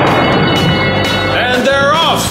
And 0.00 1.66
they're 1.66 1.92
off! 1.92 2.24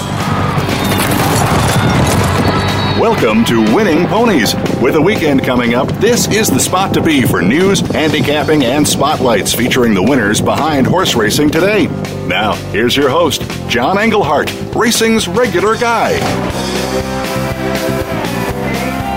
Welcome 2.99 3.45
to 3.45 3.61
Winning 3.75 4.07
Ponies. 4.07 4.55
With 4.81 4.95
a 4.95 5.01
weekend 5.01 5.43
coming 5.43 5.73
up, 5.75 5.87
this 5.99 6.27
is 6.27 6.49
the 6.49 6.59
spot 6.59 6.93
to 6.93 7.01
be 7.01 7.23
for 7.23 7.41
news, 7.41 7.79
handicapping, 7.79 8.63
and 8.63 8.87
spotlights 8.87 9.53
featuring 9.53 9.93
the 9.93 10.03
winners 10.03 10.41
behind 10.41 10.87
horse 10.87 11.15
racing 11.15 11.49
today. 11.49 11.87
Now, 12.27 12.53
here's 12.71 12.95
your 12.95 13.09
host, 13.09 13.41
John 13.69 13.97
Englehart, 13.97 14.51
racing's 14.75 15.27
regular 15.27 15.75
guy. 15.77 16.13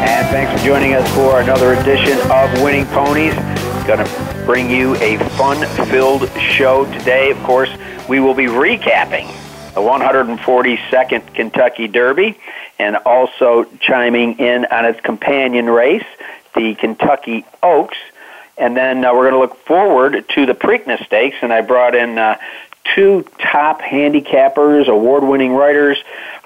And 0.03 0.27
thanks 0.29 0.61
for 0.61 0.67
joining 0.67 0.95
us 0.95 1.09
for 1.15 1.41
another 1.41 1.75
edition 1.75 2.19
of 2.31 2.53
Winning 2.63 2.87
Ponies. 2.87 3.35
Going 3.87 4.05
to 4.05 4.43
bring 4.45 4.71
you 4.71 4.95
a 4.97 5.19
fun 5.31 5.67
filled 5.89 6.29
show 6.39 6.85
today. 6.93 7.31
Of 7.31 7.43
course, 7.43 7.71
we 8.11 8.19
will 8.19 8.35
be 8.35 8.47
recapping 8.47 9.29
the 9.73 9.81
142nd 9.81 11.33
Kentucky 11.33 11.87
Derby 11.87 12.37
and 12.77 12.97
also 12.97 13.67
chiming 13.79 14.41
in 14.41 14.65
on 14.65 14.85
its 14.85 15.01
companion 15.01 15.67
race, 15.67 16.05
the 16.57 16.75
Kentucky 16.75 17.47
Oaks. 17.63 17.97
And 18.59 18.77
then 18.77 19.05
uh, 19.05 19.15
we're 19.15 19.31
going 19.31 19.35
to 19.35 19.39
look 19.39 19.65
forward 19.65 20.25
to 20.31 20.45
the 20.45 20.55
Preakness 20.55 21.07
Stakes, 21.07 21.37
and 21.41 21.53
I 21.53 21.61
brought 21.61 21.95
in 21.95 22.19
uh, 22.19 22.39
two 22.97 23.25
top 23.39 23.81
handicappers, 23.81 24.89
award 24.89 25.23
winning 25.23 25.53
writers. 25.53 25.97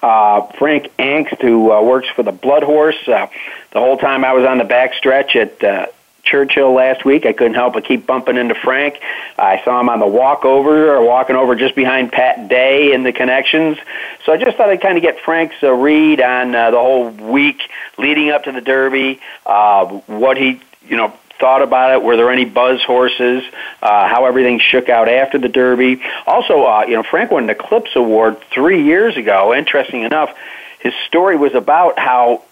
Uh, 0.02 0.42
Frank 0.58 0.92
Angst, 0.98 1.40
who 1.40 1.72
uh, 1.72 1.82
works 1.82 2.08
for 2.14 2.22
the 2.22 2.32
Blood 2.32 2.62
Horse. 2.62 3.08
Uh, 3.08 3.28
the 3.72 3.80
whole 3.80 3.96
time 3.96 4.22
I 4.22 4.34
was 4.34 4.44
on 4.44 4.58
the 4.58 4.64
backstretch 4.64 5.34
at 5.34 5.64
uh, 5.64 5.86
Churchill 6.24 6.72
last 6.72 7.04
week. 7.04 7.26
I 7.26 7.32
couldn't 7.32 7.54
help 7.54 7.74
but 7.74 7.84
keep 7.84 8.06
bumping 8.06 8.36
into 8.36 8.54
Frank. 8.54 8.98
I 9.38 9.62
saw 9.64 9.80
him 9.80 9.88
on 9.88 10.00
the 10.00 10.06
walkover 10.06 10.94
or 10.94 11.04
walking 11.04 11.36
over 11.36 11.54
just 11.54 11.74
behind 11.74 12.12
Pat 12.12 12.48
Day 12.48 12.92
in 12.92 13.02
the 13.02 13.12
connections. 13.12 13.78
So 14.24 14.32
I 14.32 14.36
just 14.36 14.56
thought 14.56 14.68
I'd 14.68 14.80
kind 14.80 14.96
of 14.96 15.02
get 15.02 15.20
Frank's 15.20 15.56
uh, 15.62 15.72
read 15.72 16.20
on 16.20 16.54
uh, 16.54 16.70
the 16.70 16.78
whole 16.78 17.10
week 17.10 17.62
leading 17.98 18.30
up 18.30 18.44
to 18.44 18.52
the 18.52 18.60
Derby, 18.60 19.20
uh, 19.46 19.86
what 19.86 20.36
he, 20.36 20.60
you 20.88 20.96
know, 20.96 21.14
thought 21.38 21.62
about 21.62 21.92
it. 21.92 22.02
Were 22.02 22.16
there 22.16 22.30
any 22.30 22.44
buzz 22.44 22.82
horses? 22.82 23.44
Uh, 23.82 24.08
how 24.08 24.24
everything 24.26 24.60
shook 24.60 24.88
out 24.88 25.08
after 25.08 25.38
the 25.38 25.48
Derby. 25.48 26.02
Also, 26.26 26.64
uh, 26.64 26.84
you 26.86 26.94
know, 26.94 27.02
Frank 27.02 27.30
won 27.30 27.44
an 27.44 27.50
Eclipse 27.50 27.94
Award 27.96 28.40
three 28.52 28.84
years 28.84 29.16
ago. 29.16 29.54
Interesting 29.54 30.02
enough, 30.02 30.34
his 30.80 30.94
story 31.06 31.36
was 31.36 31.54
about 31.54 31.98
how 31.98 32.42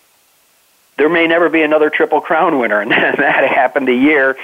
there 1.03 1.09
may 1.09 1.27
never 1.27 1.49
be 1.49 1.63
another 1.63 1.91
Triple 1.91 2.21
Crown 2.21 2.61
winner, 2.61 2.81
and 2.81 2.93
that 2.93 3.51
happened 3.51 3.89
a 3.89 3.95
year 3.95 4.37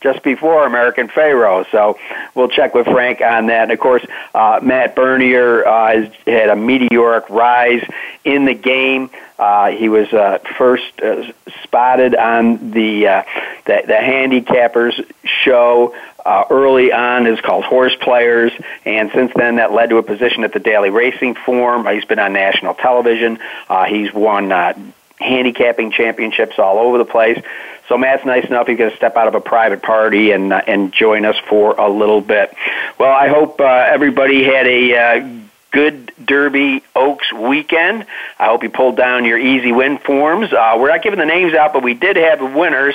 just 0.00 0.22
before 0.22 0.64
American 0.64 1.08
Pharoah. 1.08 1.66
So 1.72 1.98
we'll 2.32 2.48
check 2.48 2.76
with 2.76 2.86
Frank 2.86 3.20
on 3.20 3.46
that. 3.46 3.64
And 3.64 3.72
of 3.72 3.80
course, 3.80 4.06
uh, 4.32 4.60
Matt 4.62 4.94
Bernier 4.94 5.66
uh, 5.66 5.96
has 5.96 6.12
had 6.24 6.48
a 6.48 6.54
meteoric 6.54 7.28
rise 7.28 7.82
in 8.24 8.44
the 8.44 8.54
game. 8.54 9.10
Uh, 9.36 9.72
he 9.72 9.88
was 9.88 10.12
uh, 10.12 10.38
first 10.56 10.84
uh, 11.02 11.32
spotted 11.64 12.14
on 12.14 12.70
the, 12.70 13.08
uh, 13.08 13.22
the 13.64 13.82
the 13.84 13.94
handicappers 13.94 15.04
show 15.24 15.92
uh, 16.24 16.44
early 16.50 16.92
on 16.92 17.26
is 17.26 17.40
called 17.40 17.64
Horse 17.64 17.96
Players, 17.96 18.52
and 18.84 19.10
since 19.12 19.32
then 19.34 19.56
that 19.56 19.72
led 19.72 19.90
to 19.90 19.96
a 19.96 20.04
position 20.04 20.44
at 20.44 20.52
the 20.52 20.60
Daily 20.60 20.90
Racing 20.90 21.34
Form. 21.34 21.84
He's 21.86 22.04
been 22.04 22.20
on 22.20 22.32
national 22.32 22.74
television. 22.74 23.40
Uh, 23.68 23.86
he's 23.86 24.12
won 24.12 24.52
uh, 24.52 24.74
handicapping 25.20 25.92
championships 25.92 26.58
all 26.58 26.78
over 26.78 26.98
the 26.98 27.04
place. 27.04 27.40
So 27.88 27.98
Matt's 27.98 28.24
nice 28.24 28.46
enough 28.46 28.66
he's 28.68 28.78
going 28.78 28.90
to 28.90 28.96
step 28.96 29.16
out 29.16 29.28
of 29.28 29.34
a 29.34 29.40
private 29.40 29.82
party 29.82 30.30
and 30.30 30.52
uh, 30.52 30.62
and 30.66 30.92
join 30.92 31.24
us 31.24 31.36
for 31.48 31.72
a 31.72 31.88
little 31.88 32.20
bit. 32.20 32.54
Well, 32.98 33.12
I 33.12 33.28
hope 33.28 33.60
uh, 33.60 33.64
everybody 33.64 34.44
had 34.44 34.66
a 34.66 34.96
uh, 34.96 35.40
good 35.70 36.12
Derby 36.24 36.82
Oaks 36.94 37.32
weekend. 37.32 38.06
I 38.38 38.46
hope 38.46 38.62
you 38.62 38.70
pulled 38.70 38.96
down 38.96 39.24
your 39.24 39.38
easy 39.38 39.72
win 39.72 39.98
forms. 39.98 40.52
Uh, 40.52 40.76
we're 40.78 40.88
not 40.88 41.02
giving 41.02 41.18
the 41.18 41.26
names 41.26 41.54
out, 41.54 41.72
but 41.72 41.82
we 41.82 41.94
did 41.94 42.16
have 42.16 42.40
winners 42.40 42.94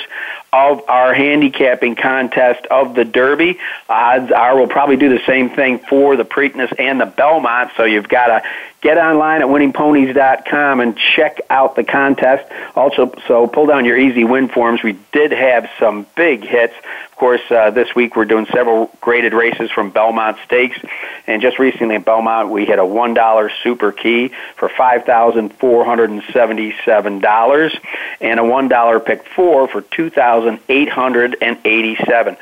of 0.52 0.88
our 0.88 1.12
handicapping 1.12 1.96
contest 1.96 2.64
of 2.66 2.94
the 2.94 3.04
Derby. 3.04 3.58
Odds 3.88 4.30
are 4.32 4.56
we'll 4.56 4.66
probably 4.66 4.96
do 4.96 5.08
the 5.08 5.24
same 5.26 5.50
thing 5.50 5.78
for 5.78 6.16
the 6.16 6.24
Preakness 6.24 6.72
and 6.78 7.00
the 7.00 7.06
Belmont. 7.06 7.72
So 7.76 7.84
you've 7.84 8.08
got 8.08 8.26
to 8.26 8.42
get 8.86 8.98
online 8.98 9.42
at 9.42 9.48
winningponies.com 9.48 10.78
and 10.78 10.96
check 10.96 11.40
out 11.50 11.74
the 11.74 11.82
contest. 11.82 12.48
Also, 12.76 13.12
so 13.26 13.48
pull 13.48 13.66
down 13.66 13.84
your 13.84 13.98
easy 13.98 14.22
win 14.22 14.46
forms. 14.46 14.80
We 14.80 14.96
did 15.12 15.32
have 15.32 15.68
some 15.80 16.06
big 16.14 16.44
hits. 16.44 16.72
Of 17.10 17.16
course, 17.16 17.40
uh, 17.50 17.70
this 17.70 17.96
week 17.96 18.14
we're 18.14 18.26
doing 18.26 18.46
several 18.46 18.92
graded 19.00 19.32
races 19.32 19.72
from 19.72 19.90
Belmont 19.90 20.36
Stakes, 20.44 20.78
and 21.26 21.42
just 21.42 21.58
recently 21.58 21.96
at 21.96 22.04
Belmont 22.04 22.48
we 22.50 22.64
hit 22.64 22.78
a 22.78 22.86
one 22.86 23.12
dollar 23.12 23.50
super 23.64 23.90
key 23.90 24.30
for 24.54 24.68
five 24.68 25.04
thousand 25.04 25.52
four 25.54 25.84
hundred 25.84 26.10
and 26.10 26.22
seventy-seven 26.32 27.18
dollars, 27.18 27.74
and 28.20 28.38
a 28.38 28.44
one 28.44 28.68
dollar 28.68 29.00
pick 29.00 29.26
four 29.26 29.66
for 29.66 29.80
two 29.80 30.10
thousand 30.10 30.60
eight 30.68 30.90
hundred 30.90 31.38
and 31.40 31.58
eighty-seven. 31.64 32.36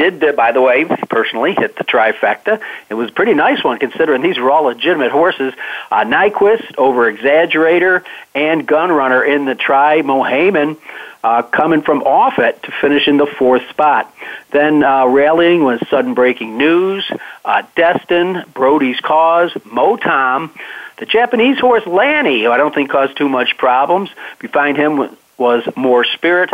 did, 0.00 0.24
uh, 0.24 0.32
by 0.32 0.52
the 0.52 0.62
way, 0.62 0.84
personally 0.84 1.54
hit 1.54 1.76
the 1.76 1.84
trifecta. 1.84 2.60
It 2.88 2.94
was 2.94 3.10
a 3.10 3.12
pretty 3.12 3.34
nice 3.34 3.62
one 3.62 3.78
considering 3.78 4.22
these 4.22 4.38
were 4.38 4.50
all 4.50 4.64
legitimate 4.64 5.12
horses. 5.12 5.52
Uh, 5.90 6.04
Nyquist 6.04 6.78
over 6.78 7.12
Exaggerator 7.12 8.02
and 8.34 8.66
Gunrunner 8.66 9.26
in 9.28 9.44
the 9.44 9.54
Tri 9.54 10.02
Mohaymen. 10.02 10.78
Uh, 11.22 11.42
coming 11.42 11.82
from 11.82 12.02
off 12.02 12.38
it 12.38 12.62
to 12.62 12.72
finish 12.80 13.06
in 13.06 13.18
the 13.18 13.26
fourth 13.26 13.68
spot. 13.68 14.10
Then 14.52 14.82
uh, 14.82 15.06
rallying 15.06 15.62
was 15.62 15.78
sudden 15.90 16.14
breaking 16.14 16.56
news, 16.56 17.06
uh, 17.44 17.62
Destin, 17.76 18.42
Brody's 18.54 18.98
Cause, 19.00 19.52
Mo 19.66 19.98
Tom, 19.98 20.50
the 20.96 21.04
Japanese 21.04 21.58
horse 21.58 21.86
Lani, 21.86 22.42
who 22.42 22.50
I 22.50 22.56
don't 22.56 22.74
think 22.74 22.90
caused 22.90 23.18
too 23.18 23.28
much 23.28 23.58
problems. 23.58 24.08
Find 24.50 24.78
him 24.78 25.14
was 25.36 25.62
Mor 25.76 26.04
Spirit, 26.04 26.50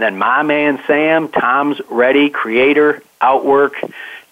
then 0.00 0.18
My 0.18 0.42
Man 0.42 0.80
Sam, 0.86 1.28
Tom's 1.28 1.80
Ready, 1.88 2.30
Creator, 2.30 3.02
Outwork, 3.20 3.74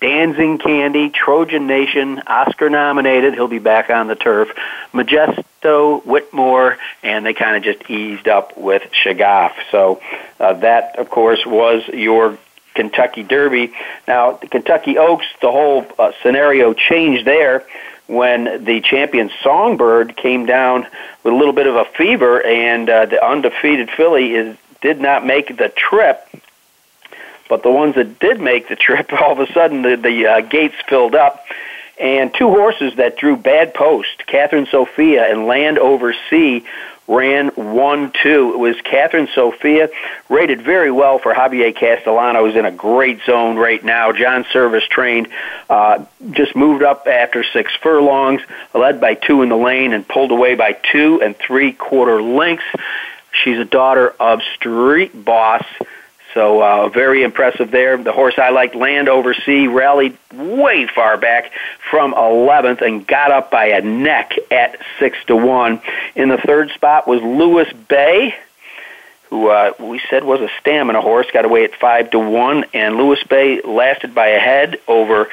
Dancing 0.00 0.58
Candy, 0.58 1.10
Trojan 1.10 1.66
Nation, 1.66 2.22
Oscar 2.26 2.70
nominated. 2.70 3.34
He'll 3.34 3.48
be 3.48 3.58
back 3.58 3.90
on 3.90 4.06
the 4.06 4.14
turf. 4.14 4.48
Majesto, 4.92 6.04
Whitmore, 6.06 6.78
and 7.02 7.26
they 7.26 7.34
kind 7.34 7.56
of 7.56 7.62
just 7.64 7.90
eased 7.90 8.28
up 8.28 8.56
with 8.56 8.82
Shagaf. 9.04 9.54
So 9.72 10.00
uh, 10.38 10.54
that, 10.54 10.98
of 10.98 11.10
course, 11.10 11.44
was 11.44 11.86
your 11.88 12.38
Kentucky 12.74 13.24
Derby. 13.24 13.72
Now, 14.06 14.32
the 14.32 14.46
Kentucky 14.46 14.98
Oaks, 14.98 15.26
the 15.40 15.50
whole 15.50 15.84
uh, 15.98 16.12
scenario 16.22 16.74
changed 16.74 17.26
there 17.26 17.66
when 18.06 18.64
the 18.64 18.80
champion 18.80 19.30
Songbird 19.42 20.16
came 20.16 20.46
down 20.46 20.86
with 21.24 21.34
a 21.34 21.36
little 21.36 21.52
bit 21.52 21.66
of 21.66 21.74
a 21.74 21.84
fever, 21.84 22.40
and 22.40 22.88
uh, 22.88 23.06
the 23.06 23.22
undefeated 23.22 23.90
filly 23.90 24.34
is 24.34 24.56
did 24.80 25.00
not 25.00 25.24
make 25.26 25.56
the 25.56 25.68
trip. 25.68 26.26
But 27.48 27.62
the 27.62 27.70
ones 27.70 27.94
that 27.94 28.18
did 28.18 28.40
make 28.40 28.68
the 28.68 28.76
trip, 28.76 29.12
all 29.20 29.32
of 29.32 29.40
a 29.40 29.52
sudden 29.52 29.82
the, 29.82 29.96
the 29.96 30.26
uh, 30.26 30.40
gates 30.42 30.76
filled 30.88 31.14
up. 31.14 31.44
And 31.98 32.32
two 32.32 32.48
horses 32.48 32.94
that 32.96 33.18
drew 33.18 33.36
bad 33.36 33.74
post, 33.74 34.22
Cathryn 34.28 34.70
Sophia 34.70 35.28
and 35.28 35.46
Land 35.46 35.78
Over 35.78 36.14
Sea, 36.30 36.64
ran 37.08 37.48
1 37.48 38.12
2. 38.22 38.52
It 38.52 38.58
was 38.58 38.76
Cathryn 38.76 39.28
Sophia, 39.34 39.88
rated 40.28 40.62
very 40.62 40.92
well 40.92 41.18
for 41.18 41.34
Javier 41.34 41.74
Castellano, 41.74 42.44
who's 42.44 42.54
in 42.54 42.66
a 42.66 42.70
great 42.70 43.20
zone 43.24 43.56
right 43.56 43.82
now. 43.82 44.12
John 44.12 44.44
Servis 44.52 44.86
trained, 44.86 45.28
uh, 45.68 46.04
just 46.30 46.54
moved 46.54 46.82
up 46.84 47.08
after 47.08 47.42
six 47.42 47.74
furlongs, 47.82 48.42
led 48.74 49.00
by 49.00 49.14
two 49.14 49.42
in 49.42 49.48
the 49.48 49.56
lane, 49.56 49.92
and 49.92 50.06
pulled 50.06 50.30
away 50.30 50.54
by 50.54 50.76
two 50.92 51.20
and 51.22 51.36
three 51.36 51.72
quarter 51.72 52.22
lengths. 52.22 52.66
She's 53.32 53.58
a 53.58 53.64
daughter 53.64 54.14
of 54.18 54.40
Street 54.56 55.24
Boss. 55.24 55.64
So 56.34 56.62
uh, 56.62 56.88
very 56.88 57.22
impressive 57.22 57.70
there. 57.70 57.96
The 57.96 58.12
horse 58.12 58.38
I 58.38 58.50
liked, 58.50 58.74
Land 58.74 59.08
Over 59.08 59.34
Sea, 59.34 59.66
rallied 59.66 60.16
way 60.32 60.86
far 60.86 61.16
back 61.16 61.52
from 61.90 62.12
11th 62.12 62.82
and 62.82 63.06
got 63.06 63.30
up 63.30 63.50
by 63.50 63.66
a 63.66 63.80
neck 63.80 64.34
at 64.50 64.78
6 64.98 65.16
to 65.26 65.36
1. 65.36 65.80
In 66.16 66.28
the 66.28 66.36
third 66.36 66.70
spot 66.72 67.08
was 67.08 67.22
Lewis 67.22 67.72
Bay, 67.88 68.34
who 69.30 69.48
uh, 69.48 69.72
we 69.78 70.00
said 70.10 70.22
was 70.24 70.40
a 70.40 70.50
stamina 70.60 71.00
horse, 71.00 71.26
got 71.32 71.44
away 71.44 71.64
at 71.64 71.74
5 71.74 72.10
to 72.10 72.18
1, 72.18 72.66
and 72.74 72.96
Lewis 72.96 73.22
Bay 73.24 73.62
lasted 73.62 74.14
by 74.14 74.28
a 74.28 74.38
head 74.38 74.78
over 74.86 75.28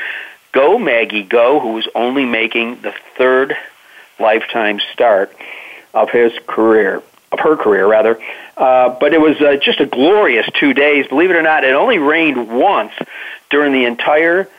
Go 0.53 0.79
Maggie 0.79 1.23
Go, 1.23 1.59
who 1.59 1.73
was 1.73 1.87
only 1.93 2.25
making 2.25 2.81
the 2.81 2.93
third 3.17 3.55
lifetime 4.17 4.79
start 4.93 5.35
of 5.93 6.09
his 6.09 6.31
career 6.47 7.03
of 7.35 7.41
her 7.41 7.55
career 7.55 7.87
rather. 7.87 8.19
Uh, 8.57 8.89
but 8.99 9.13
it 9.13 9.21
was 9.21 9.39
uh, 9.39 9.57
just 9.57 9.79
a 9.79 9.85
glorious 9.85 10.47
two 10.59 10.73
days. 10.73 11.07
Believe 11.07 11.29
it 11.29 11.35
or 11.35 11.43
not, 11.43 11.63
it 11.63 11.73
only 11.73 11.99
rained 11.99 12.49
once 12.49 12.93
during 13.49 13.71
the 13.71 13.85
entire 13.85 14.49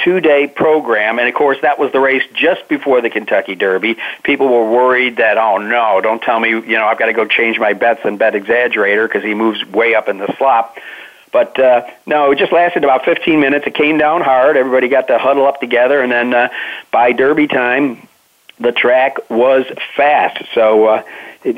two 0.00 0.20
day 0.20 0.46
program. 0.46 1.18
And 1.18 1.28
of 1.28 1.34
course, 1.34 1.58
that 1.62 1.78
was 1.78 1.92
the 1.92 2.00
race 2.00 2.22
just 2.34 2.68
before 2.68 3.00
the 3.00 3.10
Kentucky 3.10 3.54
Derby. 3.54 3.96
People 4.22 4.48
were 4.48 4.70
worried 4.70 5.16
that, 5.16 5.38
oh 5.38 5.58
no, 5.58 6.00
don't 6.00 6.22
tell 6.22 6.38
me, 6.38 6.50
you 6.50 6.62
know, 6.62 6.86
I've 6.86 6.98
got 6.98 7.06
to 7.06 7.12
go 7.12 7.26
change 7.26 7.58
my 7.58 7.72
bets 7.72 8.00
and 8.04 8.18
bet 8.18 8.34
Exaggerator 8.34 9.08
because 9.08 9.24
he 9.24 9.34
moves 9.34 9.64
way 9.66 9.94
up 9.94 10.08
in 10.08 10.18
the 10.18 10.32
slop. 10.36 10.78
But 11.32 11.58
uh, 11.58 11.86
no, 12.06 12.30
it 12.30 12.38
just 12.38 12.52
lasted 12.52 12.84
about 12.84 13.04
15 13.04 13.40
minutes. 13.40 13.66
It 13.66 13.74
came 13.74 13.98
down 13.98 14.22
hard. 14.22 14.56
Everybody 14.56 14.88
got 14.88 15.08
to 15.08 15.18
huddle 15.18 15.46
up 15.46 15.60
together, 15.60 16.00
and 16.00 16.10
then 16.10 16.32
uh, 16.32 16.48
by 16.90 17.12
Derby 17.12 17.46
time, 17.46 18.08
the 18.58 18.72
track 18.72 19.30
was 19.30 19.66
fast. 19.96 20.42
So 20.54 20.86
uh, 20.86 21.02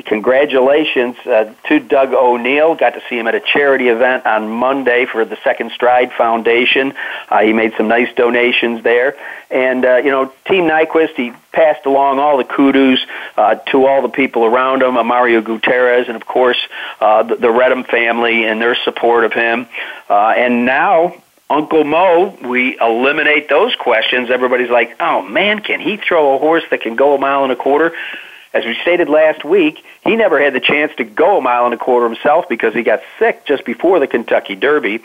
congratulations 0.05 1.15
uh, 1.25 1.53
to 1.67 1.79
Doug 1.79 2.13
O'Neill. 2.13 2.75
Got 2.75 2.91
to 2.91 3.01
see 3.09 3.17
him 3.17 3.27
at 3.27 3.35
a 3.35 3.39
charity 3.39 3.87
event 3.87 4.25
on 4.25 4.49
Monday 4.49 5.05
for 5.05 5.25
the 5.25 5.37
Second 5.43 5.71
Stride 5.71 6.11
Foundation. 6.13 6.93
Uh, 7.29 7.39
he 7.39 7.53
made 7.53 7.73
some 7.77 7.87
nice 7.87 8.13
donations 8.15 8.83
there. 8.83 9.15
And, 9.49 9.83
uh, 9.85 9.97
you 9.97 10.11
know, 10.11 10.31
Team 10.45 10.65
Nyquist, 10.65 11.15
he 11.15 11.31
passed 11.51 11.85
along 11.85 12.19
all 12.19 12.37
the 12.37 12.43
kudos 12.43 12.99
uh, 13.35 13.55
to 13.71 13.87
all 13.87 14.01
the 14.01 14.09
people 14.09 14.45
around 14.45 14.83
him, 14.83 14.93
Mario 15.07 15.41
Gutierrez, 15.41 16.07
and, 16.07 16.15
of 16.15 16.25
course, 16.25 16.59
uh, 16.99 17.23
the, 17.23 17.35
the 17.35 17.47
Reddam 17.47 17.87
family 17.87 18.45
and 18.45 18.61
their 18.61 18.75
support 18.75 19.23
of 19.23 19.33
him. 19.33 19.67
Uh, 20.07 20.33
and 20.37 20.65
now, 20.65 21.15
Uncle 21.49 21.83
Mo, 21.83 22.37
we 22.43 22.77
eliminate 22.79 23.49
those 23.49 23.75
questions. 23.75 24.29
Everybody's 24.29 24.69
like, 24.69 24.95
oh 24.99 25.23
man, 25.23 25.59
can 25.59 25.79
he 25.79 25.97
throw 25.97 26.35
a 26.35 26.37
horse 26.37 26.63
that 26.69 26.81
can 26.81 26.95
go 26.95 27.15
a 27.15 27.17
mile 27.17 27.43
and 27.43 27.51
a 27.51 27.55
quarter? 27.55 27.93
As 28.53 28.65
we 28.65 28.75
stated 28.81 29.09
last 29.09 29.43
week, 29.43 29.83
he 30.03 30.15
never 30.15 30.39
had 30.39 30.53
the 30.53 30.59
chance 30.59 30.91
to 30.97 31.03
go 31.03 31.37
a 31.37 31.41
mile 31.41 31.65
and 31.65 31.73
a 31.73 31.77
quarter 31.77 32.07
himself 32.07 32.49
because 32.49 32.73
he 32.73 32.83
got 32.83 33.01
sick 33.17 33.45
just 33.45 33.65
before 33.65 33.99
the 33.99 34.07
Kentucky 34.07 34.55
Derby. 34.55 35.01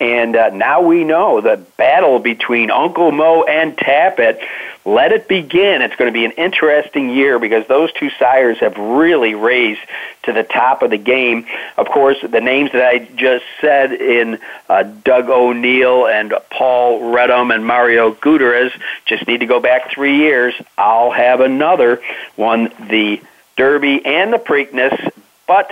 And 0.00 0.34
uh, 0.34 0.48
now 0.48 0.80
we 0.80 1.04
know 1.04 1.42
the 1.42 1.58
battle 1.76 2.18
between 2.18 2.70
Uncle 2.70 3.12
Mo 3.12 3.42
and 3.42 3.76
Tapit. 3.76 4.42
Let 4.86 5.12
it 5.12 5.28
begin. 5.28 5.82
It's 5.82 5.94
going 5.96 6.10
to 6.10 6.18
be 6.18 6.24
an 6.24 6.32
interesting 6.32 7.10
year 7.10 7.38
because 7.38 7.66
those 7.66 7.92
two 7.92 8.08
sires 8.18 8.58
have 8.60 8.78
really 8.78 9.34
raised 9.34 9.82
to 10.22 10.32
the 10.32 10.42
top 10.42 10.82
of 10.82 10.88
the 10.90 10.96
game. 10.96 11.44
Of 11.76 11.88
course, 11.88 12.16
the 12.22 12.40
names 12.40 12.72
that 12.72 12.82
I 12.82 12.98
just 13.00 13.44
said 13.60 13.92
in 13.92 14.38
uh, 14.70 14.84
Doug 14.84 15.28
O'Neill 15.28 16.06
and 16.06 16.32
Paul 16.50 17.02
Reddam 17.14 17.54
and 17.54 17.66
Mario 17.66 18.12
Gutierrez 18.12 18.72
just 19.04 19.28
need 19.28 19.40
to 19.40 19.46
go 19.46 19.60
back 19.60 19.90
three 19.90 20.16
years. 20.16 20.54
I'll 20.78 21.10
have 21.10 21.40
another 21.40 22.00
won, 22.38 22.72
the 22.88 23.20
Derby 23.58 24.00
and 24.06 24.32
the 24.32 24.38
Preakness, 24.38 25.12
but 25.46 25.70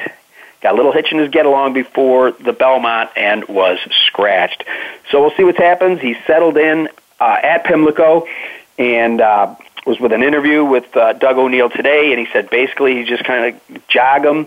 got 0.61 0.75
a 0.75 0.77
little 0.77 0.93
hitch 0.93 1.13
in 1.13 1.19
his 1.19 1.31
get 1.31 1.47
along 1.47 1.73
before 1.73 2.33
the 2.33 2.53
Belmont 2.53 3.11
and 3.17 3.47
was 3.47 3.79
scratched. 4.07 4.65
So 5.11 5.21
we'll 5.21 5.37
see 5.37 5.45
what 5.45 5.57
happens. 5.57 6.01
He 6.01 6.17
settled 6.27 6.57
in 6.57 6.89
uh, 7.21 7.37
at 7.43 7.65
Pimlico 7.65 8.27
and 8.79 9.21
uh, 9.21 9.55
was 9.87 9.99
with 9.99 10.13
an 10.13 10.23
interview 10.23 10.65
with 10.65 10.97
uh, 10.97 11.15
Doug 11.15 11.39
O'Neill 11.39 11.71
today, 11.71 12.13
and 12.13 12.21
he 12.21 12.33
said 12.33 12.51
basically 12.51 12.97
he 12.97 13.05
just 13.05 13.25
kind 13.25 13.55
of 13.55 13.89
jog 13.89 14.25
him 14.25 14.47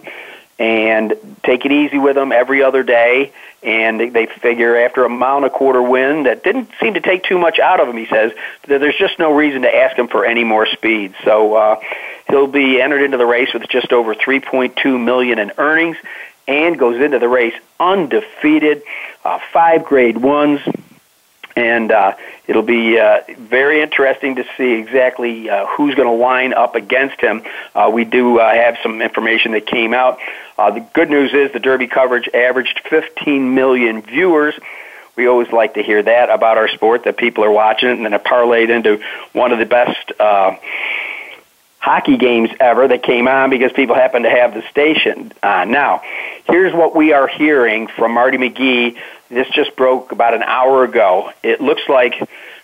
and 0.59 1.13
take 1.43 1.65
it 1.65 1.71
easy 1.71 1.97
with 1.97 2.15
him 2.15 2.31
every 2.31 2.61
other 2.61 2.83
day. 2.83 3.31
And 3.63 3.99
they 3.99 4.25
figure 4.25 4.75
after 4.77 5.05
a 5.05 5.09
mile 5.09 5.37
and 5.37 5.45
a 5.45 5.49
quarter 5.49 5.81
win 5.81 6.23
that 6.23 6.43
didn't 6.43 6.69
seem 6.81 6.95
to 6.95 6.99
take 6.99 7.23
too 7.23 7.37
much 7.37 7.59
out 7.59 7.79
of 7.79 7.87
him, 7.87 7.95
he 7.95 8.07
says, 8.07 8.31
that 8.67 8.79
there's 8.79 8.97
just 8.97 9.19
no 9.19 9.35
reason 9.35 9.61
to 9.61 9.75
ask 9.75 9.95
him 9.95 10.07
for 10.07 10.25
any 10.25 10.43
more 10.43 10.65
speed. 10.65 11.13
So 11.23 11.53
uh, 11.53 11.79
he'll 12.27 12.47
be 12.47 12.81
entered 12.81 13.03
into 13.03 13.17
the 13.17 13.25
race 13.25 13.53
with 13.53 13.67
just 13.69 13.93
over 13.93 14.15
3.2 14.15 15.03
million 15.03 15.37
in 15.37 15.51
earnings 15.59 15.97
and 16.47 16.77
goes 16.77 16.99
into 16.99 17.19
the 17.19 17.29
race 17.29 17.53
undefeated, 17.79 18.81
uh, 19.23 19.39
five 19.53 19.85
grade 19.85 20.17
ones, 20.17 20.59
and 21.56 21.92
uh, 21.92 22.15
it'll 22.48 22.62
be 22.62 23.00
uh, 23.00 23.21
very 23.38 23.81
interesting 23.81 24.36
to 24.36 24.45
see 24.57 24.74
exactly 24.74 25.50
uh, 25.50 25.65
who's 25.68 25.95
going 25.95 26.07
to 26.07 26.24
line 26.24 26.53
up 26.53 26.75
against 26.75 27.19
him. 27.19 27.44
Uh, 27.75 27.89
we 27.94 28.06
do 28.06 28.39
uh, 28.39 28.53
have 28.53 28.77
some 28.83 29.01
information 29.01 29.51
that 29.51 29.65
came 29.65 29.94
out. 29.94 30.19
Uh, 30.57 30.71
the 30.71 30.80
good 30.94 31.09
news 31.09 31.33
is 31.33 31.51
the 31.51 31.59
Derby 31.59 31.88
coverage 31.88 32.30
averaged 32.33 32.81
15 32.89 33.53
million 33.53 34.01
viewers. 34.01 34.53
We 35.15 35.27
always 35.27 35.51
like 35.51 35.74
to 35.74 35.83
hear 35.83 36.01
that 36.01 36.30
about 36.30 36.57
our 36.57 36.69
sport, 36.69 37.03
that 37.03 37.18
people 37.18 37.44
are 37.44 37.51
watching 37.51 37.89
it, 37.89 37.94
and 37.94 38.06
then 38.06 38.13
it 38.13 38.24
parlayed 38.24 38.69
into 38.69 39.03
one 39.33 39.51
of 39.51 39.59
the 39.59 39.65
best 39.65 40.12
hockey 41.81 42.15
games 42.15 42.51
ever 42.59 42.88
that 42.88 43.01
came 43.01 43.27
on 43.27 43.50
because 43.50 43.71
people 43.74 43.95
happen 43.95 44.21
to 44.21 44.30
have 44.30 44.53
the 44.53 44.62
station 44.69 45.33
on. 45.42 45.71
Now, 45.71 46.03
here's 46.48 46.74
what 46.74 46.95
we 46.95 47.12
are 47.12 47.27
hearing 47.27 47.88
from 47.88 48.13
Marty 48.13 48.38
McGee 48.38 48.98
this 49.31 49.47
just 49.49 49.75
broke 49.75 50.11
about 50.11 50.33
an 50.33 50.43
hour 50.43 50.83
ago. 50.83 51.31
It 51.41 51.61
looks 51.61 51.83
like 51.87 52.15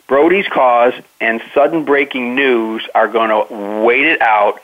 Brody's 0.08 0.48
cause 0.48 0.94
and 1.20 1.42
sudden 1.54 1.86
breaking 1.86 2.36
news 2.36 2.88
are 2.94 3.08
going 3.08 3.30
to 3.30 3.84
wait 3.84 4.06
it 4.06 4.22
out 4.22 4.60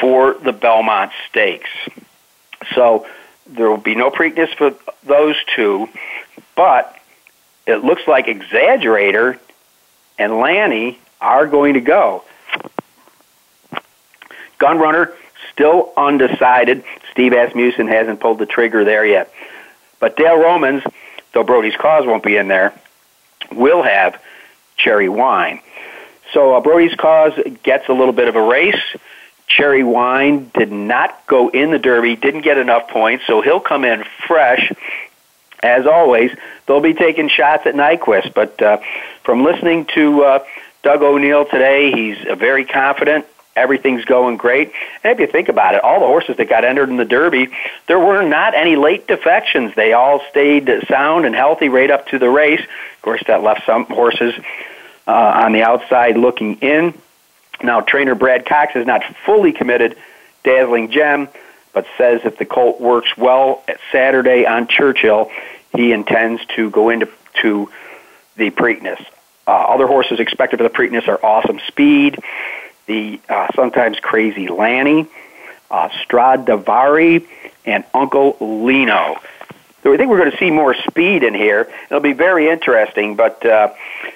for 0.00 0.34
the 0.34 0.52
Belmont 0.52 1.10
Stakes. 1.28 1.70
So 2.74 3.06
there 3.46 3.68
will 3.70 3.78
be 3.78 3.94
no 3.94 4.10
Preakness 4.10 4.54
for 4.54 4.74
those 5.04 5.36
two, 5.56 5.88
but 6.54 6.94
it 7.66 7.82
looks 7.84 8.06
like 8.06 8.26
Exaggerator 8.26 9.38
and 10.18 10.38
Lani 10.38 10.98
are 11.20 11.46
going 11.46 11.74
to 11.74 11.80
go. 11.80 12.24
Gunrunner 14.60 15.14
still 15.52 15.92
undecided. 15.96 16.84
Steve 17.10 17.32
Asmussen 17.32 17.88
hasn't 17.88 18.20
pulled 18.20 18.38
the 18.38 18.46
trigger 18.46 18.84
there 18.84 19.06
yet. 19.06 19.32
But 19.98 20.16
Dale 20.16 20.38
Romans 20.38 20.82
though 21.32 21.44
Brody's 21.44 21.76
Cause 21.76 22.06
won't 22.06 22.22
be 22.22 22.36
in 22.36 22.48
there, 22.48 22.74
will 23.52 23.82
have 23.82 24.20
cherry 24.76 25.08
wine. 25.08 25.60
So 26.32 26.54
uh, 26.54 26.60
Brody's 26.60 26.94
Cause 26.94 27.32
gets 27.62 27.88
a 27.88 27.92
little 27.92 28.12
bit 28.12 28.28
of 28.28 28.36
a 28.36 28.42
race. 28.42 28.80
Cherry 29.46 29.82
Wine 29.82 30.50
did 30.54 30.70
not 30.70 31.26
go 31.26 31.48
in 31.48 31.70
the 31.70 31.78
Derby, 31.78 32.16
didn't 32.16 32.42
get 32.42 32.58
enough 32.58 32.88
points, 32.88 33.26
so 33.26 33.40
he'll 33.40 33.60
come 33.60 33.84
in 33.84 34.04
fresh. 34.26 34.70
As 35.62 35.86
always, 35.86 36.30
they'll 36.66 36.80
be 36.80 36.92
taking 36.92 37.28
shots 37.28 37.66
at 37.66 37.74
Nyquist, 37.74 38.34
but 38.34 38.60
uh, 38.60 38.78
from 39.24 39.44
listening 39.44 39.86
to 39.94 40.22
uh, 40.22 40.44
Doug 40.82 41.02
O'Neill 41.02 41.46
today, 41.46 41.90
he's 41.92 42.18
very 42.38 42.66
confident 42.66 43.26
everything's 43.58 44.04
going 44.04 44.36
great. 44.36 44.72
And 45.02 45.12
if 45.12 45.20
you 45.20 45.26
think 45.26 45.48
about 45.48 45.74
it, 45.74 45.82
all 45.82 46.00
the 46.00 46.06
horses 46.06 46.36
that 46.36 46.48
got 46.48 46.64
entered 46.64 46.88
in 46.88 46.96
the 46.96 47.04
Derby, 47.04 47.48
there 47.86 47.98
were 47.98 48.22
not 48.22 48.54
any 48.54 48.76
late 48.76 49.06
defections. 49.06 49.74
They 49.74 49.92
all 49.92 50.22
stayed 50.30 50.70
sound 50.88 51.26
and 51.26 51.34
healthy 51.34 51.68
right 51.68 51.90
up 51.90 52.06
to 52.08 52.18
the 52.18 52.30
race. 52.30 52.60
Of 52.60 53.02
course, 53.02 53.22
that 53.26 53.42
left 53.42 53.66
some 53.66 53.84
horses 53.86 54.34
uh, 55.06 55.12
on 55.12 55.52
the 55.52 55.62
outside 55.62 56.16
looking 56.16 56.56
in. 56.56 56.94
Now, 57.62 57.80
trainer 57.80 58.14
Brad 58.14 58.46
Cox 58.46 58.76
is 58.76 58.86
not 58.86 59.02
fully 59.24 59.52
committed, 59.52 59.96
dazzling 60.44 60.90
gem, 60.90 61.28
but 61.72 61.86
says 61.96 62.20
if 62.24 62.38
the 62.38 62.44
colt 62.44 62.80
works 62.80 63.16
well 63.16 63.62
at 63.66 63.80
Saturday 63.90 64.46
on 64.46 64.68
Churchill, 64.68 65.30
he 65.74 65.92
intends 65.92 66.44
to 66.56 66.70
go 66.70 66.90
into 66.90 67.08
to 67.42 67.70
the 68.36 68.50
Preakness. 68.50 69.04
Uh, 69.46 69.52
other 69.52 69.86
horses 69.86 70.20
expected 70.20 70.58
for 70.58 70.62
the 70.62 70.70
Preakness 70.70 71.08
are 71.08 71.24
Awesome 71.24 71.60
Speed, 71.68 72.18
the 72.88 73.20
uh, 73.28 73.46
sometimes 73.54 74.00
crazy 74.00 74.48
Lani, 74.48 75.06
uh, 75.70 75.88
Stradivari, 76.02 77.24
and 77.64 77.84
Uncle 77.94 78.36
Lino. 78.40 79.20
So 79.84 79.94
I 79.94 79.96
think 79.96 80.10
we're 80.10 80.18
going 80.18 80.32
to 80.32 80.36
see 80.38 80.50
more 80.50 80.74
speed 80.74 81.22
in 81.22 81.34
here. 81.34 81.70
It'll 81.86 82.00
be 82.00 82.14
very 82.14 82.48
interesting. 82.48 83.14
But 83.14 83.46
uh, 83.46 83.72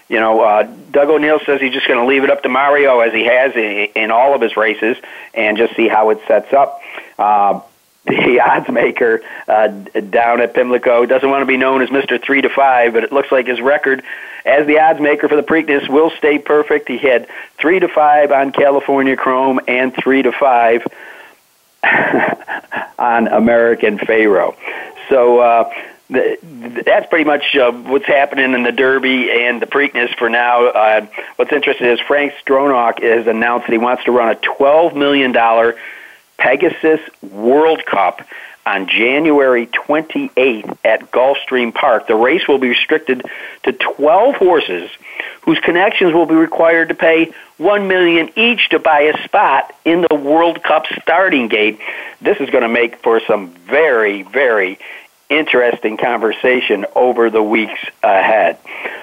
you 0.08 0.18
know, 0.18 0.40
uh, 0.40 0.64
Doug 0.90 1.08
O'Neill 1.08 1.38
says 1.46 1.60
he's 1.60 1.72
just 1.72 1.86
going 1.86 2.00
to 2.00 2.06
leave 2.06 2.24
it 2.24 2.30
up 2.30 2.42
to 2.42 2.48
Mario 2.48 2.98
as 2.98 3.12
he 3.12 3.24
has 3.26 3.54
in, 3.54 3.88
in 3.94 4.10
all 4.10 4.34
of 4.34 4.40
his 4.40 4.56
races, 4.56 4.96
and 5.32 5.56
just 5.56 5.76
see 5.76 5.86
how 5.86 6.10
it 6.10 6.18
sets 6.26 6.52
up. 6.52 6.80
Uh, 7.16 7.60
the 8.04 8.40
odds 8.44 8.68
maker 8.68 9.22
uh, 9.48 9.68
down 9.68 10.40
at 10.40 10.54
Pimlico 10.54 11.06
doesn't 11.06 11.28
want 11.28 11.42
to 11.42 11.46
be 11.46 11.56
known 11.56 11.82
as 11.82 11.88
Mr. 11.90 12.22
Three 12.22 12.42
to 12.42 12.48
Five, 12.48 12.94
but 12.94 13.04
it 13.04 13.12
looks 13.12 13.30
like 13.30 13.46
his 13.46 13.60
record 13.60 14.02
as 14.44 14.66
the 14.66 14.80
odds 14.80 15.00
maker 15.00 15.28
for 15.28 15.36
the 15.36 15.42
Preakness 15.42 15.88
will 15.88 16.10
stay 16.10 16.38
perfect. 16.38 16.88
He 16.88 16.98
had 16.98 17.28
three 17.58 17.78
to 17.78 17.88
five 17.88 18.32
on 18.32 18.52
California 18.52 19.16
Chrome 19.16 19.60
and 19.68 19.94
three 19.94 20.22
to 20.22 20.32
five 20.32 20.86
on 22.98 23.28
American 23.28 23.98
Pharoah. 23.98 24.54
So. 25.08 25.38
Uh, 25.40 25.72
that's 26.12 27.06
pretty 27.08 27.24
much 27.24 27.56
uh, 27.56 27.72
what's 27.72 28.04
happening 28.04 28.52
in 28.52 28.64
the 28.64 28.72
Derby 28.72 29.30
and 29.30 29.62
the 29.62 29.66
Preakness 29.66 30.14
for 30.18 30.28
now. 30.28 30.66
Uh, 30.66 31.06
what's 31.36 31.52
interesting 31.52 31.86
is 31.86 32.00
Frank 32.00 32.34
Stronach 32.44 33.02
has 33.02 33.26
announced 33.26 33.66
that 33.66 33.72
he 33.72 33.78
wants 33.78 34.04
to 34.04 34.12
run 34.12 34.28
a 34.28 34.34
$12 34.34 34.94
million 34.94 35.32
Pegasus 36.42 37.00
World 37.22 37.86
Cup 37.86 38.20
on 38.66 38.88
January 38.88 39.68
28th 39.68 40.76
at 40.84 41.12
Gulfstream 41.12 41.72
Park. 41.72 42.08
The 42.08 42.16
race 42.16 42.48
will 42.48 42.58
be 42.58 42.70
restricted 42.70 43.24
to 43.62 43.72
12 43.72 44.34
horses 44.34 44.90
whose 45.42 45.60
connections 45.60 46.12
will 46.12 46.26
be 46.26 46.34
required 46.34 46.88
to 46.88 46.96
pay 46.96 47.32
1 47.58 47.86
million 47.86 48.30
each 48.36 48.70
to 48.70 48.80
buy 48.80 49.02
a 49.02 49.22
spot 49.22 49.72
in 49.84 50.04
the 50.08 50.16
World 50.16 50.64
Cup 50.64 50.86
starting 51.00 51.46
gate. 51.46 51.78
This 52.20 52.38
is 52.38 52.50
going 52.50 52.62
to 52.62 52.68
make 52.68 52.96
for 53.02 53.20
some 53.20 53.50
very 53.50 54.22
very 54.22 54.80
interesting 55.30 55.96
conversation 55.96 56.86
over 56.96 57.30
the 57.30 57.42
weeks 57.42 57.80
ahead. 58.02 58.58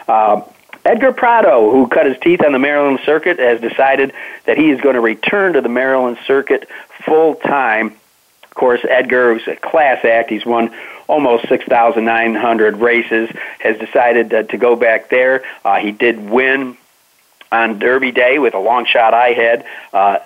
Uh, 0.10 0.42
Edgar 0.86 1.12
Prado, 1.12 1.72
who 1.72 1.88
cut 1.88 2.06
his 2.06 2.18
teeth 2.20 2.42
on 2.44 2.52
the 2.52 2.60
Maryland 2.60 3.00
circuit, 3.06 3.40
has 3.40 3.60
decided 3.62 4.14
that 4.46 4.58
he 4.58 4.70
is 4.72 4.82
going 4.82 4.96
to 4.96 5.02
return 5.02 5.54
to 5.54 5.62
the 5.62 5.70
Maryland 5.70 6.18
circuit 6.26 6.68
full 7.06 7.36
time. 7.36 7.88
Of 8.44 8.54
course, 8.56 8.82
Edgar, 8.88 9.34
who's 9.34 9.48
a 9.48 9.56
class 9.56 10.04
act, 10.04 10.30
he's 10.30 10.46
won 10.46 10.74
almost 11.08 11.48
6,900 11.50 12.78
races, 12.78 13.30
has 13.60 13.78
decided 13.78 14.30
to, 14.30 14.44
to 14.44 14.58
go 14.58 14.76
back 14.76 15.10
there. 15.10 15.44
Uh, 15.66 15.78
he 15.78 15.92
did 15.92 16.30
win 16.30 16.78
on 17.52 17.80
Derby 17.80 18.12
Day 18.12 18.40
with 18.40 18.54
a 18.54 18.60
long 18.60 18.86
shot 18.86 19.14
I 19.14 19.30
had. 19.30 19.66
Uh, 19.92 20.20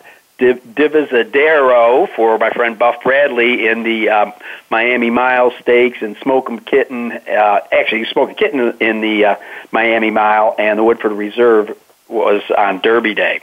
Divisadero 0.52 2.08
for 2.16 2.38
my 2.38 2.50
friend 2.50 2.78
Buff 2.78 3.04
Bradley 3.04 3.68
in 3.68 3.84
the 3.84 4.10
um, 4.10 4.34
Miami 4.70 5.10
Mile 5.10 5.52
Stakes 5.62 6.02
and 6.02 6.18
Smoking 6.18 6.60
Kitten. 6.60 7.12
Uh, 7.12 7.60
actually, 7.72 8.06
Smoking 8.06 8.36
Kitten 8.36 8.78
in 8.80 9.02
the 9.02 9.26
uh, 9.26 9.36
Miami 9.72 10.12
Mile 10.12 10.56
and 10.58 10.78
the 10.78 10.84
Woodford 10.84 11.14
Reserve 11.14 11.78
was 12.10 12.42
on 12.56 12.80
Derby 12.82 13.14
Day. 13.14 13.42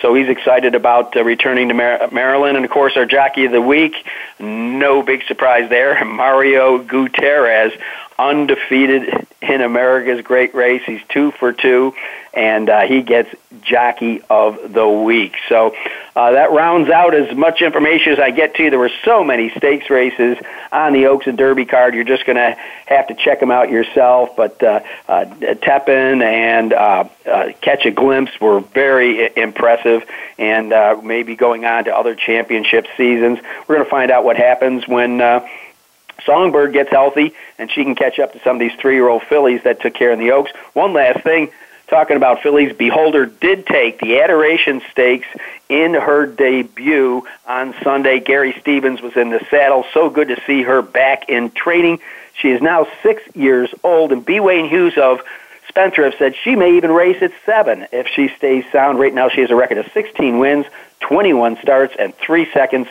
So 0.00 0.14
he's 0.14 0.28
excited 0.28 0.74
about 0.74 1.16
uh, 1.16 1.24
returning 1.24 1.68
to 1.68 1.74
Mar- 1.74 2.08
Maryland. 2.10 2.56
And 2.56 2.64
of 2.64 2.70
course, 2.70 2.96
our 2.96 3.06
jockey 3.06 3.44
of 3.44 3.52
the 3.52 3.60
week, 3.60 3.94
no 4.38 5.02
big 5.02 5.24
surprise 5.24 5.68
there, 5.68 6.04
Mario 6.04 6.78
Gutierrez, 6.78 7.72
undefeated 8.18 9.26
in 9.40 9.60
America's 9.60 10.22
Great 10.22 10.54
Race. 10.54 10.82
He's 10.84 11.00
two 11.08 11.30
for 11.30 11.52
two, 11.52 11.94
and 12.34 12.68
uh, 12.68 12.82
he 12.82 13.02
gets 13.02 13.32
Jockey 13.62 14.20
of 14.28 14.72
the 14.72 14.88
Week. 14.88 15.34
So 15.48 15.74
uh, 16.16 16.32
that 16.32 16.50
rounds 16.50 16.90
out 16.90 17.14
as 17.14 17.36
much 17.36 17.62
information 17.62 18.12
as 18.12 18.18
I 18.18 18.30
get 18.32 18.56
to 18.56 18.64
you. 18.64 18.70
There 18.70 18.78
were 18.78 18.90
so 19.04 19.22
many 19.22 19.50
stakes 19.50 19.88
races 19.88 20.36
on 20.72 20.92
the 20.92 21.06
Oaks 21.06 21.28
and 21.28 21.38
Derby 21.38 21.64
card. 21.64 21.94
You're 21.94 22.02
just 22.04 22.26
going 22.26 22.36
to 22.36 22.56
have 22.86 23.06
to 23.06 23.14
check 23.14 23.38
them 23.38 23.52
out 23.52 23.70
yourself. 23.70 24.34
But 24.36 24.60
uh, 24.62 24.80
uh, 25.06 25.24
Tepin 25.26 26.22
and 26.22 26.72
uh, 26.72 27.08
uh, 27.24 27.52
Catch 27.60 27.86
a 27.86 27.92
Glimpse 27.92 28.32
were 28.40 28.60
very 28.60 29.30
impressive, 29.36 30.02
and 30.38 30.72
uh, 30.72 31.00
maybe 31.02 31.36
going 31.36 31.64
on 31.64 31.84
to 31.84 31.96
other 31.96 32.16
championship 32.16 32.86
seasons. 32.96 33.38
We're 33.68 33.76
going 33.76 33.86
to 33.86 33.90
find 33.90 34.10
out 34.10 34.24
what 34.24 34.36
happens 34.36 34.88
when. 34.88 35.20
Uh, 35.20 35.48
Songbird 36.24 36.72
gets 36.72 36.90
healthy 36.90 37.34
and 37.58 37.70
she 37.70 37.84
can 37.84 37.94
catch 37.94 38.18
up 38.18 38.32
to 38.32 38.40
some 38.40 38.56
of 38.56 38.60
these 38.60 38.74
three 38.78 38.94
year 38.94 39.08
old 39.08 39.22
fillies 39.22 39.62
that 39.64 39.80
took 39.80 39.94
care 39.94 40.12
of 40.12 40.18
the 40.18 40.32
Oaks. 40.32 40.50
One 40.72 40.92
last 40.92 41.22
thing, 41.22 41.50
talking 41.88 42.16
about 42.16 42.42
fillies, 42.42 42.74
Beholder 42.76 43.26
did 43.26 43.66
take 43.66 44.00
the 44.00 44.20
Adoration 44.20 44.82
Stakes 44.90 45.28
in 45.68 45.94
her 45.94 46.26
debut 46.26 47.26
on 47.46 47.74
Sunday. 47.82 48.20
Gary 48.20 48.56
Stevens 48.60 49.00
was 49.00 49.16
in 49.16 49.30
the 49.30 49.44
saddle. 49.50 49.84
So 49.92 50.10
good 50.10 50.28
to 50.28 50.40
see 50.46 50.62
her 50.62 50.82
back 50.82 51.28
in 51.28 51.50
training. 51.50 52.00
She 52.34 52.50
is 52.50 52.62
now 52.62 52.86
six 53.02 53.22
years 53.34 53.72
old, 53.82 54.12
and 54.12 54.24
B. 54.24 54.38
Wayne 54.40 54.68
Hughes 54.68 54.96
of 54.96 55.20
Spendthrift 55.68 56.18
have 56.18 56.18
said 56.18 56.36
she 56.42 56.56
may 56.56 56.76
even 56.76 56.90
race 56.90 57.20
at 57.20 57.32
seven 57.44 57.86
if 57.92 58.06
she 58.08 58.28
stays 58.28 58.64
sound. 58.72 58.98
Right 58.98 59.12
now, 59.12 59.28
she 59.28 59.40
has 59.40 59.50
a 59.50 59.56
record 59.56 59.78
of 59.78 59.90
16 59.92 60.38
wins, 60.38 60.66
21 61.00 61.58
starts, 61.60 61.94
and 61.98 62.14
three 62.14 62.50
seconds 62.52 62.88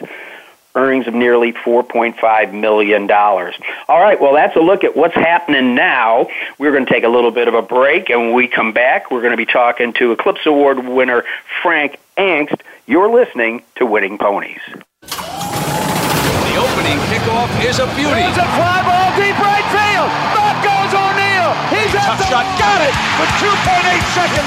earnings 0.77 1.07
of 1.07 1.13
nearly 1.13 1.51
$4.5 1.53 2.53
million. 2.53 3.09
All 3.11 3.99
right, 3.99 4.21
well, 4.21 4.33
that's 4.33 4.55
a 4.55 4.59
look 4.59 4.83
at 4.83 4.95
what's 4.95 5.15
happening 5.15 5.75
now. 5.75 6.27
We're 6.59 6.71
going 6.71 6.85
to 6.85 6.91
take 6.91 7.03
a 7.03 7.09
little 7.09 7.31
bit 7.31 7.47
of 7.47 7.55
a 7.55 7.61
break, 7.63 8.09
and 8.09 8.19
when 8.21 8.33
we 8.33 8.47
come 8.47 8.71
back, 8.71 9.09
we're 9.11 9.21
going 9.21 9.31
to 9.31 9.37
be 9.37 9.45
talking 9.45 9.93
to 9.93 10.11
Eclipse 10.11 10.45
Award 10.45 10.87
winner 10.87 11.23
Frank 11.61 11.97
Angst. 12.17 12.61
You're 12.85 13.11
listening 13.11 13.63
to 13.75 13.85
Winning 13.85 14.17
Ponies. 14.17 14.61
The 15.01 16.55
opening 16.55 16.97
kickoff 17.11 17.49
is 17.65 17.79
a 17.79 17.87
beauty. 17.97 18.21
It's 18.23 18.37
a 18.37 18.47
fly 18.55 18.81
ball 18.85 19.09
deep 19.19 19.37
right 19.37 19.67
field. 19.73 20.09
Back 20.33 20.57
goes 20.63 20.93
O'Neill. 20.93 21.51
He's 21.73 21.93
at 21.93 22.05
Tough 22.05 22.17
the 22.17 22.25
shot. 22.31 22.45
got 22.57 22.79
it 22.81 22.93
with 23.19 23.29
2.8 23.43 24.01
seconds 24.17 24.46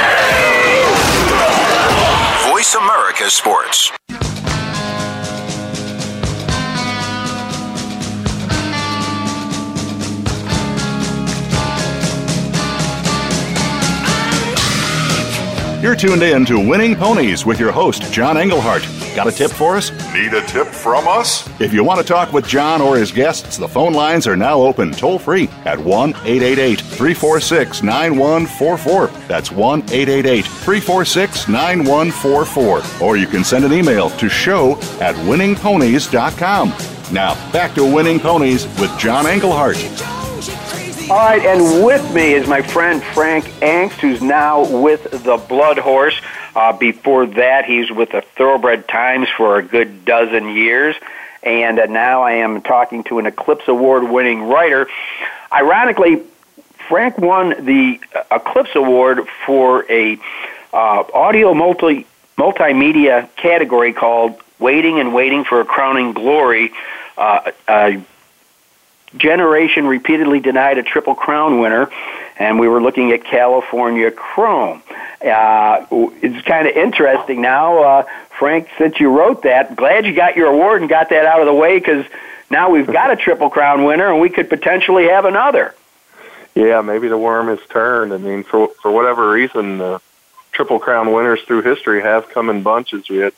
Voice 2.61 2.75
America 2.75 3.27
Sports. 3.27 3.91
You're 15.81 15.95
tuned 15.95 16.21
in 16.21 16.45
to 16.45 16.59
Winning 16.59 16.95
Ponies 16.95 17.47
with 17.47 17.59
your 17.59 17.71
host, 17.71 18.13
John 18.13 18.37
Englehart. 18.37 19.00
Got 19.15 19.27
a 19.27 19.31
tip 19.31 19.51
for 19.51 19.75
us? 19.75 19.91
Need 20.13 20.33
a 20.33 20.41
tip 20.45 20.67
from 20.67 21.05
us? 21.05 21.47
If 21.59 21.73
you 21.73 21.83
want 21.83 21.99
to 21.99 22.05
talk 22.05 22.31
with 22.31 22.47
John 22.47 22.81
or 22.81 22.95
his 22.95 23.11
guests, 23.11 23.57
the 23.57 23.67
phone 23.67 23.91
lines 23.91 24.25
are 24.25 24.37
now 24.37 24.61
open 24.61 24.91
toll 24.91 25.19
free 25.19 25.49
at 25.65 25.77
1 25.77 26.09
888 26.11 26.79
346 26.79 27.83
9144. 27.83 29.07
That's 29.27 29.51
1 29.51 29.79
888 29.81 30.45
346 30.45 31.47
9144. 31.49 33.05
Or 33.05 33.17
you 33.17 33.27
can 33.27 33.43
send 33.43 33.65
an 33.65 33.73
email 33.73 34.09
to 34.11 34.29
show 34.29 34.77
at 35.01 35.15
winningponies.com. 35.15 36.69
Now, 37.13 37.51
back 37.51 37.73
to 37.75 37.83
Winning 37.83 38.19
Ponies 38.19 38.65
with 38.79 38.97
John 38.97 39.27
Englehart. 39.27 39.75
All 41.09 41.17
right, 41.17 41.41
and 41.41 41.83
with 41.83 42.13
me 42.13 42.33
is 42.35 42.47
my 42.47 42.61
friend 42.61 43.03
Frank 43.03 43.43
Angst, 43.59 43.99
who's 43.99 44.21
now 44.21 44.65
with 44.81 45.11
the 45.11 45.35
Blood 45.49 45.77
Horse. 45.77 46.17
Uh, 46.55 46.73
before 46.73 47.25
that, 47.25 47.65
he's 47.65 47.89
with 47.91 48.11
the 48.11 48.21
Thoroughbred 48.21 48.87
Times 48.87 49.27
for 49.35 49.57
a 49.57 49.63
good 49.63 50.05
dozen 50.05 50.49
years. 50.49 50.95
And 51.43 51.79
uh, 51.79 51.85
now 51.85 52.23
I 52.23 52.33
am 52.33 52.61
talking 52.61 53.03
to 53.05 53.19
an 53.19 53.25
Eclipse 53.25 53.67
Award 53.67 54.03
winning 54.03 54.43
writer. 54.43 54.87
Ironically, 55.51 56.21
Frank 56.87 57.17
won 57.17 57.65
the 57.65 57.99
uh, 58.15 58.35
Eclipse 58.37 58.75
Award 58.75 59.27
for 59.45 59.89
a 59.91 60.17
uh, 60.73 61.03
audio 61.13 61.53
multi 61.53 62.05
multimedia 62.37 63.33
category 63.35 63.93
called 63.93 64.39
"Waiting 64.59 64.99
and 64.99 65.13
Waiting 65.13 65.43
for 65.43 65.61
a 65.61 65.65
Crowning 65.65 66.13
Glory." 66.13 66.71
uh, 67.17 67.51
a 67.67 68.01
generation 69.15 69.85
repeatedly 69.85 70.39
denied 70.39 70.77
a 70.77 70.83
Triple 70.83 71.15
Crown 71.15 71.59
winner, 71.59 71.91
and 72.41 72.59
we 72.59 72.67
were 72.67 72.81
looking 72.81 73.11
at 73.11 73.23
California 73.23 74.09
Chrome. 74.09 74.81
Uh, 75.23 75.85
it's 75.91 76.43
kind 76.45 76.67
of 76.67 76.75
interesting 76.75 77.39
now, 77.39 77.83
uh, 77.83 78.05
Frank, 78.39 78.67
since 78.79 78.99
you 78.99 79.09
wrote 79.15 79.43
that. 79.43 79.75
Glad 79.75 80.07
you 80.07 80.15
got 80.15 80.35
your 80.35 80.47
award 80.47 80.81
and 80.81 80.89
got 80.89 81.09
that 81.09 81.27
out 81.27 81.39
of 81.39 81.45
the 81.45 81.53
way 81.53 81.77
because 81.77 82.03
now 82.49 82.71
we've 82.71 82.87
got 82.87 83.11
a 83.11 83.15
Triple 83.15 83.51
Crown 83.51 83.83
winner 83.83 84.11
and 84.11 84.19
we 84.19 84.29
could 84.29 84.49
potentially 84.49 85.07
have 85.07 85.25
another. 85.25 85.75
Yeah, 86.55 86.81
maybe 86.81 87.07
the 87.07 87.17
worm 87.17 87.47
has 87.47 87.59
turned. 87.69 88.11
I 88.11 88.17
mean, 88.17 88.43
for 88.43 88.69
for 88.81 88.91
whatever 88.91 89.29
reason, 89.29 89.77
the 89.77 90.01
Triple 90.51 90.79
Crown 90.79 91.13
winners 91.13 91.41
through 91.43 91.61
history 91.61 92.01
have 92.01 92.27
come 92.29 92.49
in 92.49 92.63
bunches. 92.63 93.07
We 93.07 93.17
had 93.17 93.33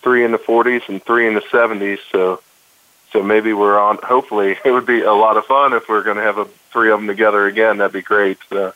three 0.00 0.24
in 0.24 0.30
the 0.30 0.38
40s 0.38 0.88
and 0.88 1.02
three 1.02 1.26
in 1.26 1.34
the 1.34 1.40
70s, 1.40 1.98
so 2.12 2.40
so 3.12 3.22
maybe 3.22 3.52
we're 3.52 3.78
on. 3.78 3.98
Hopefully, 4.02 4.56
it 4.64 4.70
would 4.70 4.86
be 4.86 5.02
a 5.02 5.12
lot 5.12 5.36
of 5.36 5.44
fun 5.46 5.72
if 5.72 5.88
we're 5.88 6.02
going 6.02 6.16
to 6.16 6.22
have 6.22 6.38
a, 6.38 6.44
three 6.72 6.90
of 6.90 6.98
them 6.98 7.06
together 7.06 7.46
again. 7.46 7.78
That'd 7.78 7.92
be 7.92 8.02
great. 8.02 8.38
Uh, 8.50 8.72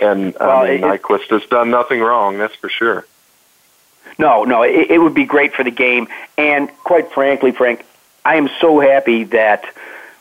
and 0.00 0.34
well, 0.38 0.50
I 0.50 0.70
mean, 0.70 0.84
it, 0.84 1.02
Nyquist 1.02 1.28
has 1.30 1.44
done 1.48 1.70
nothing 1.70 2.00
wrong. 2.00 2.38
That's 2.38 2.54
for 2.54 2.68
sure. 2.68 3.06
No, 4.18 4.44
no, 4.44 4.62
it, 4.62 4.90
it 4.90 4.98
would 4.98 5.14
be 5.14 5.24
great 5.24 5.54
for 5.54 5.64
the 5.64 5.70
game. 5.70 6.08
And 6.36 6.68
quite 6.84 7.12
frankly, 7.12 7.52
Frank, 7.52 7.84
I 8.24 8.36
am 8.36 8.48
so 8.60 8.80
happy 8.80 9.24
that 9.24 9.64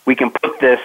we 0.10 0.16
can 0.16 0.32
put 0.32 0.60
this. 0.60 0.82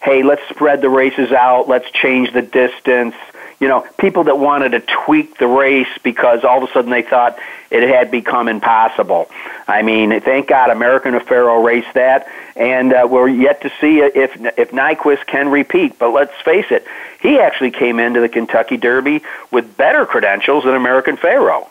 Hey, 0.00 0.22
let's 0.22 0.48
spread 0.50 0.82
the 0.82 0.88
races 0.88 1.32
out. 1.32 1.66
Let's 1.66 1.90
change 1.90 2.32
the 2.32 2.42
distance. 2.42 3.16
You 3.58 3.66
know, 3.66 3.84
people 3.98 4.22
that 4.24 4.38
wanted 4.38 4.68
to 4.68 4.80
tweak 5.04 5.36
the 5.36 5.48
race 5.48 5.88
because 6.04 6.44
all 6.44 6.62
of 6.62 6.70
a 6.70 6.72
sudden 6.72 6.92
they 6.92 7.02
thought 7.02 7.36
it 7.72 7.82
had 7.82 8.12
become 8.12 8.46
impossible. 8.46 9.28
I 9.66 9.82
mean, 9.82 10.20
thank 10.20 10.46
God 10.46 10.70
American 10.70 11.18
Pharoah 11.18 11.60
raced 11.60 11.92
that, 11.94 12.28
and 12.54 12.92
uh, 12.92 13.08
we're 13.10 13.28
yet 13.28 13.62
to 13.62 13.72
see 13.80 13.98
if 13.98 14.30
if 14.56 14.70
Nyquist 14.70 15.26
can 15.26 15.48
repeat. 15.48 15.98
But 15.98 16.12
let's 16.12 16.40
face 16.44 16.66
it, 16.70 16.86
he 17.20 17.40
actually 17.40 17.72
came 17.72 17.98
into 17.98 18.20
the 18.20 18.28
Kentucky 18.28 18.76
Derby 18.76 19.22
with 19.50 19.76
better 19.76 20.06
credentials 20.06 20.62
than 20.62 20.76
American 20.76 21.16
Pharoah. 21.16 21.66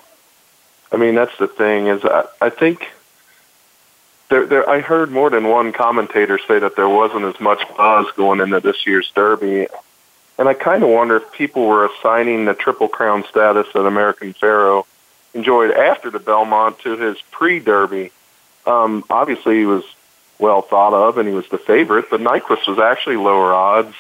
I 0.92 0.98
mean, 0.98 1.16
that's 1.16 1.38
the 1.38 1.48
thing 1.48 1.88
is 1.88 2.04
I, 2.04 2.26
I 2.42 2.50
think 2.50 2.86
there, 4.30 4.46
there, 4.46 4.70
I 4.70 4.82
heard 4.82 5.12
more 5.12 5.30
than 5.30 5.48
one 5.48 5.72
commentator 5.72 6.40
say 6.48 6.60
that 6.60 6.76
there 6.76 6.90
wasn't 6.90 7.26
as 7.26 7.40
much 7.40 7.62
buzz 7.76 8.08
going 8.16 8.42
into 8.42 8.60
this 8.60 8.86
year's 8.86 9.10
Derby, 9.16 9.68
and 10.38 10.50
I 10.50 10.54
kind 10.54 10.84
of 10.84 10.90
wonder 10.90 11.18
if 11.18 11.32
people 11.32 11.66
were 11.66 11.86
assigning 11.86 12.46
the 12.46 12.54
Triple 12.54 12.90
Crown 12.90 13.24
status 13.30 13.68
that 13.74 13.86
American 13.86 14.34
Pharoah 14.34 14.84
enjoyed 15.34 15.72
after 15.72 16.10
the 16.10 16.20
Belmont 16.20 16.80
to 16.80 16.98
his 16.98 17.18
pre-Derby. 17.32 18.12
Um, 18.66 19.04
obviously, 19.10 19.60
he 19.60 19.66
was 19.66 19.84
well 20.40 20.62
thought 20.62 20.94
of, 20.94 21.18
and 21.18 21.28
he 21.28 21.34
was 21.34 21.48
the 21.48 21.58
favorite, 21.58 22.10
but 22.10 22.20
Nyquist 22.20 22.68
was 22.68 22.80
actually 22.80 23.18
lower 23.18 23.54
odds. 23.54 23.96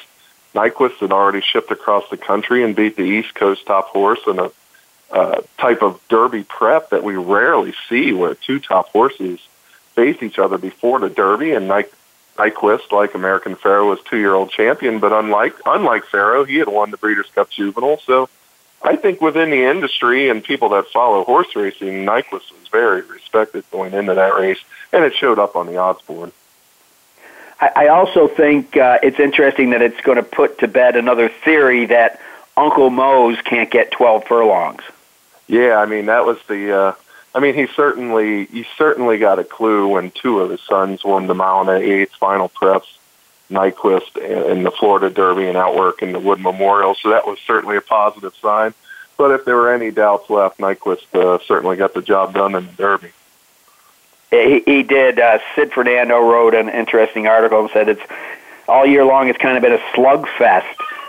Nyquist 0.53 0.97
had 0.97 1.11
already 1.11 1.41
shipped 1.41 1.71
across 1.71 2.03
the 2.09 2.17
country 2.17 2.63
and 2.63 2.75
beat 2.75 2.97
the 2.97 3.03
East 3.03 3.33
Coast 3.33 3.65
top 3.65 3.87
horse 3.87 4.19
in 4.27 4.39
a 4.39 4.51
uh, 5.09 5.41
type 5.57 5.81
of 5.81 6.01
Derby 6.09 6.43
prep 6.43 6.89
that 6.89 7.01
we 7.01 7.15
rarely 7.15 7.73
see, 7.87 8.11
where 8.11 8.35
two 8.35 8.59
top 8.59 8.89
horses– 8.89 9.39
faced 9.97 10.21
each 10.21 10.37
other 10.37 10.59
before 10.59 10.99
the 10.99 11.09
Derby, 11.09 11.53
and 11.53 11.67
Ny- 11.67 11.85
Nyquist, 12.37 12.91
like 12.91 13.15
American 13.15 13.55
Pharoah, 13.55 13.89
was 13.89 13.99
two-year-old 14.03 14.51
champion. 14.51 14.99
But 14.99 15.11
unlike 15.11 15.55
unlike 15.65 16.05
Pharoah, 16.05 16.45
he 16.45 16.57
had 16.57 16.67
won 16.67 16.91
the 16.91 16.97
Breeders' 16.97 17.31
Cup 17.33 17.49
Juvenile. 17.49 17.99
So 18.05 18.29
I 18.83 18.95
think 18.95 19.19
within 19.21 19.49
the 19.49 19.63
industry 19.63 20.29
and 20.29 20.43
people 20.43 20.69
that 20.69 20.85
follow 20.93 21.23
horse 21.23 21.55
racing, 21.55 22.05
Nyquist 22.05 22.31
was 22.31 22.67
very 22.71 23.01
respected 23.01 23.65
going 23.71 23.93
into 23.93 24.13
that 24.13 24.35
race, 24.35 24.59
and 24.93 25.03
it 25.03 25.15
showed 25.15 25.39
up 25.39 25.55
on 25.55 25.65
the 25.65 25.77
odds 25.77 26.01
board. 26.03 26.31
I 27.59 27.87
also 27.87 28.27
think 28.27 28.77
uh, 28.77 28.99
it's 29.01 29.19
interesting 29.19 29.71
that 29.71 29.81
it's 29.81 29.99
going 30.01 30.17
to 30.17 30.23
put 30.23 30.59
to 30.59 30.67
bed 30.67 30.95
another 30.95 31.27
theory 31.27 31.87
that 31.87 32.21
Uncle 32.55 32.91
Mo's 32.91 33.41
can't 33.41 33.71
get 33.71 33.89
12 33.89 34.25
furlongs. 34.25 34.83
Yeah, 35.47 35.77
I 35.77 35.87
mean 35.87 36.05
that 36.05 36.23
was 36.23 36.37
the 36.47 36.77
uh, 36.77 36.93
I 37.37 37.39
mean, 37.39 37.53
he 37.53 37.67
certainly 37.67 38.45
he 38.45 38.65
certainly 38.79 39.19
got 39.19 39.37
a 39.37 39.43
clue 39.43 39.89
when 39.89 40.09
two 40.09 40.39
of 40.39 40.49
his 40.49 40.59
sons 40.61 41.03
won 41.03 41.27
the 41.27 41.35
mile 41.35 41.69
and 41.69 41.83
eighth 41.83 42.13
final 42.13 42.49
preps, 42.49 42.87
Nyquist 43.51 44.17
in 44.17 44.63
the 44.63 44.71
Florida 44.71 45.11
Derby 45.11 45.47
and 45.47 45.55
Outwork 45.55 46.01
in 46.01 46.13
the 46.13 46.19
Wood 46.19 46.39
Memorial. 46.39 46.95
So 46.95 47.11
that 47.11 47.27
was 47.27 47.37
certainly 47.45 47.77
a 47.77 47.81
positive 47.81 48.33
sign. 48.41 48.73
But 49.17 49.29
if 49.35 49.45
there 49.45 49.55
were 49.55 49.71
any 49.71 49.91
doubts 49.91 50.31
left, 50.31 50.57
Nyquist 50.57 51.13
uh, 51.13 51.37
certainly 51.45 51.77
got 51.77 51.93
the 51.93 52.01
job 52.01 52.33
done 52.33 52.55
in 52.55 52.65
the 52.65 52.73
Derby. 52.73 53.11
He, 54.31 54.63
he 54.65 54.81
did. 54.81 55.19
Uh, 55.19 55.37
Sid 55.53 55.73
Fernando 55.73 56.19
wrote 56.19 56.55
an 56.55 56.69
interesting 56.69 57.27
article 57.27 57.61
and 57.61 57.69
said 57.69 57.87
it's 57.87 58.01
all 58.67 58.83
year 58.83 59.05
long. 59.05 59.29
It's 59.29 59.37
kind 59.37 59.55
of 59.55 59.61
been 59.61 59.73
a 59.73 59.83
slugfest 59.93 60.63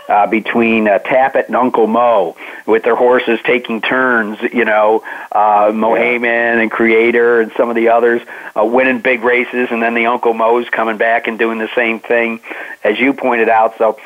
uh, 0.09 0.27
between 0.27 0.87
uh, 0.87 0.99
Tapit 0.99 1.47
and 1.47 1.55
Uncle 1.55 1.87
Mo, 1.87 2.35
with 2.65 2.83
their 2.83 2.95
horses 2.95 3.39
taking 3.43 3.79
turns. 3.79 4.41
You 4.41 4.65
know, 4.65 5.03
uh, 5.31 5.71
Mohaymen 5.71 6.61
and 6.61 6.71
Creator 6.71 7.41
and 7.41 7.51
some 7.55 7.69
of 7.69 7.75
the 7.75 7.89
others 7.89 8.21
uh, 8.57 8.65
winning 8.65 8.99
big 8.99 9.23
races, 9.23 9.69
and 9.71 9.81
then 9.81 9.93
the 9.93 10.07
Uncle 10.07 10.33
Mo's 10.33 10.67
coming 10.69 10.97
back 10.97 11.27
and 11.27 11.37
doing 11.37 11.59
the 11.59 11.69
same 11.75 11.99
thing, 11.99 12.41
as 12.83 12.99
you 12.99 13.13
pointed 13.13 13.49
out. 13.49 13.77
So 13.77 13.99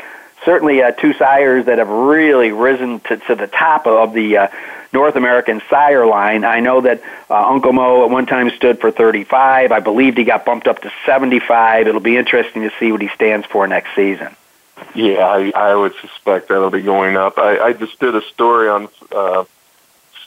certainly 0.45 0.83
uh, 0.83 0.91
two 0.91 1.13
sires 1.13 1.65
that 1.65 1.77
have 1.77 1.89
really 1.89 2.51
risen 2.51 2.99
to, 3.01 3.17
to 3.17 3.35
the 3.35 3.47
top 3.47 3.87
of 3.87 4.13
the 4.13 4.37
uh, 4.37 4.47
North 4.91 5.15
American 5.15 5.61
sire 5.69 6.05
line. 6.05 6.43
I 6.43 6.59
know 6.59 6.81
that 6.81 7.01
uh, 7.29 7.47
Uncle 7.47 7.73
Mo 7.73 8.03
at 8.03 8.11
one 8.11 8.25
time 8.25 8.51
stood 8.51 8.79
for 8.79 8.91
35. 8.91 9.71
I 9.71 9.79
believe 9.79 10.15
he 10.15 10.23
got 10.23 10.45
bumped 10.45 10.67
up 10.67 10.81
to 10.83 10.91
75. 11.05 11.87
It'll 11.87 12.01
be 12.01 12.17
interesting 12.17 12.63
to 12.63 12.71
see 12.79 12.91
what 12.91 13.01
he 13.01 13.07
stands 13.09 13.47
for 13.47 13.65
next 13.67 13.95
season. 13.95 14.35
Yeah, 14.95 15.25
I, 15.25 15.51
I 15.55 15.75
would 15.75 15.93
suspect 15.95 16.49
that'll 16.49 16.69
be 16.69 16.81
going 16.81 17.17
up. 17.17 17.37
I, 17.37 17.59
I 17.59 17.73
just 17.73 17.99
did 17.99 18.15
a 18.15 18.21
story 18.21 18.69
on 18.69 18.89
uh, 19.11 19.45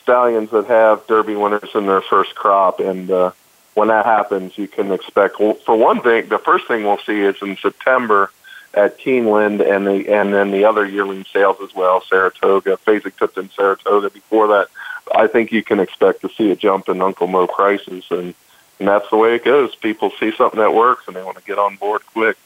stallions 0.01 0.51
that 0.51 0.65
have 0.65 1.07
Derby 1.07 1.35
winners 1.35 1.69
in 1.73 1.85
their 1.85 2.01
first 2.01 2.35
crop, 2.35 2.79
and 2.79 3.09
uh, 3.09 3.31
when 3.75 3.87
that 3.89 4.05
happens, 4.05 4.57
you 4.57 4.67
can 4.67 4.91
expect. 4.91 5.39
Well, 5.39 5.53
for 5.53 5.75
one 5.75 6.01
thing, 6.01 6.27
the 6.27 6.39
first 6.39 6.67
thing 6.67 6.83
we'll 6.83 6.97
see 6.97 7.21
is 7.21 7.35
in 7.41 7.55
September 7.57 8.31
at 8.73 8.99
Keeneland, 8.99 9.61
and 9.61 9.87
the 9.87 10.13
and 10.13 10.33
then 10.33 10.51
the 10.51 10.65
other 10.65 10.85
yearling 10.85 11.25
sales 11.31 11.57
as 11.63 11.73
well, 11.73 12.01
Saratoga, 12.01 12.77
Fasig-Tipton, 12.85 13.49
Saratoga. 13.55 14.09
Before 14.09 14.47
that, 14.47 14.67
I 15.15 15.27
think 15.27 15.51
you 15.51 15.63
can 15.63 15.79
expect 15.79 16.21
to 16.21 16.29
see 16.29 16.51
a 16.51 16.55
jump 16.55 16.89
in 16.89 17.01
Uncle 17.01 17.27
Mo 17.27 17.47
prices, 17.47 18.05
and 18.09 18.33
and 18.79 18.87
that's 18.87 19.09
the 19.09 19.17
way 19.17 19.35
it 19.35 19.45
goes. 19.45 19.75
People 19.75 20.11
see 20.19 20.31
something 20.35 20.59
that 20.59 20.73
works, 20.73 21.07
and 21.07 21.15
they 21.15 21.23
want 21.23 21.37
to 21.37 21.43
get 21.43 21.57
on 21.57 21.77
board 21.77 22.05
quick. 22.07 22.37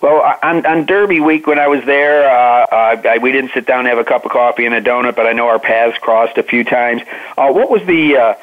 Well, 0.00 0.22
on, 0.42 0.64
on 0.64 0.86
Derby 0.86 1.20
week 1.20 1.46
when 1.46 1.58
I 1.58 1.66
was 1.66 1.84
there, 1.84 2.30
uh, 2.30 2.66
uh, 2.66 3.02
I, 3.04 3.18
we 3.18 3.32
didn't 3.32 3.50
sit 3.52 3.66
down 3.66 3.80
and 3.80 3.88
have 3.88 3.98
a 3.98 4.04
cup 4.04 4.24
of 4.24 4.30
coffee 4.30 4.64
and 4.64 4.74
a 4.74 4.80
donut, 4.80 5.16
but 5.16 5.26
I 5.26 5.32
know 5.32 5.48
our 5.48 5.58
paths 5.58 5.98
crossed 5.98 6.38
a 6.38 6.44
few 6.44 6.62
times. 6.62 7.02
Uh, 7.36 7.52
what 7.52 7.68
was 7.68 7.84
the 7.84 8.16
uh, 8.16 8.34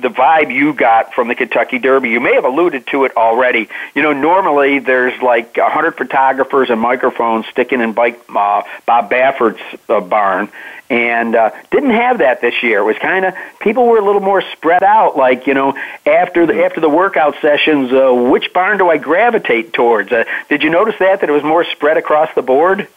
the 0.00 0.08
vibe 0.08 0.54
you 0.54 0.72
got 0.72 1.14
from 1.14 1.28
the 1.28 1.34
Kentucky 1.34 1.78
Derby. 1.78 2.10
You 2.10 2.20
may 2.20 2.34
have 2.34 2.44
alluded 2.44 2.86
to 2.88 3.04
it 3.04 3.16
already. 3.16 3.68
You 3.94 4.02
know, 4.02 4.12
normally 4.12 4.78
there's 4.78 5.20
like 5.22 5.56
a 5.56 5.68
hundred 5.68 5.96
photographers 5.96 6.70
and 6.70 6.80
microphones 6.80 7.46
sticking 7.48 7.80
in 7.80 7.92
bike, 7.92 8.20
uh, 8.28 8.62
Bob 8.84 9.10
Baffert's 9.10 9.62
uh, 9.88 10.00
barn, 10.00 10.48
and 10.88 11.34
uh, 11.34 11.50
didn't 11.70 11.90
have 11.90 12.18
that 12.18 12.40
this 12.40 12.62
year. 12.62 12.80
It 12.80 12.84
was 12.84 12.98
kind 12.98 13.24
of 13.24 13.34
people 13.60 13.86
were 13.86 13.98
a 13.98 14.04
little 14.04 14.20
more 14.20 14.42
spread 14.52 14.82
out. 14.82 15.16
Like 15.16 15.46
you 15.46 15.54
know, 15.54 15.76
after 16.04 16.46
the 16.46 16.64
after 16.64 16.80
the 16.80 16.88
workout 16.88 17.36
sessions, 17.40 17.92
uh, 17.92 18.12
which 18.12 18.52
barn 18.52 18.78
do 18.78 18.88
I 18.88 18.98
gravitate 18.98 19.72
towards? 19.72 20.12
Uh, 20.12 20.24
did 20.48 20.62
you 20.62 20.70
notice 20.70 20.96
that 20.98 21.20
that 21.20 21.28
it 21.28 21.32
was 21.32 21.42
more 21.42 21.64
spread 21.64 21.96
across 21.96 22.32
the 22.34 22.42
board? 22.42 22.88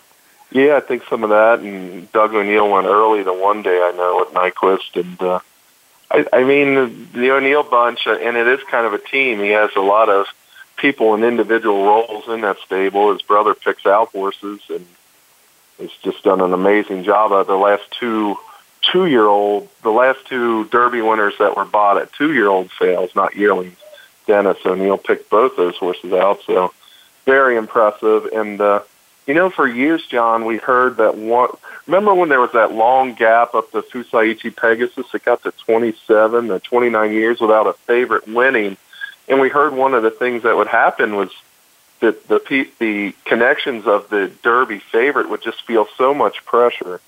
Yeah, 0.51 0.77
I 0.77 0.79
think 0.79 1.03
some 1.09 1.23
of 1.23 1.29
that. 1.29 1.59
And 1.59 2.11
Doug 2.11 2.33
O'Neill 2.33 2.69
went 2.69 2.87
early 2.87 3.23
the 3.23 3.33
one 3.33 3.61
day 3.61 3.77
I 3.81 3.91
know 3.95 4.21
at 4.21 4.33
Nyquist, 4.33 4.99
and 4.99 5.21
uh, 5.21 5.39
I, 6.11 6.25
I 6.33 6.43
mean 6.43 7.09
the 7.13 7.31
O'Neill 7.31 7.63
bunch, 7.63 8.07
uh, 8.07 8.13
and 8.13 8.35
it 8.37 8.47
is 8.47 8.61
kind 8.69 8.85
of 8.85 8.93
a 8.93 8.99
team. 8.99 9.39
He 9.39 9.49
has 9.49 9.71
a 9.75 9.81
lot 9.81 10.09
of 10.09 10.27
people 10.77 11.13
in 11.15 11.23
individual 11.23 11.83
roles 11.83 12.27
in 12.27 12.41
that 12.41 12.57
stable. 12.65 13.11
His 13.11 13.21
brother 13.21 13.53
picks 13.53 13.85
out 13.85 14.09
horses, 14.09 14.61
and 14.69 14.85
has 15.79 15.91
just 16.03 16.23
done 16.23 16.41
an 16.41 16.53
amazing 16.53 17.03
job. 17.03 17.31
Of 17.31 17.47
the 17.47 17.55
last 17.55 17.89
two 17.91 18.37
two 18.81 19.05
year 19.05 19.25
old, 19.25 19.69
the 19.83 19.91
last 19.91 20.25
two 20.25 20.65
Derby 20.65 21.01
winners 21.01 21.35
that 21.39 21.55
were 21.55 21.65
bought 21.65 21.97
at 21.97 22.13
two 22.13 22.33
year 22.33 22.47
old 22.47 22.71
sales, 22.79 23.15
not 23.15 23.35
yearlings. 23.35 23.77
Dennis 24.25 24.57
O'Neill 24.65 24.97
picked 24.97 25.29
both 25.29 25.57
those 25.57 25.75
horses 25.77 26.13
out, 26.13 26.41
so 26.45 26.71
very 27.25 27.55
impressive. 27.55 28.25
And 28.25 28.61
uh, 28.61 28.81
you 29.29 29.35
know, 29.35 29.51
for 29.51 29.67
years, 29.67 30.03
John, 30.07 30.43
we 30.43 30.57
heard 30.57 30.97
that 30.97 31.15
one. 31.15 31.51
Remember 31.85 32.15
when 32.15 32.29
there 32.29 32.41
was 32.41 32.53
that 32.53 32.73
long 32.73 33.13
gap 33.13 33.53
up 33.53 33.69
the 33.69 33.83
Fusaichi 33.83 34.55
Pegasus? 34.55 35.05
It 35.13 35.23
got 35.23 35.43
to 35.43 35.51
27 35.51 36.49
or 36.49 36.59
29 36.59 37.11
years 37.13 37.39
without 37.39 37.67
a 37.67 37.73
favorite 37.73 38.27
winning, 38.27 38.75
and 39.27 39.39
we 39.39 39.49
heard 39.49 39.73
one 39.73 39.93
of 39.93 40.01
the 40.01 40.09
things 40.09 40.41
that 40.41 40.57
would 40.57 40.65
happen 40.65 41.15
was 41.15 41.29
that 41.99 42.27
the 42.27 42.67
the 42.79 43.13
connections 43.25 43.85
of 43.85 44.09
the 44.09 44.31
Derby 44.41 44.79
favorite 44.79 45.29
would 45.29 45.43
just 45.43 45.63
feel 45.63 45.87
so 45.95 46.15
much 46.15 46.43
pressure. 46.45 46.99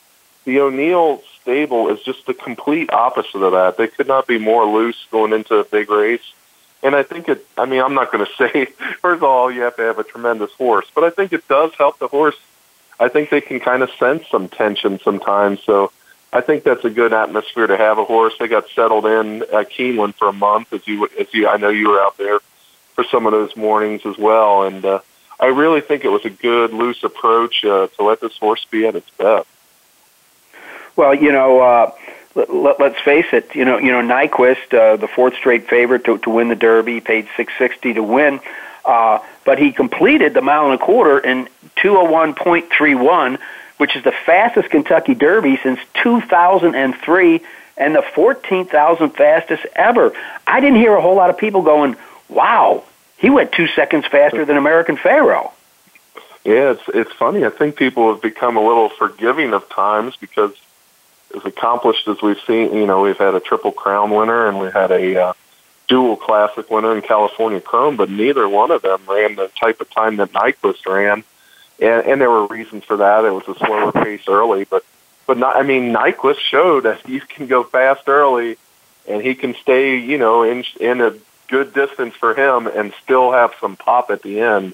The 0.46 0.60
O'Neill 0.60 1.24
stable 1.42 1.90
is 1.90 2.04
just 2.04 2.28
the 2.28 2.36
complete 2.36 2.94
opposite 2.94 3.42
of 3.42 3.54
that. 3.54 3.78
They 3.78 3.88
could 3.88 4.08
not 4.08 4.28
be 4.28 4.38
more 4.38 4.68
loose 4.68 5.08
going 5.10 5.34
into 5.34 5.56
a 5.56 5.64
big 5.64 5.90
race. 5.90 6.34
And 6.84 6.96
I 6.96 7.04
think 7.04 7.30
it, 7.30 7.46
I 7.58 7.65
mean, 7.65 7.82
I'm 7.82 7.94
not 7.94 8.12
going 8.12 8.26
to 8.26 8.32
say, 8.36 8.65
first 9.02 9.17
of 9.17 9.24
all, 9.24 9.52
you 9.52 9.62
have 9.62 9.76
to 9.78 9.84
have 9.84 10.00
a 10.00 10.04
tremendous 10.04 10.52
horse, 10.52 10.88
but 10.94 11.04
I 11.04 11.10
think 11.10 11.34
it 11.34 11.48
does 11.48 11.74
help 11.78 12.00
the 12.00 12.08
horse. 12.08 12.38
I 13.00 13.10
think 13.10 13.30
they 13.30 13.41
can 13.41 13.60
kind 13.60 13.84
of 13.84 13.89
sense 13.91 14.24
some 14.30 14.48
tension 14.48 15.00
sometimes. 15.04 15.63
So 15.63 15.91
I 16.32 16.41
think 16.41 16.63
that's 16.63 16.86
a 16.86 16.89
good 16.89 17.13
atmosphere 17.13 17.67
to 17.67 17.78
have 17.78 17.98
a 17.98 18.06
horse. 18.06 18.34
They 18.39 18.48
got 18.48 18.70
settled 18.70 19.06
in 19.06 19.41
at 19.44 19.72
Keeneland 19.72 20.15
for 20.15 20.28
a 20.28 20.34
month, 20.34 20.72
as 20.74 20.88
you, 20.88 21.08
as 21.20 21.34
you, 21.34 21.48
I 21.48 21.58
know 21.58 21.70
you 21.70 21.89
were 21.89 22.00
out 22.00 22.17
there 22.17 22.39
for 22.96 23.04
some 23.06 23.26
of 23.26 23.32
those 23.32 23.56
mornings 23.56 24.06
as 24.06 24.17
well. 24.17 24.63
And, 24.63 24.86
uh, 24.86 25.00
I 25.41 25.48
really 25.48 25.82
think 25.82 26.06
it 26.06 26.10
was 26.10 26.24
a 26.24 26.30
good, 26.30 26.72
loose 26.72 27.04
approach 27.04 27.65
uh, 27.65 27.88
to 27.88 28.04
let 28.04 28.22
this 28.22 28.38
horse 28.38 28.63
be 28.70 28.86
at 28.86 28.96
its 28.96 29.10
best. 29.17 29.48
Well, 30.96 31.15
you 31.15 31.32
know, 31.32 31.62
uh, 31.62 31.91
let, 32.36 32.80
us 32.82 32.96
face 33.04 33.26
it. 33.34 33.56
You 33.56 33.65
know, 33.65 33.78
you 33.78 33.91
know, 33.91 34.02
Nyquist, 34.02 34.74
uh, 34.74 34.98
the 34.98 35.08
fourth 35.08 35.36
straight 35.36 35.67
favorite 35.67 36.06
to, 36.06 36.17
to 36.20 36.30
win 36.30 36.50
the 36.50 36.56
Derby, 36.56 37.02
paid 37.02 37.28
six 37.36 37.54
sixty 37.58 37.94
to 37.94 38.04
win, 38.04 38.39
uh, 38.86 39.20
but 39.46 39.60
he 39.60 39.72
completed 39.72 40.34
the 40.34 40.41
mile 40.41 40.65
and 40.65 40.76
a 40.76 40.84
quarter 40.84 41.20
in 41.20 41.48
two 41.76 41.96
hundred 41.96 42.12
one 42.12 42.34
point 42.34 42.72
three 42.72 42.96
one, 42.96 43.38
which 43.78 43.96
is 43.96 44.04
the 44.04 44.13
fastest 44.26 44.70
Kentucky 44.70 45.13
Derby 45.13 45.60
since 45.62 45.80
two 46.02 46.22
thousand 46.22 46.76
and 46.76 46.96
three, 46.96 47.41
and 47.78 47.96
the 47.96 48.02
fourteen 48.02 48.65
thousand 48.65 49.12
fastest 49.12 49.65
ever. 49.76 50.13
I 50.48 50.60
didn't 50.60 50.78
hear 50.78 50.96
a 50.96 51.02
whole 51.02 51.15
lot 51.15 51.30
of 51.30 51.38
people 51.38 51.62
going, 51.63 51.96
"Wow, 52.30 52.84
he 53.17 53.30
went 53.30 53.52
two 53.52 53.67
seconds 53.67 54.06
faster 54.06 54.46
than 54.46 54.58
American 54.58 54.98
Pharoah." 54.98 55.52
Yeah, 56.44 56.72
it's 56.72 56.84
it's 56.88 57.12
funny. 57.13 57.46
I 57.46 57.50
think 57.50 57.76
people 57.76 58.12
have 58.12 58.22
become 58.22 58.58
a 58.58 58.65
little 58.65 58.89
forgiving 58.89 59.54
of 59.54 59.70
times 59.70 60.15
because 60.15 60.54
as 61.36 61.46
accomplished 61.46 62.08
as 62.08 62.22
we've 62.22 62.39
seen, 62.48 62.74
you 62.74 62.86
know, 62.86 63.02
we've 63.02 63.17
had 63.17 63.36
a 63.36 63.39
triple 63.39 63.72
crown 63.72 64.12
winner 64.12 64.48
and 64.48 64.60
we 64.60 64.70
had 64.72 64.91
a 64.91 65.22
uh, 65.22 65.34
dual 65.88 66.15
classic 66.15 66.70
winner 66.70 66.96
in 66.96 67.02
California 67.02 67.60
Chrome, 67.60 67.98
but 67.98 68.10
neither 68.10 68.48
one 68.48 68.72
of 68.72 68.82
them 68.82 69.02
ran 69.08 69.36
the 69.36 69.50
type 69.60 69.82
of 69.82 69.89
time 69.89 70.17
that 70.17 70.32
Nyquist 70.32 70.86
ran. 70.86 71.24
And, 71.80 72.06
and 72.06 72.22
there 72.22 72.30
were 72.30 72.48
reasons 72.48 72.84
for 72.84 72.98
that. 72.98 73.26
It 73.26 73.32
was 73.32 73.48
a 73.48 73.56
slower 73.58 73.91
pace 73.91 74.28
early, 74.28 74.65
but, 74.65 74.86
but 75.28 75.38
not, 75.38 75.56
I 75.56 75.63
mean, 75.63 75.94
Nyquist 75.94 76.39
showed 76.39 76.84
that 76.84 77.08
you 77.08 77.22
can 77.22 77.48
go 77.48 77.63
fast 77.63 78.08
early 78.08 78.58
and 79.08 79.22
he 79.22 79.36
can 79.36 79.56
stay, 79.56 79.98
you 79.98 80.17
know, 80.17 80.44
in, 80.44 80.63
in 80.80 81.02
a 81.02 81.15
good 81.48 81.74
distance 81.74 82.15
for 82.15 82.34
him 82.34 82.67
and 82.67 82.94
still 83.04 83.32
have 83.32 83.54
some 83.60 83.76
pop 83.76 84.10
at 84.10 84.22
the 84.22 84.39
end. 84.39 84.74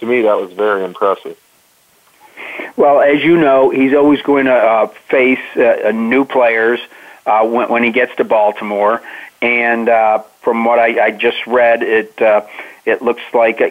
To 0.00 0.06
me, 0.06 0.22
that 0.22 0.38
was 0.38 0.52
very 0.52 0.84
impressive. 0.84 1.38
Well, 2.78 3.00
as 3.00 3.20
you 3.24 3.36
know, 3.36 3.70
he's 3.70 3.92
always 3.92 4.22
going 4.22 4.44
to 4.44 4.54
uh, 4.54 4.86
face 4.86 5.40
uh, 5.56 5.90
new 5.92 6.24
players 6.24 6.78
uh, 7.26 7.44
when, 7.44 7.68
when 7.68 7.82
he 7.82 7.90
gets 7.90 8.14
to 8.18 8.24
Baltimore. 8.24 9.02
And 9.42 9.88
uh, 9.88 10.20
from 10.42 10.64
what 10.64 10.78
I, 10.78 11.06
I 11.06 11.10
just 11.10 11.44
read, 11.48 11.82
it 11.82 12.22
uh, 12.22 12.46
it 12.86 13.02
looks 13.02 13.22
like, 13.34 13.60
uh, 13.60 13.70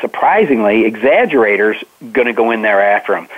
surprisingly, 0.00 0.90
Exaggerator's 0.90 1.76
going 2.00 2.26
to 2.26 2.32
go 2.32 2.50
in 2.50 2.62
there 2.62 2.82
after 2.82 3.16
him. 3.16 3.28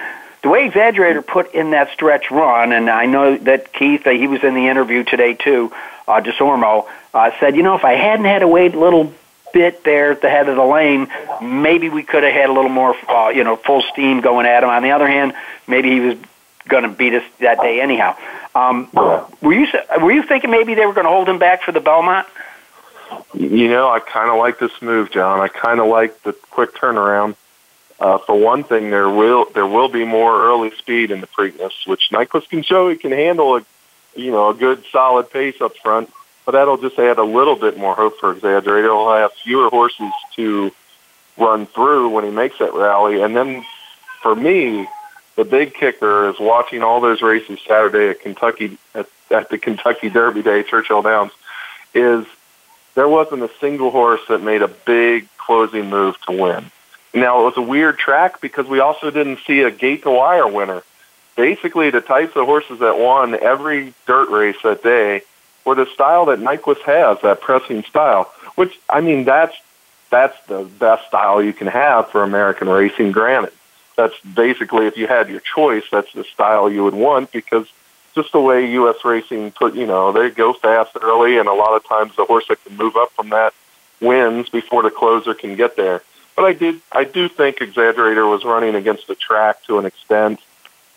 The 0.42 0.48
way 0.48 0.70
Exaggerator 0.70 1.26
put 1.26 1.54
in 1.54 1.72
that 1.72 1.92
stretch 1.92 2.30
run, 2.30 2.72
and 2.72 2.88
I 2.88 3.04
know 3.04 3.36
that 3.36 3.74
Keith, 3.74 4.06
uh, 4.06 4.10
he 4.10 4.26
was 4.26 4.42
in 4.42 4.54
the 4.54 4.68
interview 4.68 5.04
today 5.04 5.34
too, 5.34 5.70
uh, 6.06 6.22
Desormeaux, 6.22 6.88
uh, 7.12 7.30
said, 7.38 7.56
you 7.56 7.62
know, 7.62 7.74
if 7.74 7.84
I 7.84 7.92
hadn't 7.92 8.24
had 8.24 8.38
to 8.38 8.48
wait 8.48 8.74
a 8.74 8.80
little 8.80 9.12
bit 9.52 9.84
there 9.84 10.12
at 10.12 10.20
the 10.20 10.28
head 10.28 10.48
of 10.48 10.56
the 10.56 10.64
lane, 10.64 11.08
maybe 11.42 11.88
we 11.88 12.02
could 12.02 12.22
have 12.22 12.32
had 12.32 12.50
a 12.50 12.52
little 12.52 12.70
more, 12.70 12.94
uh, 13.08 13.30
you 13.30 13.44
know, 13.44 13.56
full 13.56 13.82
steam 13.82 14.20
going 14.20 14.46
at 14.46 14.62
him. 14.62 14.70
On 14.70 14.82
the 14.82 14.90
other 14.90 15.06
hand, 15.06 15.34
maybe 15.66 15.90
he 15.90 16.00
was 16.00 16.18
going 16.66 16.84
to 16.84 16.88
beat 16.88 17.14
us 17.14 17.24
that 17.40 17.60
day 17.60 17.80
anyhow. 17.80 18.16
Um, 18.54 18.88
were 19.40 19.52
you 19.52 19.66
were 20.00 20.12
you 20.12 20.22
thinking 20.22 20.50
maybe 20.50 20.74
they 20.74 20.86
were 20.86 20.92
going 20.92 21.06
to 21.06 21.10
hold 21.10 21.28
him 21.28 21.38
back 21.38 21.62
for 21.62 21.72
the 21.72 21.80
Belmont? 21.80 22.26
You 23.34 23.68
know, 23.68 23.88
I 23.88 24.00
kind 24.00 24.30
of 24.30 24.38
like 24.38 24.58
this 24.58 24.72
move, 24.82 25.10
John. 25.10 25.40
I 25.40 25.48
kind 25.48 25.80
of 25.80 25.88
like 25.88 26.22
the 26.22 26.32
quick 26.32 26.74
turnaround. 26.74 27.36
Uh, 28.00 28.18
for 28.18 28.38
one 28.38 28.62
thing, 28.62 28.90
there 28.90 29.08
will 29.08 29.46
there 29.50 29.66
will 29.66 29.88
be 29.88 30.04
more 30.04 30.40
early 30.44 30.70
speed 30.76 31.10
in 31.10 31.20
the 31.20 31.26
Preakness, 31.26 31.86
which 31.86 32.10
Nyquist 32.12 32.48
can 32.48 32.62
show 32.62 32.88
he 32.88 32.96
can 32.96 33.10
handle 33.10 33.56
a 33.56 33.64
you 34.14 34.30
know 34.30 34.50
a 34.50 34.54
good 34.54 34.84
solid 34.92 35.30
pace 35.30 35.60
up 35.60 35.76
front 35.76 36.10
but 36.48 36.52
that'll 36.52 36.78
just 36.78 36.98
add 36.98 37.18
a 37.18 37.22
little 37.22 37.56
bit 37.56 37.76
more 37.76 37.94
hope 37.94 38.18
for 38.18 38.34
Exaggerator. 38.34 38.84
He'll 38.84 39.10
have 39.10 39.34
fewer 39.34 39.68
horses 39.68 40.10
to 40.36 40.72
run 41.36 41.66
through 41.66 42.08
when 42.08 42.24
he 42.24 42.30
makes 42.30 42.56
that 42.56 42.72
rally. 42.72 43.20
And 43.20 43.36
then 43.36 43.66
for 44.22 44.34
me, 44.34 44.88
the 45.36 45.44
big 45.44 45.74
kicker 45.74 46.30
is 46.30 46.40
watching 46.40 46.82
all 46.82 47.02
those 47.02 47.20
races 47.20 47.58
Saturday 47.68 48.08
at 48.08 48.20
Kentucky 48.20 48.78
at, 48.94 49.06
at 49.30 49.50
the 49.50 49.58
Kentucky 49.58 50.08
Derby 50.08 50.40
Day, 50.40 50.62
Churchill 50.62 51.02
Downs, 51.02 51.32
is 51.92 52.24
there 52.94 53.08
wasn't 53.08 53.42
a 53.42 53.50
single 53.60 53.90
horse 53.90 54.22
that 54.30 54.42
made 54.42 54.62
a 54.62 54.68
big 54.68 55.28
closing 55.36 55.90
move 55.90 56.18
to 56.22 56.32
win. 56.32 56.70
Now 57.12 57.42
it 57.42 57.44
was 57.44 57.58
a 57.58 57.62
weird 57.62 57.98
track 57.98 58.40
because 58.40 58.66
we 58.66 58.80
also 58.80 59.10
didn't 59.10 59.40
see 59.46 59.60
a 59.60 59.70
gate 59.70 60.04
to 60.04 60.10
wire 60.10 60.48
winner. 60.48 60.82
Basically, 61.36 61.90
the 61.90 62.00
types 62.00 62.36
of 62.36 62.46
horses 62.46 62.78
that 62.78 62.98
won 62.98 63.34
every 63.34 63.92
dirt 64.06 64.30
race 64.30 64.56
that 64.62 64.82
day 64.82 65.24
or 65.68 65.74
the 65.74 65.84
style 65.92 66.24
that 66.24 66.38
Nyquist 66.38 66.80
has, 66.80 67.20
that 67.20 67.42
pressing 67.42 67.82
style, 67.82 68.32
which, 68.54 68.80
I 68.88 69.02
mean, 69.02 69.24
that's, 69.24 69.54
that's 70.08 70.34
the 70.46 70.64
best 70.64 71.06
style 71.08 71.42
you 71.42 71.52
can 71.52 71.66
have 71.66 72.08
for 72.08 72.22
American 72.22 72.70
racing, 72.70 73.12
granted. 73.12 73.52
That's 73.94 74.18
basically, 74.20 74.86
if 74.86 74.96
you 74.96 75.06
had 75.06 75.28
your 75.28 75.40
choice, 75.40 75.84
that's 75.92 76.10
the 76.14 76.24
style 76.24 76.70
you 76.70 76.84
would 76.84 76.94
want 76.94 77.32
because 77.32 77.70
just 78.14 78.32
the 78.32 78.40
way 78.40 78.70
U.S. 78.72 79.04
racing 79.04 79.50
put, 79.50 79.74
you 79.74 79.86
know, 79.86 80.10
they 80.10 80.30
go 80.30 80.54
fast 80.54 80.92
early, 81.02 81.36
and 81.36 81.50
a 81.50 81.52
lot 81.52 81.76
of 81.76 81.84
times 81.84 82.16
the 82.16 82.24
horse 82.24 82.48
that 82.48 82.64
can 82.64 82.74
move 82.74 82.96
up 82.96 83.12
from 83.12 83.28
that 83.28 83.52
wins 84.00 84.48
before 84.48 84.82
the 84.82 84.90
closer 84.90 85.34
can 85.34 85.54
get 85.54 85.76
there. 85.76 86.02
But 86.34 86.46
I 86.46 86.54
did, 86.54 86.80
I 86.90 87.04
do 87.04 87.28
think 87.28 87.58
Exaggerator 87.58 88.26
was 88.30 88.42
running 88.42 88.74
against 88.74 89.06
the 89.06 89.16
track 89.16 89.62
to 89.64 89.78
an 89.78 89.84
extent. 89.84 90.40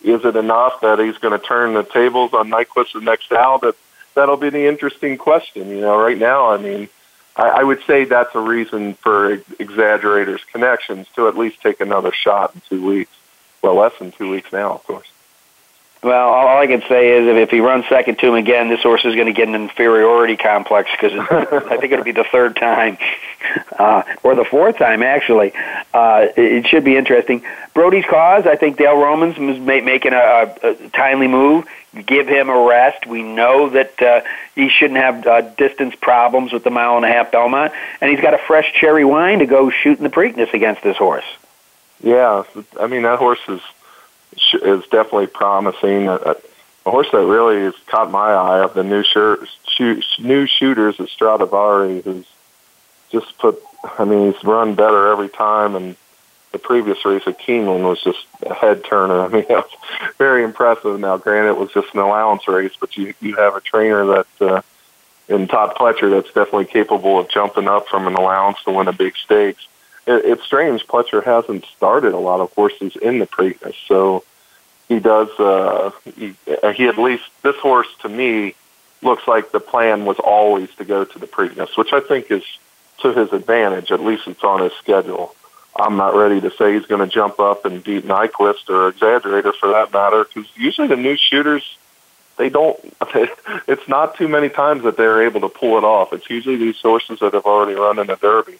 Is 0.02 0.24
it 0.24 0.38
enough 0.38 0.80
that 0.80 1.00
he's 1.00 1.18
going 1.18 1.38
to 1.38 1.46
turn 1.46 1.74
the 1.74 1.84
tables 1.84 2.34
on 2.34 2.50
Nyquist 2.50 2.94
the 2.94 3.02
next 3.02 3.34
out? 3.34 3.76
That'll 4.16 4.38
be 4.38 4.50
the 4.50 4.68
interesting 4.68 5.18
question. 5.18 5.70
You 5.70 5.82
know, 5.82 5.98
right 6.00 6.18
now, 6.18 6.52
I 6.52 6.58
mean, 6.58 6.90
I, 7.36 7.50
I 7.50 7.64
would 7.64 7.84
say 7.86 8.06
that's 8.06 8.34
a 8.36 8.40
reason 8.40 8.94
for 8.96 9.42
exaggerators 9.60 10.42
connections 10.52 11.08
to 11.16 11.28
at 11.28 11.38
least 11.38 11.62
take 11.62 11.82
another 11.82 12.12
shot 12.12 12.54
in 12.56 12.62
two 12.70 12.86
weeks. 12.86 13.12
Well, 13.62 13.76
less 13.76 13.94
than 14.00 14.12
two 14.12 14.30
weeks 14.30 14.52
now, 14.52 14.74
of 14.74 14.84
course. 14.84 15.08
Well, 16.04 16.30
all 16.30 16.58
I 16.58 16.66
can 16.66 16.82
say 16.90 17.10
is 17.12 17.28
if 17.28 17.52
he 17.52 17.60
runs 17.60 17.86
second 17.88 18.18
to 18.20 18.30
him 18.30 18.34
again, 18.34 18.70
this 18.70 18.82
horse 18.82 19.06
is 19.06 19.14
going 19.14 19.28
to 19.28 19.34
get 19.34 19.48
an 19.48 19.54
inferiority 19.54 20.36
complex 20.36 20.90
because 20.92 21.14
I 21.30 21.78
think 21.78 21.94
it'll 21.94 22.04
be 22.04 22.12
the 22.12 22.24
third 22.24 22.56
time, 22.56 22.98
uh, 23.78 24.02
or 24.24 24.34
the 24.34 24.44
fourth 24.44 24.80
time 24.80 25.04
actually. 25.04 25.54
Uh, 25.94 26.28
it 26.36 26.66
should 26.66 26.84
be 26.84 26.98
interesting. 26.98 27.44
Brody's 27.76 28.06
cause, 28.06 28.48
I 28.48 28.56
think 28.56 28.78
Dale 28.78 28.98
Romans 28.98 29.38
was 29.38 29.60
making 29.60 30.14
a, 30.14 30.56
a 30.64 30.90
timely 30.90 31.28
move. 31.28 31.68
Give 31.94 32.28
him 32.28 32.50
a 32.50 32.68
rest. 32.68 33.06
We 33.06 33.22
know 33.22 33.70
that 33.70 34.02
uh, 34.02 34.22
he 34.56 34.70
shouldn't 34.70 35.00
have 35.00 35.28
uh, 35.28 35.42
distance 35.42 35.94
problems 35.96 36.54
with 36.54 36.64
the 36.64 36.70
mile 36.70 36.96
and 36.96 37.06
a 37.06 37.10
half 37.10 37.32
Belmont, 37.32 37.74
and 38.00 38.10
he's 38.10 38.22
got 38.22 38.34
a 38.34 38.38
fresh 38.38 38.74
cherry 38.74 39.04
wine 39.04 39.40
to 39.40 39.46
go 39.46 39.70
shoot 39.70 39.98
in 39.98 40.04
the 40.04 40.10
Preakness 40.10 40.54
against 40.54 40.84
this 40.84 40.96
horse. 40.96 41.26
Yeah, 42.02 42.44
I 42.80 42.88
mean 42.88 43.02
that 43.02 43.20
horse 43.20 43.42
is 43.48 43.62
is 44.54 44.84
definitely 44.86 45.28
promising. 45.28 46.08
A, 46.08 46.36
a 46.86 46.90
horse 46.90 47.08
that 47.12 47.26
really 47.26 47.62
has 47.64 47.76
caught 47.88 48.10
my 48.10 48.32
eye 48.32 48.64
of 48.64 48.74
the 48.74 48.84
new 48.84 49.04
shirt, 49.04 49.48
shoot, 49.68 50.04
new 50.20 50.48
shooters 50.48 51.00
at 51.00 51.10
Stradivari 51.10 52.02
who's 52.02 52.26
just 53.12 53.38
put. 53.38 53.62
I 54.00 54.06
mean, 54.06 54.32
he's 54.32 54.44
run 54.44 54.76
better 54.76 55.12
every 55.12 55.30
time, 55.30 55.76
and 55.76 55.96
the 56.52 56.60
previous 56.60 57.04
race 57.06 57.24
at 57.26 57.40
Keeneland 57.40 57.84
was 57.84 58.02
just 58.02 58.26
a 58.44 58.54
head 58.54 58.84
turner. 58.84 59.22
I 59.26 59.28
mean, 59.30 59.44
it 59.44 59.50
was 59.50 59.72
very 60.18 60.44
impressive. 60.44 61.00
Now, 61.00 61.18
granted, 61.18 61.52
it 61.52 61.58
was 61.58 61.72
just 61.72 61.94
an 61.94 62.00
allowance 62.00 62.48
race, 62.48 62.74
but 62.80 62.96
you 62.98 63.14
you 63.22 63.36
have 63.36 63.56
a 63.56 63.62
trainer 63.62 64.06
that 64.06 64.28
uh, 64.42 64.62
in 65.28 65.48
Todd 65.48 65.76
Pletcher 65.76 66.10
that's 66.10 66.34
definitely 66.34 66.66
capable 66.66 67.20
of 67.20 67.30
jumping 67.30 67.68
up 67.68 67.88
from 67.88 68.08
an 68.08 68.16
allowance 68.16 68.58
to 68.64 68.72
win 68.72 68.88
a 68.88 68.94
big 68.94 69.16
stakes 69.16 69.68
it, 70.08 70.26
it's 70.26 70.44
strange. 70.44 70.86
Pletcher 70.88 71.24
hasn't 71.24 71.66
started 71.66 72.14
a 72.14 72.18
lot 72.18 72.40
of 72.40 72.52
horses 72.54 72.96
in 72.96 73.20
the 73.20 73.28
Preakness, 73.28 73.76
so 73.88 74.24
he 74.88 75.00
does. 75.00 75.30
Uh, 75.40 75.92
he, 76.16 76.36
he 76.76 76.88
at 76.88 76.98
least 76.98 77.24
this 77.44 77.56
horse 77.58 77.88
to 78.02 78.10
me 78.10 78.56
looks 79.02 79.28
like 79.28 79.52
the 79.52 79.60
plan 79.60 80.06
was 80.06 80.18
always 80.20 80.74
to 80.76 80.86
go 80.86 81.04
to 81.06 81.20
the 81.20 81.28
Preakness, 81.28 81.78
which 81.78 81.94
I 81.94 82.00
think 82.00 82.32
is 82.32 82.44
to 83.00 83.14
his 83.14 83.34
advantage. 83.34 83.92
At 83.92 84.02
least 84.02 84.28
it's 84.28 84.44
on 84.44 84.62
his 84.62 84.74
schedule. 84.74 85.36
I'm 85.76 85.98
not 85.98 86.16
ready 86.16 86.42
to 86.42 86.52
say 86.52 86.74
he's 86.74 86.86
going 86.86 87.08
to 87.08 87.14
jump 87.14 87.40
up 87.40 87.66
and 87.66 87.84
beat 87.84 88.06
Nyquist 88.06 88.70
or 88.70 88.92
Exaggerator 88.92 89.54
for 89.56 89.70
that 89.70 89.94
matter, 89.94 90.26
because 90.26 90.50
usually 90.56 90.88
the 90.88 90.98
new 90.98 91.18
shooters 91.18 91.78
they 92.38 92.50
don't. 92.50 92.78
It's 93.68 93.88
not 93.88 94.16
too 94.16 94.28
many 94.28 94.50
times 94.50 94.84
that 94.84 94.98
they're 94.98 95.24
able 95.24 95.42
to 95.42 95.50
pull 95.50 95.78
it 95.78 95.84
off. 95.84 96.14
It's 96.14 96.30
usually 96.30 96.58
these 96.58 96.80
horses 96.82 97.20
that 97.20 97.34
have 97.34 97.46
already 97.46 97.74
run 97.74 98.00
in 98.00 98.08
the 98.08 98.16
Derby 98.16 98.60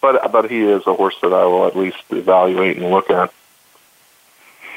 but 0.00 0.30
but 0.32 0.50
he 0.50 0.60
is 0.62 0.86
a 0.86 0.94
horse 0.94 1.16
that 1.22 1.32
I 1.32 1.44
will 1.44 1.66
at 1.66 1.76
least 1.76 1.98
evaluate 2.10 2.76
and 2.76 2.90
look 2.90 3.10
at. 3.10 3.32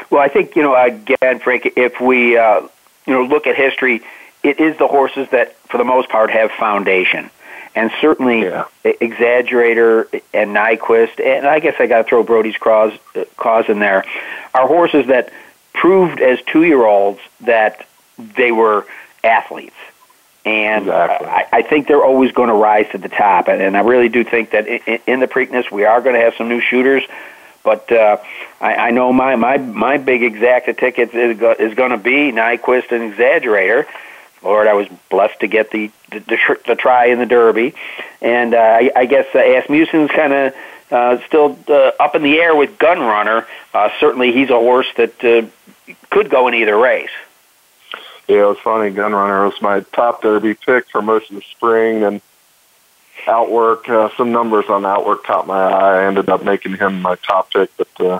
Well, 0.10 0.22
I 0.22 0.28
think 0.28 0.56
you 0.56 0.64
know 0.64 0.76
again, 0.76 1.40
Frank. 1.40 1.74
If 1.78 2.02
we 2.02 2.38
uh, 2.38 2.62
you 3.06 3.14
know 3.14 3.24
look 3.24 3.48
at 3.48 3.56
history, 3.56 4.02
it 4.44 4.60
is 4.60 4.78
the 4.78 4.88
horses 4.88 5.28
that, 5.32 5.56
for 5.68 5.78
the 5.78 5.84
most 5.84 6.10
part, 6.10 6.32
have 6.32 6.52
foundation. 6.52 7.30
And 7.76 7.92
certainly 8.02 8.44
yeah. 8.44 8.66
Exaggerator 8.84 10.08
and 10.34 10.56
Nyquist, 10.56 11.24
and 11.24 11.48
I 11.48 11.60
guess 11.60 11.76
I 11.80 11.88
got 11.88 12.00
to 12.00 12.04
throw 12.04 12.24
Brody's 12.24 12.58
cause, 12.58 12.94
uh, 13.16 13.26
cause 13.38 13.66
in 13.70 13.80
there, 13.80 14.06
are 14.54 14.68
horses 14.68 15.08
that 15.08 15.32
proved 15.74 16.20
as 16.20 16.40
two-year-olds 16.44 17.20
that 17.42 17.88
they 18.18 18.52
were 18.52 18.86
athletes. 19.24 19.76
And 20.44 20.86
exactly. 20.86 21.28
I, 21.28 21.48
I 21.52 21.62
think 21.62 21.88
they're 21.88 22.04
always 22.04 22.32
going 22.32 22.50
to 22.50 22.56
rise 22.56 22.88
to 22.92 22.98
the 22.98 23.10
top. 23.10 23.48
And, 23.48 23.62
and 23.62 23.78
I 23.78 23.82
really 23.82 24.10
do 24.10 24.24
think 24.24 24.52
that 24.52 24.68
in, 24.68 25.00
in 25.06 25.20
the 25.20 25.28
Preakness, 25.28 25.72
we 25.72 25.86
are 25.86 26.02
going 26.02 26.16
to 26.16 26.22
have 26.22 26.34
some 26.36 26.50
new 26.50 26.60
shooters. 26.60 27.04
But 27.64 27.92
uh, 27.92 28.18
I, 28.60 28.74
I 28.74 28.92
know 28.92 29.14
my, 29.14 29.36
my, 29.36 29.58
my 29.58 29.98
big 29.98 30.22
exacta 30.22 30.76
ticket 30.76 31.14
is, 31.14 31.38
go, 31.38 31.52
is 31.52 31.76
going 31.76 31.92
to 31.92 31.98
be 31.98 32.32
Nyquist 32.32 32.92
and 32.92 33.14
Exaggerator. 33.14 33.86
Lord, 34.44 34.68
I 34.68 34.74
was 34.74 34.88
blessed 35.10 35.40
to 35.42 35.48
get 35.48 35.72
the 35.72 35.92
the, 36.10 36.20
the, 36.20 36.58
the 36.68 36.76
try 36.76 37.06
in 37.06 37.20
the 37.20 37.26
Derby, 37.26 37.74
and 38.22 38.54
uh, 38.54 38.58
I, 38.58 38.92
I 38.96 39.06
guess 39.06 39.28
uh, 39.34 39.40
Asmussen's 39.40 40.12
kind 40.12 40.34
of 40.34 40.56
uh, 40.92 41.18
still 41.28 41.58
uh, 41.68 41.92
up 42.00 42.16
in 42.16 42.24
the 42.24 42.38
air 42.40 42.56
with 42.56 42.78
Gunrunner. 42.78 43.46
Uh, 43.74 43.90
certainly, 44.00 44.32
he's 44.32 44.50
a 44.50 44.60
horse 44.60 44.88
that 44.98 45.24
uh, 45.24 45.94
could 46.10 46.30
go 46.30 46.48
in 46.48 46.54
either 46.56 46.78
race. 46.78 47.10
Yeah, 48.28 48.44
it 48.44 48.48
was 48.48 48.60
funny. 48.60 48.92
Gunrunner 48.92 49.46
was 49.46 49.62
my 49.62 49.82
top 49.82 50.22
Derby 50.22 50.54
pick 50.54 50.90
for 50.90 51.02
most 51.02 51.30
of 51.30 51.36
the 51.36 51.44
spring, 51.52 52.04
and 52.04 52.22
Outwork, 53.28 53.88
uh, 53.88 54.10
some 54.18 54.32
numbers 54.32 54.66
on 54.68 54.86
Outwork 54.86 55.24
caught 55.24 55.46
my 55.46 55.62
eye. 55.62 56.02
I 56.02 56.06
ended 56.08 56.30
up 56.30 56.44
making 56.44 56.78
him 56.78 57.02
my 57.02 57.16
top 57.16 57.52
pick, 57.52 57.70
but 57.78 58.02
uh, 58.02 58.20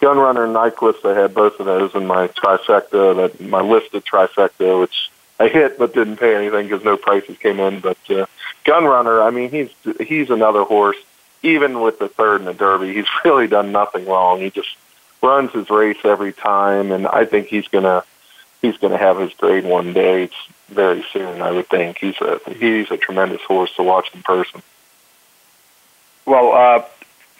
Gunrunner 0.00 0.44
and 0.44 0.54
Nyquist, 0.54 1.04
I 1.04 1.18
had 1.18 1.34
both 1.34 1.58
of 1.58 1.66
those 1.66 1.94
in 1.94 2.06
my 2.06 2.28
trifecta, 2.28 3.16
that 3.16 3.40
my 3.40 3.60
listed 3.60 4.04
trifecta, 4.04 4.80
which 4.80 5.10
I 5.38 5.48
hit 5.48 5.78
but 5.78 5.94
didn't 5.94 6.16
pay 6.16 6.34
anything 6.34 6.68
because 6.68 6.84
no 6.84 6.96
prices 6.96 7.36
came 7.38 7.60
in. 7.60 7.80
But 7.80 7.98
uh, 8.08 8.26
Gunrunner, 8.64 9.24
I 9.24 9.30
mean, 9.30 9.50
he's 9.50 9.70
he's 10.00 10.30
another 10.30 10.64
horse. 10.64 10.96
Even 11.42 11.80
with 11.80 11.98
the 11.98 12.08
third 12.08 12.40
in 12.40 12.46
the 12.46 12.54
Derby, 12.54 12.94
he's 12.94 13.06
really 13.24 13.46
done 13.46 13.72
nothing 13.72 14.06
wrong. 14.06 14.40
He 14.40 14.50
just 14.50 14.74
runs 15.22 15.52
his 15.52 15.68
race 15.70 15.98
every 16.04 16.32
time, 16.32 16.92
and 16.92 17.06
I 17.06 17.24
think 17.24 17.48
he's 17.48 17.68
gonna 17.68 18.04
he's 18.62 18.76
gonna 18.78 18.98
have 18.98 19.18
his 19.18 19.32
grade 19.34 19.64
one 19.64 19.92
day. 19.92 20.24
It's 20.24 20.34
very 20.68 21.04
soon, 21.12 21.42
I 21.42 21.50
would 21.52 21.68
think. 21.68 21.98
He's 21.98 22.20
a 22.20 22.40
he's 22.48 22.90
a 22.90 22.96
tremendous 22.96 23.42
horse 23.42 23.74
to 23.76 23.82
watch 23.82 24.10
in 24.14 24.22
person. 24.22 24.62
Well, 26.24 26.52
uh, 26.52 26.84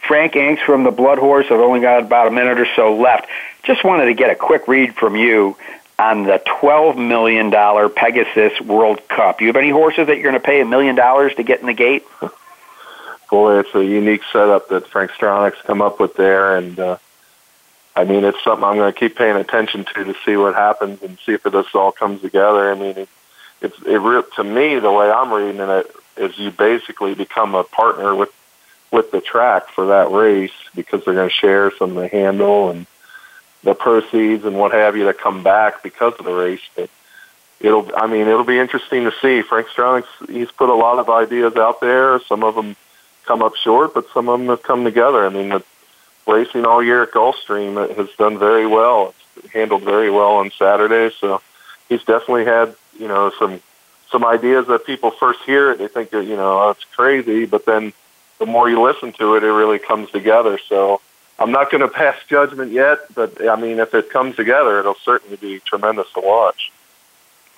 Frank 0.07 0.35
Angst 0.35 0.65
from 0.65 0.85
the 0.85 0.91
Blood 0.93 1.19
Horse. 1.19 1.47
I've 1.51 1.61
only 1.61 1.81
got 1.81 2.03
about 2.03 2.29
a 2.29 2.31
minute 2.31 2.61
or 2.61 2.69
so 2.77 2.95
left. 2.95 3.27
Just 3.65 3.83
wanted 3.83 4.05
to 4.05 4.15
get 4.15 4.31
a 4.31 4.37
quick 4.37 4.69
read 4.69 4.95
from 4.95 5.17
you 5.17 5.57
on 5.99 6.25
the 6.25 6.43
$12 6.61 6.97
million 6.97 7.51
Pegasus 7.91 8.61
World 8.61 9.07
Cup. 9.09 9.41
You 9.41 9.47
have 9.49 9.57
any 9.57 9.71
horses 9.71 10.07
that 10.09 10.17
you're 10.17 10.31
going 10.31 10.35
to 10.35 10.41
pay 10.41 10.61
a 10.61 10.67
million 10.67 10.95
dollars 10.95 11.35
to 11.37 11.43
get 11.43 11.61
in 11.61 11.67
the 11.67 11.73
gate? 11.73 12.05
Boy, 13.31 13.61
it's 13.61 13.75
a 13.75 13.85
unique 13.85 14.23
setup 14.33 14.69
that 14.69 14.87
Frank 14.87 15.11
Stronach's 15.11 15.61
come 15.63 15.83
up 15.83 15.99
with 15.99 16.15
there, 16.15 16.57
and 16.57 16.79
uh, 16.79 16.99
I 17.97 18.05
mean, 18.05 18.25
it's 18.25 18.43
something 18.45 18.63
I'm 18.63 18.77
going 18.77 18.93
to 18.93 18.99
keep 18.99 19.17
paying 19.17 19.37
attention 19.37 19.85
to 19.85 20.05
to 20.05 20.15
see 20.25 20.37
what 20.37 20.55
happens 20.55 21.03
and 21.03 21.19
see 21.25 21.33
if 21.33 21.43
this 21.43 21.75
all 21.75 21.91
comes 21.91 22.21
together. 22.21 22.71
I 22.71 22.75
mean, 22.75 22.97
it, 22.97 23.09
it's 23.63 23.77
it 23.85 24.35
to 24.37 24.45
me 24.45 24.79
the 24.79 24.93
way 24.93 25.11
I'm 25.11 25.33
reading 25.33 25.61
it 25.61 25.91
is 26.17 26.39
you 26.39 26.51
basically 26.51 27.15
become 27.15 27.55
a 27.55 27.65
partner 27.65 28.15
with 28.15 28.33
with 28.93 29.11
the 29.11 29.21
track 29.21 29.71
for 29.71 29.87
that 29.87 30.13
race 30.13 30.53
because 30.75 31.05
they're 31.05 31.15
going 31.15 31.29
to 31.29 31.35
share 31.35 31.73
some 31.77 31.91
of 31.91 31.97
the 31.97 32.09
handle 32.09 32.71
and 32.71 32.87
the 33.67 33.75
proceeds 33.75 34.45
and 34.45 34.57
what 34.57 34.73
have 34.73 34.97
you 34.97 35.07
that 35.07 35.19
come 35.19 35.43
back 35.43 35.83
because 35.83 36.15
of 36.21 36.25
the 36.25 36.33
race. 36.33 36.61
But 36.77 36.89
it'll, 37.61 37.91
I 37.97 38.07
mean, 38.07 38.29
it'll 38.29 38.45
be 38.45 38.61
interesting 38.61 39.05
to 39.05 39.13
see. 39.21 39.43
Frank 39.43 39.67
Stronach's, 39.67 40.09
he's 40.29 40.53
put 40.53 40.71
a 40.71 40.75
lot 40.75 41.01
of 41.01 41.11
ideas 41.11 41.57
out 41.57 41.81
there. 41.81 42.21
Some 42.21 42.45
of 42.45 42.55
them 42.55 42.77
come 43.25 43.43
up 43.43 43.57
short, 43.57 43.93
but 43.93 44.07
some 44.15 44.29
of 44.29 44.39
them 44.39 44.49
have 44.51 44.63
come 44.63 44.85
together. 44.85 45.27
I 45.27 45.31
mean, 45.31 45.49
the 45.49 45.65
racing 46.29 46.65
all 46.65 46.81
year 46.81 47.03
at 47.03 47.11
Gulfstream 47.11 47.97
has 47.97 48.09
done 48.17 48.39
very 48.39 48.69
well. 48.69 49.13
It's 49.37 49.53
handled 49.53 49.83
very 49.83 50.11
well 50.11 50.37
on 50.37 50.53
Saturday, 50.53 51.13
so 51.19 51.43
he's 51.89 52.05
definitely 52.05 52.45
had, 52.45 52.77
you 52.99 53.09
know, 53.09 53.33
some 53.37 53.61
some 54.13 54.25
ideas 54.25 54.69
that 54.69 54.87
people 54.87 55.11
first 55.11 55.41
hear 55.41 55.73
it, 55.73 55.79
they 55.79 55.89
think 55.89 56.11
that, 56.11 56.25
you 56.25 56.37
know, 56.37 56.61
oh, 56.63 56.71
it's 56.71 56.85
crazy, 56.85 57.45
but 57.45 57.67
then 57.67 57.93
the 58.39 58.47
more 58.47 58.71
you 58.71 58.81
listen 58.81 59.13
to 59.15 59.35
it, 59.35 59.43
it 59.43 59.51
really 59.51 59.81
comes 59.81 60.09
together. 60.13 60.61
So 60.69 61.01
I'm 61.39 61.53
not 61.53 61.71
going 61.71 61.83
to 61.83 61.89
pass 61.89 62.17
judgment 62.29 62.73
yet, 62.73 62.99
but 63.15 63.47
I 63.47 63.61
mean, 63.61 63.79
if 63.79 63.95
it 63.95 64.11
comes 64.11 64.37
together, 64.37 64.79
it'll 64.79 64.95
certainly 64.95 65.37
be 65.37 65.61
tremendous 65.61 66.11
to 66.15 66.21
watch. 66.21 66.73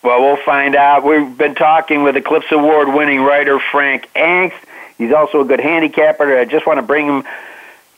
Well, 0.02 0.20
we'll 0.20 0.44
find 0.44 0.76
out. 0.76 1.04
We've 1.04 1.36
been 1.36 1.54
talking 1.54 2.02
with 2.02 2.16
Eclipse 2.16 2.50
Award 2.50 2.88
winning 2.88 3.20
writer 3.20 3.58
Frank 3.58 4.08
Angst. 4.14 4.58
He's 4.96 5.12
also 5.12 5.42
a 5.42 5.44
good 5.44 5.60
handicapper. 5.60 6.38
I 6.38 6.44
just 6.44 6.66
want 6.66 6.78
to 6.78 6.82
bring 6.82 7.06
him 7.06 7.24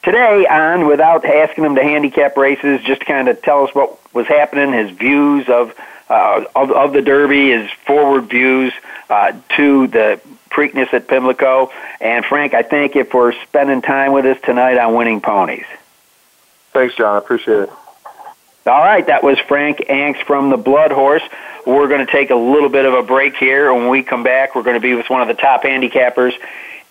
today 0.03 0.47
on 0.47 0.87
without 0.87 1.25
asking 1.25 1.65
him 1.65 1.75
to 1.77 1.83
handicap 1.83 2.37
races, 2.37 2.83
just 2.83 3.01
to 3.01 3.07
kind 3.07 3.29
of 3.29 3.41
tell 3.43 3.65
us 3.65 3.75
what 3.75 3.99
was 4.15 4.27
happening, 4.27 4.73
his 4.73 4.91
views 4.91 5.49
of 5.49 5.75
uh, 6.09 6.45
of, 6.57 6.73
of 6.73 6.93
the 6.93 7.03
Derby, 7.03 7.51
his 7.51 7.71
forward 7.87 8.29
views 8.29 8.73
uh, 9.09 9.33
to 9.57 9.87
the 9.87 10.21
Preakness 10.51 10.93
at 10.93 11.09
Pimlico. 11.09 11.71
And 12.01 12.25
Frank, 12.25 12.55
I 12.55 12.63
thank 12.63 12.95
you 12.95 13.05
for 13.05 13.33
spending 13.45 13.83
time 13.83 14.13
with 14.13 14.27
us 14.27 14.39
tonight 14.45 14.79
on 14.79 14.95
Winning 14.95 15.21
Ponies. 15.21 15.67
Thanks, 16.73 16.95
John. 16.97 17.15
I 17.15 17.19
appreciate 17.19 17.65
it. 17.65 17.71
All 18.67 18.81
right, 18.81 19.07
that 19.07 19.25
was 19.25 19.39
Frank 19.39 19.79
Angst 19.89 20.25
from 20.25 20.51
the 20.51 20.57
Blood 20.57 20.93
Horse. 20.93 21.23
We're 21.67 21.89
going 21.89 22.05
to 22.05 22.13
take 22.13 22.31
a 22.31 22.37
little 22.37 22.69
bit 22.69 22.85
of 22.85 22.95
a 22.95 23.03
break 23.03 23.37
here. 23.37 23.73
When 23.73 23.89
we 23.89 24.03
come 24.03 24.23
back, 24.23 24.55
we're 24.55 24.63
going 24.63 24.75
to 24.75 24.81
be 24.81 24.95
with 24.95 25.09
one 25.09 25.23
of 25.23 25.29
the 25.29 25.35
top 25.35 25.63
handicappers 25.63 26.33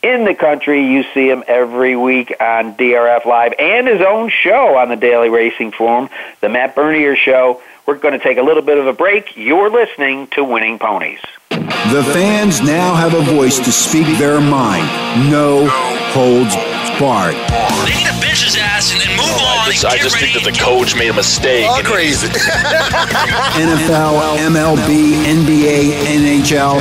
in 0.01 0.25
the 0.25 0.33
country. 0.33 0.91
You 0.91 1.03
see 1.13 1.29
him 1.29 1.43
every 1.47 1.95
week 1.95 2.33
on 2.39 2.75
DRF 2.75 3.25
Live 3.25 3.53
and 3.59 3.87
his 3.87 4.01
own 4.01 4.29
show 4.29 4.77
on 4.77 4.89
the 4.89 4.95
Daily 4.95 5.29
Racing 5.29 5.71
Form, 5.71 6.09
the 6.41 6.49
Matt 6.49 6.75
Bernier 6.75 7.15
Show. 7.15 7.61
We're 7.89 7.97
going 7.97 8.13
to 8.13 8.23
take 8.23 8.37
a 8.37 8.43
little 8.43 8.61
bit 8.61 8.77
of 8.77 8.85
a 8.85 8.93
break. 8.93 9.35
You're 9.35 9.71
listening 9.71 10.27
to 10.35 10.43
Winning 10.43 10.77
Ponies. 10.77 11.21
The 11.49 12.07
fans 12.13 12.61
now 12.61 12.93
have 12.93 13.15
a 13.15 13.21
voice 13.33 13.57
to 13.57 13.71
speak 13.71 14.05
their 14.19 14.39
mind. 14.39 14.85
No 15.31 15.65
holds 16.13 16.53
barred. 17.01 17.33
They 17.33 17.97
need 17.97 18.05
to 18.05 18.21
bench 18.21 18.45
his 18.45 18.55
ass 18.61 18.93
and 18.93 19.01
then 19.01 19.09
move 19.17 19.25
oh, 19.25 19.65
on. 19.65 19.67
I 19.67 19.71
just, 19.71 19.85
I 19.85 19.97
just 19.97 20.17
think 20.19 20.35
that 20.35 20.43
the 20.45 20.55
coach 20.55 20.95
made 20.95 21.09
a 21.09 21.15
mistake. 21.15 21.65
All 21.67 21.81
crazy. 21.81 22.27
NFL, 23.57 24.37
MLB, 24.37 25.25
NBA, 25.25 26.45
NHL. 26.45 26.77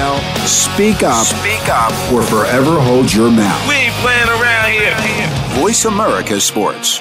Speak 0.47 1.03
up. 1.03 1.25
Speak 1.25 1.71
up. 1.71 1.91
Or 2.13 2.21
forever 2.21 2.79
hold 2.79 3.11
your 3.11 3.31
mouth. 3.31 3.67
We 3.67 3.77
ain't 3.77 3.95
playing 4.05 4.29
around 4.29 4.73
here. 4.73 4.93
Voice 5.59 5.87
America 5.87 6.39
Sports. 6.39 7.01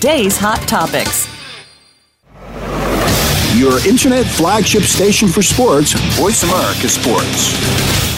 today's 0.00 0.38
hot 0.38 0.60
topics. 0.68 1.26
Your 3.58 3.84
internet 3.84 4.26
flagship 4.26 4.82
station 4.84 5.26
for 5.26 5.42
sports, 5.42 5.92
Voice 6.16 6.44
America 6.44 6.88
Sports. 6.88 8.17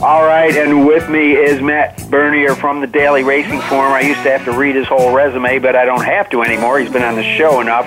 All 0.00 0.24
right, 0.24 0.54
and 0.54 0.86
with 0.86 1.10
me 1.10 1.32
is 1.32 1.60
Matt 1.60 2.08
Bernier 2.08 2.54
from 2.54 2.80
the 2.80 2.86
Daily 2.86 3.24
Racing 3.24 3.60
Form. 3.62 3.92
I 3.92 4.02
used 4.02 4.22
to 4.22 4.30
have 4.30 4.44
to 4.44 4.52
read 4.52 4.76
his 4.76 4.86
whole 4.86 5.12
resume, 5.12 5.58
but 5.58 5.74
I 5.74 5.84
don't 5.84 6.04
have 6.04 6.30
to 6.30 6.42
anymore. 6.42 6.78
He's 6.78 6.92
been 6.92 7.02
on 7.02 7.16
the 7.16 7.24
show 7.24 7.60
enough. 7.60 7.84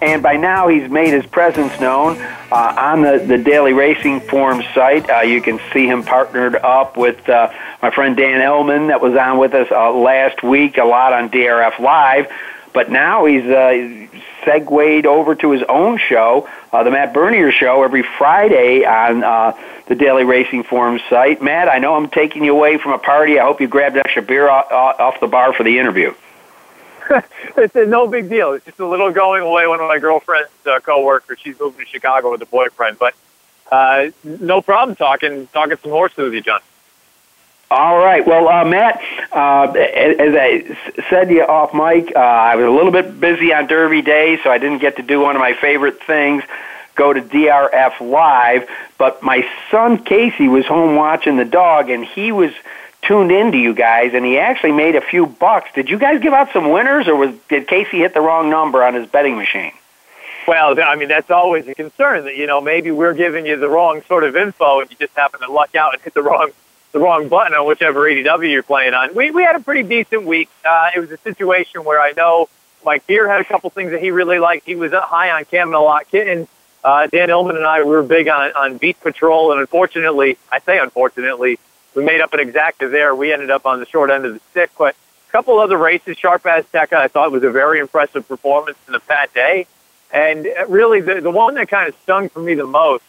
And 0.00 0.22
by 0.22 0.36
now, 0.36 0.68
he's 0.68 0.88
made 0.88 1.12
his 1.12 1.26
presence 1.26 1.80
known 1.80 2.16
uh, 2.52 2.74
on 2.78 3.02
the, 3.02 3.24
the 3.26 3.38
Daily 3.38 3.72
Racing 3.72 4.20
Form 4.20 4.62
site. 4.72 5.10
Uh, 5.10 5.22
you 5.22 5.40
can 5.40 5.58
see 5.72 5.88
him 5.88 6.04
partnered 6.04 6.54
up 6.54 6.96
with 6.96 7.28
uh, 7.28 7.52
my 7.82 7.90
friend 7.90 8.16
Dan 8.16 8.40
Illman, 8.40 8.86
that 8.86 9.00
was 9.00 9.16
on 9.16 9.38
with 9.38 9.52
us 9.52 9.66
uh, 9.72 9.90
last 9.90 10.44
week, 10.44 10.78
a 10.78 10.84
lot 10.84 11.12
on 11.12 11.28
DRF 11.28 11.80
Live. 11.80 12.30
But 12.72 12.88
now 12.92 13.24
he's 13.24 13.44
uh, 13.44 14.06
segued 14.44 15.06
over 15.06 15.34
to 15.34 15.50
his 15.50 15.64
own 15.68 15.98
show, 15.98 16.48
uh, 16.72 16.84
the 16.84 16.92
Matt 16.92 17.12
Bernier 17.12 17.50
Show, 17.50 17.82
every 17.82 18.04
Friday 18.04 18.84
on 18.84 19.24
the 19.88 19.94
Daily 19.94 20.24
Racing 20.24 20.62
Form 20.64 21.00
site. 21.08 21.42
Matt, 21.42 21.68
I 21.68 21.78
know 21.78 21.94
I'm 21.94 22.10
taking 22.10 22.44
you 22.44 22.54
away 22.54 22.78
from 22.78 22.92
a 22.92 22.98
party. 22.98 23.38
I 23.38 23.44
hope 23.44 23.60
you 23.60 23.68
grabbed 23.68 23.96
extra 23.96 24.22
beer 24.22 24.48
off, 24.48 24.70
off 24.70 25.20
the 25.20 25.26
bar 25.26 25.52
for 25.54 25.64
the 25.64 25.78
interview. 25.78 26.14
it's 27.56 27.74
a 27.74 27.86
no 27.86 28.06
big 28.06 28.28
deal. 28.28 28.52
It's 28.52 28.66
just 28.66 28.78
a 28.80 28.86
little 28.86 29.10
going 29.10 29.42
away. 29.42 29.66
One 29.66 29.80
of 29.80 29.88
my 29.88 29.98
girlfriend's 29.98 30.50
uh, 30.66 30.80
coworkers, 30.80 31.38
she's 31.42 31.58
moving 31.58 31.84
to 31.84 31.90
Chicago 31.90 32.30
with 32.30 32.42
a 32.42 32.46
boyfriend, 32.46 32.98
but 32.98 33.14
uh, 33.72 34.10
no 34.24 34.60
problem 34.60 34.94
talking 34.94 35.46
talking 35.48 35.78
some 35.82 35.90
horses 35.90 36.18
with 36.18 36.34
you, 36.34 36.42
John. 36.42 36.60
All 37.70 37.98
right. 37.98 38.26
Well, 38.26 38.48
uh, 38.48 38.64
Matt, 38.64 39.02
uh, 39.30 39.70
as 39.72 40.34
I 40.34 40.76
said 41.10 41.28
to 41.28 41.34
you 41.34 41.42
off 41.42 41.74
mic, 41.74 42.16
uh, 42.16 42.18
I 42.18 42.56
was 42.56 42.64
a 42.64 42.70
little 42.70 42.92
bit 42.92 43.20
busy 43.20 43.52
on 43.52 43.66
Derby 43.66 44.00
Day, 44.00 44.38
so 44.42 44.50
I 44.50 44.56
didn't 44.56 44.78
get 44.78 44.96
to 44.96 45.02
do 45.02 45.20
one 45.20 45.36
of 45.36 45.40
my 45.40 45.52
favorite 45.52 46.02
things, 46.02 46.44
go 46.98 47.12
to 47.12 47.22
DRF 47.22 48.00
Live. 48.00 48.68
But 48.98 49.22
my 49.22 49.48
son 49.70 50.04
Casey 50.04 50.48
was 50.48 50.66
home 50.66 50.96
watching 50.96 51.36
the 51.36 51.46
dog, 51.46 51.88
and 51.88 52.04
he 52.04 52.32
was 52.32 52.52
tuned 53.00 53.30
into 53.30 53.56
you 53.56 53.72
guys, 53.72 54.12
and 54.12 54.26
he 54.26 54.38
actually 54.38 54.72
made 54.72 54.96
a 54.96 55.00
few 55.00 55.24
bucks. 55.24 55.70
Did 55.74 55.88
you 55.88 55.98
guys 55.98 56.20
give 56.20 56.34
out 56.34 56.52
some 56.52 56.70
winners, 56.70 57.08
or 57.08 57.16
was 57.16 57.34
did 57.48 57.66
Casey 57.66 57.98
hit 57.98 58.12
the 58.12 58.20
wrong 58.20 58.50
number 58.50 58.84
on 58.84 58.94
his 58.94 59.06
betting 59.06 59.36
machine? 59.36 59.72
Well, 60.46 60.78
I 60.80 60.96
mean 60.96 61.08
that's 61.08 61.30
always 61.30 61.68
a 61.68 61.74
concern 61.74 62.24
that 62.24 62.36
you 62.36 62.46
know 62.46 62.60
maybe 62.60 62.90
we're 62.90 63.14
giving 63.14 63.46
you 63.46 63.56
the 63.56 63.68
wrong 63.68 64.02
sort 64.08 64.24
of 64.24 64.36
info, 64.36 64.80
and 64.80 64.90
you 64.90 64.96
just 64.98 65.14
happen 65.14 65.40
to 65.40 65.50
luck 65.50 65.74
out 65.74 65.94
and 65.94 66.02
hit 66.02 66.14
the 66.14 66.22
wrong 66.22 66.50
the 66.92 66.98
wrong 66.98 67.28
button 67.28 67.54
on 67.54 67.66
whichever 67.66 68.00
ADW 68.00 68.50
you're 68.50 68.62
playing 68.62 68.94
on. 68.94 69.14
We 69.14 69.30
we 69.30 69.42
had 69.42 69.56
a 69.56 69.60
pretty 69.60 69.82
decent 69.82 70.24
week. 70.24 70.48
Uh, 70.64 70.90
it 70.96 71.00
was 71.00 71.10
a 71.10 71.18
situation 71.18 71.84
where 71.84 72.00
I 72.00 72.12
know 72.16 72.48
Mike 72.84 73.06
Beer 73.06 73.28
had 73.28 73.40
a 73.40 73.44
couple 73.44 73.70
things 73.70 73.90
that 73.90 74.00
he 74.00 74.10
really 74.10 74.38
liked. 74.38 74.66
He 74.66 74.74
was 74.74 74.92
high 74.92 75.30
on 75.30 75.44
Camelot 75.44 76.08
Kitten. 76.10 76.48
Uh, 76.84 77.06
Dan 77.08 77.28
Illman 77.28 77.56
and 77.56 77.66
I 77.66 77.82
we 77.82 77.90
were 77.90 78.02
big 78.02 78.28
on 78.28 78.52
on 78.52 78.78
Beach 78.78 78.98
Patrol, 79.00 79.52
and 79.52 79.60
unfortunately, 79.60 80.38
I 80.50 80.60
say 80.60 80.78
unfortunately, 80.78 81.58
we 81.94 82.04
made 82.04 82.20
up 82.20 82.32
an 82.32 82.40
exacta 82.40 82.90
there. 82.90 83.14
We 83.14 83.32
ended 83.32 83.50
up 83.50 83.66
on 83.66 83.80
the 83.80 83.86
short 83.86 84.10
end 84.10 84.24
of 84.24 84.34
the 84.34 84.40
stick, 84.50 84.70
but 84.78 84.94
a 85.28 85.32
couple 85.32 85.58
other 85.58 85.76
races, 85.76 86.16
Sharp 86.16 86.44
Azteca, 86.44 86.94
I 86.94 87.08
thought 87.08 87.32
was 87.32 87.42
a 87.44 87.50
very 87.50 87.80
impressive 87.80 88.26
performance 88.26 88.78
in 88.86 88.92
the 88.92 89.00
Pat 89.00 89.34
Day. 89.34 89.66
And 90.12 90.48
really, 90.68 91.00
the, 91.00 91.20
the 91.20 91.30
one 91.30 91.54
that 91.54 91.68
kind 91.68 91.88
of 91.88 91.94
stung 92.02 92.28
for 92.28 92.40
me 92.40 92.54
the 92.54 92.66
most 92.66 93.04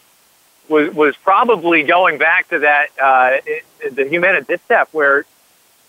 was 0.68 0.92
was 0.94 1.16
probably 1.16 1.82
going 1.82 2.18
back 2.18 2.48
to 2.48 2.60
that 2.60 2.88
uh, 3.00 3.38
the 3.90 4.04
Humana 4.08 4.42
Distaff 4.42 4.92
where 4.92 5.24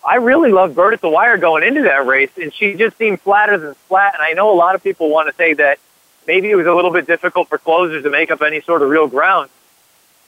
I 0.04 0.16
really 0.16 0.50
loved 0.50 0.74
Bird 0.74 0.94
at 0.94 1.00
the 1.00 1.08
Wire 1.08 1.36
going 1.36 1.62
into 1.62 1.82
that 1.82 2.06
race, 2.06 2.30
and 2.40 2.52
she 2.52 2.74
just 2.74 2.96
seemed 2.98 3.20
flatter 3.20 3.58
than 3.58 3.74
flat. 3.88 4.14
And 4.14 4.22
I 4.22 4.32
know 4.32 4.52
a 4.52 4.56
lot 4.56 4.74
of 4.74 4.82
people 4.82 5.10
want 5.10 5.28
to 5.28 5.34
say 5.34 5.54
that 5.54 5.78
maybe 6.26 6.50
it 6.50 6.54
was 6.54 6.66
a 6.66 6.74
little 6.74 6.92
bit 6.92 7.06
difficult 7.06 7.48
for 7.48 7.58
closers 7.58 8.02
to 8.04 8.10
make 8.10 8.30
up 8.30 8.42
any 8.42 8.60
sort 8.60 8.82
of 8.82 8.90
real 8.90 9.08
ground. 9.08 9.50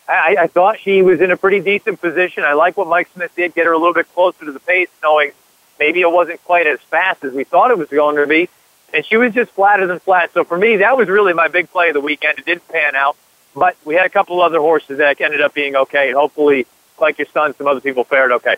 I, 0.09 0.37
I 0.41 0.47
thought 0.49 0.79
she 0.79 1.03
was 1.03 1.21
in 1.21 1.31
a 1.31 1.37
pretty 1.37 1.61
decent 1.61 2.01
position. 2.01 2.45
I 2.45 2.53
like 2.53 2.77
what 2.77 2.89
Mike 2.89 3.09
Smith 3.15 3.35
did, 3.35 3.55
get 3.55 3.67
her 3.67 3.73
a 3.73 3.79
little 3.79 3.95
bit 3.95 4.13
closer 4.15 4.45
to 4.45 4.53
the 4.53 4.61
pace, 4.61 4.89
knowing 5.03 5.33
maybe 5.79 6.03
it 6.03 6.11
wasn't 6.11 6.43
quite 6.45 6.67
as 6.67 6.79
fast 6.81 7.25
as 7.25 7.33
we 7.33 7.45
thought 7.45 7.71
it 7.71 7.79
was 7.79 7.89
going 7.89 8.17
to 8.17 8.27
be. 8.27 8.49
And 8.93 9.05
she 9.05 9.17
was 9.17 9.33
just 9.33 9.51
flatter 9.53 9.87
than 9.87 9.99
flat. 10.01 10.33
So 10.33 10.45
for 10.45 10.59
me, 10.59 10.77
that 10.79 10.97
was 10.97 11.09
really 11.09 11.33
my 11.33 11.49
big 11.49 11.71
play 11.71 11.89
of 11.89 11.95
the 11.95 12.01
weekend. 12.01 12.39
It 12.39 12.45
didn't 12.45 12.69
pan 12.69 12.95
out. 12.95 13.17
But 13.57 13.77
we 13.85 13.95
had 13.95 14.05
a 14.05 14.11
couple 14.11 14.41
other 14.43 14.59
horses 14.59 14.99
that 14.99 15.21
ended 15.21 15.41
up 15.41 15.55
being 15.55 15.77
okay, 15.77 16.09
and 16.09 16.17
hopefully, 16.17 16.67
like 17.01 17.19
your 17.19 17.29
son, 17.29 17.55
some 17.57 17.67
other 17.67 17.81
people 17.81 18.05
fared 18.05 18.33
okay. 18.33 18.57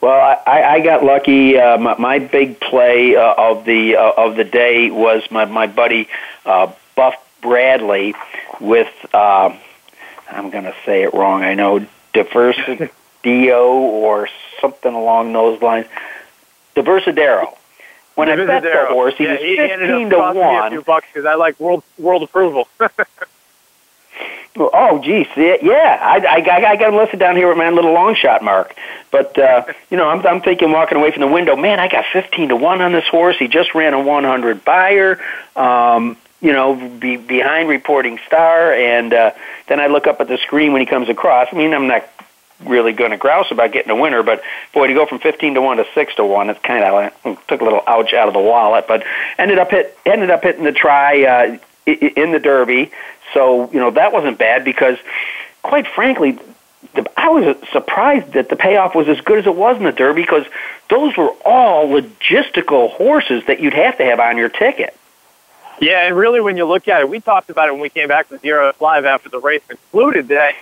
Well, 0.00 0.38
I, 0.46 0.62
I 0.62 0.80
got 0.80 1.04
lucky. 1.04 1.58
Uh, 1.58 1.76
my, 1.76 1.98
my 1.98 2.18
big 2.18 2.58
play 2.58 3.16
uh, 3.16 3.34
of 3.36 3.64
the 3.66 3.96
uh, 3.96 4.12
of 4.16 4.36
the 4.36 4.44
day 4.44 4.90
was 4.90 5.22
my 5.30 5.44
my 5.44 5.66
buddy 5.66 6.08
uh, 6.46 6.72
Buff 6.96 7.16
Bradley 7.42 8.14
with 8.60 8.92
uh, 9.12 9.54
I'm 10.30 10.50
going 10.50 10.64
to 10.64 10.74
say 10.86 11.02
it 11.02 11.12
wrong. 11.12 11.42
I 11.42 11.54
know 11.54 11.86
Diversidio 12.14 12.90
or 13.60 14.28
something 14.60 14.94
along 14.94 15.32
those 15.32 15.60
lines. 15.60 15.86
Diversidero. 16.74 17.56
When 18.14 18.28
I 18.28 18.36
bet 18.36 18.62
the 18.62 18.86
horse, 18.88 19.14
he 19.16 19.24
yeah, 19.24 19.32
was 19.32 19.40
he 19.40 19.56
fifteen 19.56 20.10
to 20.10 20.18
one. 20.18 20.36
Me 20.36 20.42
a 20.42 20.70
few 20.70 20.82
bucks 20.82 21.06
because 21.12 21.26
I 21.26 21.34
like 21.34 21.58
world 21.60 21.82
world 21.98 22.22
approval. 22.22 22.68
oh, 24.56 25.00
geez, 25.02 25.26
yeah, 25.36 25.98
I, 26.00 26.18
I, 26.26 26.36
I 26.36 26.76
got 26.76 26.88
him 26.88 26.96
listed 26.96 27.18
down 27.20 27.36
here 27.36 27.48
with 27.48 27.58
my 27.58 27.70
little 27.70 27.92
long 27.92 28.14
shot 28.14 28.42
mark. 28.42 28.74
But 29.10 29.38
uh, 29.38 29.64
you 29.90 29.96
know, 29.96 30.08
I'm, 30.08 30.26
I'm 30.26 30.40
thinking 30.40 30.72
walking 30.72 30.98
away 30.98 31.12
from 31.12 31.20
the 31.20 31.28
window, 31.28 31.56
man, 31.56 31.80
I 31.80 31.88
got 31.88 32.04
fifteen 32.12 32.48
to 32.48 32.56
one 32.56 32.80
on 32.80 32.92
this 32.92 33.06
horse. 33.08 33.36
He 33.38 33.48
just 33.48 33.74
ran 33.74 33.94
a 33.94 34.00
100 34.00 34.64
Beyer. 34.64 35.20
Um, 35.56 36.16
you 36.40 36.52
know, 36.52 36.74
be 36.74 37.16
behind 37.16 37.68
reporting 37.68 38.18
star, 38.26 38.72
and 38.72 39.12
uh, 39.12 39.32
then 39.66 39.78
I 39.78 39.88
look 39.88 40.06
up 40.06 40.22
at 40.22 40.28
the 40.28 40.38
screen 40.38 40.72
when 40.72 40.80
he 40.80 40.86
comes 40.86 41.10
across. 41.10 41.48
I 41.52 41.56
mean, 41.56 41.74
I'm 41.74 41.86
not 41.86 42.08
really 42.64 42.92
going 42.92 43.10
to 43.10 43.16
grouse 43.16 43.50
about 43.50 43.72
getting 43.72 43.90
a 43.90 43.96
winner, 43.96 44.22
but 44.22 44.42
boy, 44.72 44.86
to 44.86 44.94
go 44.94 45.06
from 45.06 45.18
15 45.18 45.54
to 45.54 45.60
1 45.60 45.76
to 45.78 45.86
6 45.94 46.14
to 46.16 46.24
1, 46.24 46.50
it's 46.50 46.60
kind 46.60 46.84
of 46.84 47.46
took 47.46 47.60
a 47.60 47.64
little 47.64 47.82
ouch 47.86 48.12
out 48.12 48.28
of 48.28 48.34
the 48.34 48.40
wallet, 48.40 48.86
but 48.88 49.04
ended 49.38 49.58
up 49.58 49.70
hit 49.70 49.96
ended 50.06 50.30
up 50.30 50.42
hitting 50.42 50.64
the 50.64 50.72
try 50.72 51.24
uh, 51.24 51.58
in 51.86 52.32
the 52.32 52.38
Derby. 52.38 52.90
So, 53.32 53.70
you 53.72 53.78
know, 53.78 53.90
that 53.92 54.12
wasn't 54.12 54.38
bad 54.38 54.64
because 54.64 54.98
quite 55.62 55.86
frankly, 55.86 56.38
the, 56.94 57.10
I 57.16 57.28
was 57.28 57.56
surprised 57.72 58.32
that 58.32 58.48
the 58.48 58.56
payoff 58.56 58.94
was 58.94 59.08
as 59.08 59.20
good 59.20 59.38
as 59.38 59.46
it 59.46 59.54
was 59.54 59.76
in 59.76 59.84
the 59.84 59.92
Derby 59.92 60.22
because 60.22 60.46
those 60.88 61.16
were 61.16 61.30
all 61.44 61.88
logistical 61.88 62.90
horses 62.90 63.44
that 63.46 63.60
you'd 63.60 63.74
have 63.74 63.98
to 63.98 64.04
have 64.04 64.20
on 64.20 64.36
your 64.36 64.48
ticket. 64.48 64.96
Yeah, 65.80 66.06
and 66.06 66.16
really, 66.16 66.40
when 66.40 66.56
you 66.56 66.66
look 66.66 66.88
at 66.88 67.00
it, 67.00 67.08
we 67.08 67.20
talked 67.20 67.48
about 67.48 67.68
it 67.68 67.72
when 67.72 67.80
we 67.80 67.88
came 67.88 68.08
back 68.08 68.26
from 68.26 68.38
Zero 68.38 68.72
Live 68.80 69.06
after 69.06 69.30
the 69.30 69.38
race 69.38 69.62
concluded 69.66 70.28
that 70.28 70.54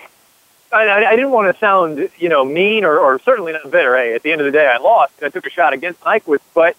I, 0.72 1.06
I 1.06 1.16
didn't 1.16 1.32
want 1.32 1.52
to 1.52 1.58
sound, 1.58 2.08
you 2.18 2.28
know, 2.28 2.44
mean 2.44 2.84
or, 2.84 2.98
or 2.98 3.18
certainly 3.20 3.52
not 3.52 3.68
bitter. 3.70 3.96
Hey, 3.96 4.14
at 4.14 4.22
the 4.22 4.30
end 4.30 4.40
of 4.40 4.44
the 4.44 4.52
day, 4.52 4.66
I 4.72 4.78
lost. 4.78 5.14
I 5.22 5.28
took 5.28 5.46
a 5.46 5.50
shot 5.50 5.72
against 5.72 6.00
Nyquist, 6.02 6.40
but 6.54 6.76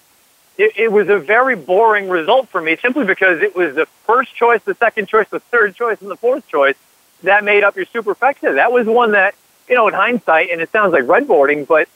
it, 0.59 0.77
it 0.77 0.91
was 0.91 1.09
a 1.09 1.17
very 1.17 1.55
boring 1.55 2.09
result 2.09 2.49
for 2.49 2.61
me 2.61 2.77
simply 2.81 3.05
because 3.05 3.41
it 3.41 3.55
was 3.55 3.75
the 3.75 3.87
first 4.05 4.35
choice, 4.35 4.61
the 4.63 4.75
second 4.75 5.07
choice, 5.07 5.27
the 5.29 5.39
third 5.39 5.75
choice, 5.75 5.99
and 6.01 6.11
the 6.11 6.15
fourth 6.17 6.47
choice 6.47 6.75
that 7.23 7.43
made 7.43 7.63
up 7.63 7.75
your 7.75 7.87
superfecta. 7.87 8.55
That 8.55 8.71
was 8.71 8.85
one 8.85 9.13
that, 9.13 9.33
you 9.67 9.75
know, 9.75 9.87
in 9.87 9.93
hindsight, 9.93 10.51
and 10.51 10.61
it 10.61 10.71
sounds 10.71 10.93
like 10.93 11.03
redboarding, 11.03 11.67
but 11.67 11.89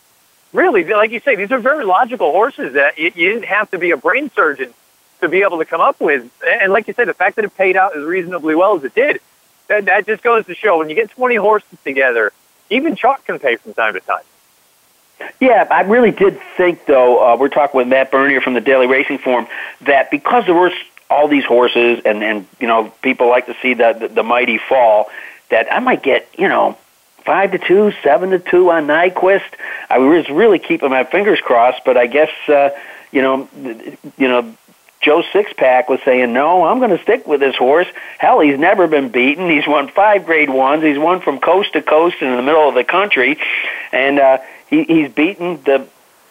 really, 0.52 0.84
like 0.84 1.12
you 1.12 1.20
say, 1.20 1.36
these 1.36 1.52
are 1.52 1.60
very 1.60 1.86
logical 1.86 2.32
horses 2.32 2.74
that 2.74 2.98
you, 2.98 3.12
you 3.16 3.34
didn't 3.34 3.46
have 3.46 3.70
to 3.72 3.78
be 3.78 3.92
a 3.92 3.98
brain 3.98 4.32
surgeon 4.32 4.74
to 5.22 5.30
be 5.30 5.44
able 5.44 5.60
to 5.60 5.66
come 5.66 5.82
up 5.82 6.02
with. 6.02 6.30
And 6.46 6.74
like 6.74 6.88
you 6.88 6.94
said, 6.94 7.08
the 7.08 7.14
fact 7.14 7.36
that 7.36 7.46
it 7.46 7.56
paid 7.56 7.78
out 7.78 7.96
as 7.96 8.04
reasonably 8.04 8.56
well 8.56 8.76
as 8.76 8.84
it 8.84 8.96
did– 8.96 9.20
that, 9.68 9.86
that 9.86 10.06
just 10.06 10.24
goes 10.24 10.46
to 10.46 10.56
show 10.56 10.78
when 10.78 10.90
you 10.90 10.96
get 10.96 11.10
20 11.12 11.36
horses 11.36 11.80
together, 11.84 12.32
even 12.70 12.96
chalk 12.96 13.26
can 13.26 13.40
pay 13.40 13.56
from 13.56 13.74
time 13.74 13.94
to 13.94 14.00
time. 14.00 14.24
Yeah, 15.40 15.68
I 15.70 15.82
really 15.82 16.12
did 16.12 16.40
think, 16.58 16.86
though, 16.86 17.20
uh, 17.20 17.38
we're 17.38 17.50
talking 17.50 17.78
with 17.78 17.88
Matt 17.88 18.12
Bernier 18.12 18.42
from 18.42 18.54
the 18.54 18.62
Daily 18.62 18.88
Racing 18.88 19.20
Form, 19.20 19.48
that 19.82 20.12
because 20.12 20.46
there 20.46 20.56
were 20.56 20.72
all 21.10 21.28
these 21.28 21.46
horses 21.46 22.02
and, 22.06 22.24
and 22.24 22.48
you 22.60 22.68
know, 22.68 22.92
people 23.02 23.30
like 23.30 23.46
to 23.46 23.56
see 23.62 23.74
the, 23.74 23.94
the, 23.94 24.08
the 24.08 24.24
mighty 24.24 24.58
fall, 24.58 25.10
that 25.50 25.72
I 25.72 25.80
might 25.80 26.02
get, 26.02 26.28
you 26.38 26.48
know, 26.48 26.78
five 27.26 27.52
to 27.52 27.60
two, 27.60 27.94
seven 28.04 28.32
to 28.32 28.40
two 28.40 28.72
on 28.72 28.88
Nyquist. 28.88 29.44
I 29.90 30.00
was 30.00 30.30
really 30.30 30.60
keeping 30.60 30.90
my 30.90 31.04
fingers 31.04 31.40
crossed, 31.40 31.84
but 31.86 31.98
I 31.98 32.08
guess, 32.08 32.32
uh, 32.48 32.70
you 33.12 33.22
know, 33.22 33.48
you 34.18 34.28
know, 34.28 34.56
Joe 35.02 35.22
Sixpack 35.22 35.90
was 35.90 36.00
saying, 36.06 36.32
"No, 36.32 36.64
I'm 36.64 36.80
going 36.80 36.96
to 36.96 37.04
stick 37.04 37.28
with 37.28 37.42
this 37.42 37.58
horse. 37.58 37.88
Hell, 38.20 38.40
he's 38.40 38.58
never 38.58 38.88
been 38.88 39.10
beaten. 39.10 39.50
He's 39.50 39.68
won 39.68 39.90
five 39.90 40.26
Grade 40.26 40.50
Ones. 40.50 40.82
He's 40.82 40.98
won 40.98 41.20
from 41.20 41.40
coast 41.40 41.74
to 41.74 41.82
coast 41.82 42.16
and 42.22 42.32
in 42.32 42.38
the 42.38 42.42
middle 42.42 42.70
of 42.70 42.74
the 42.74 42.86
country, 42.86 43.38
and 43.92 44.18
uh, 44.18 44.38
he, 44.70 44.84
he's 44.84 45.12
beaten 45.12 45.62
the 45.64 45.88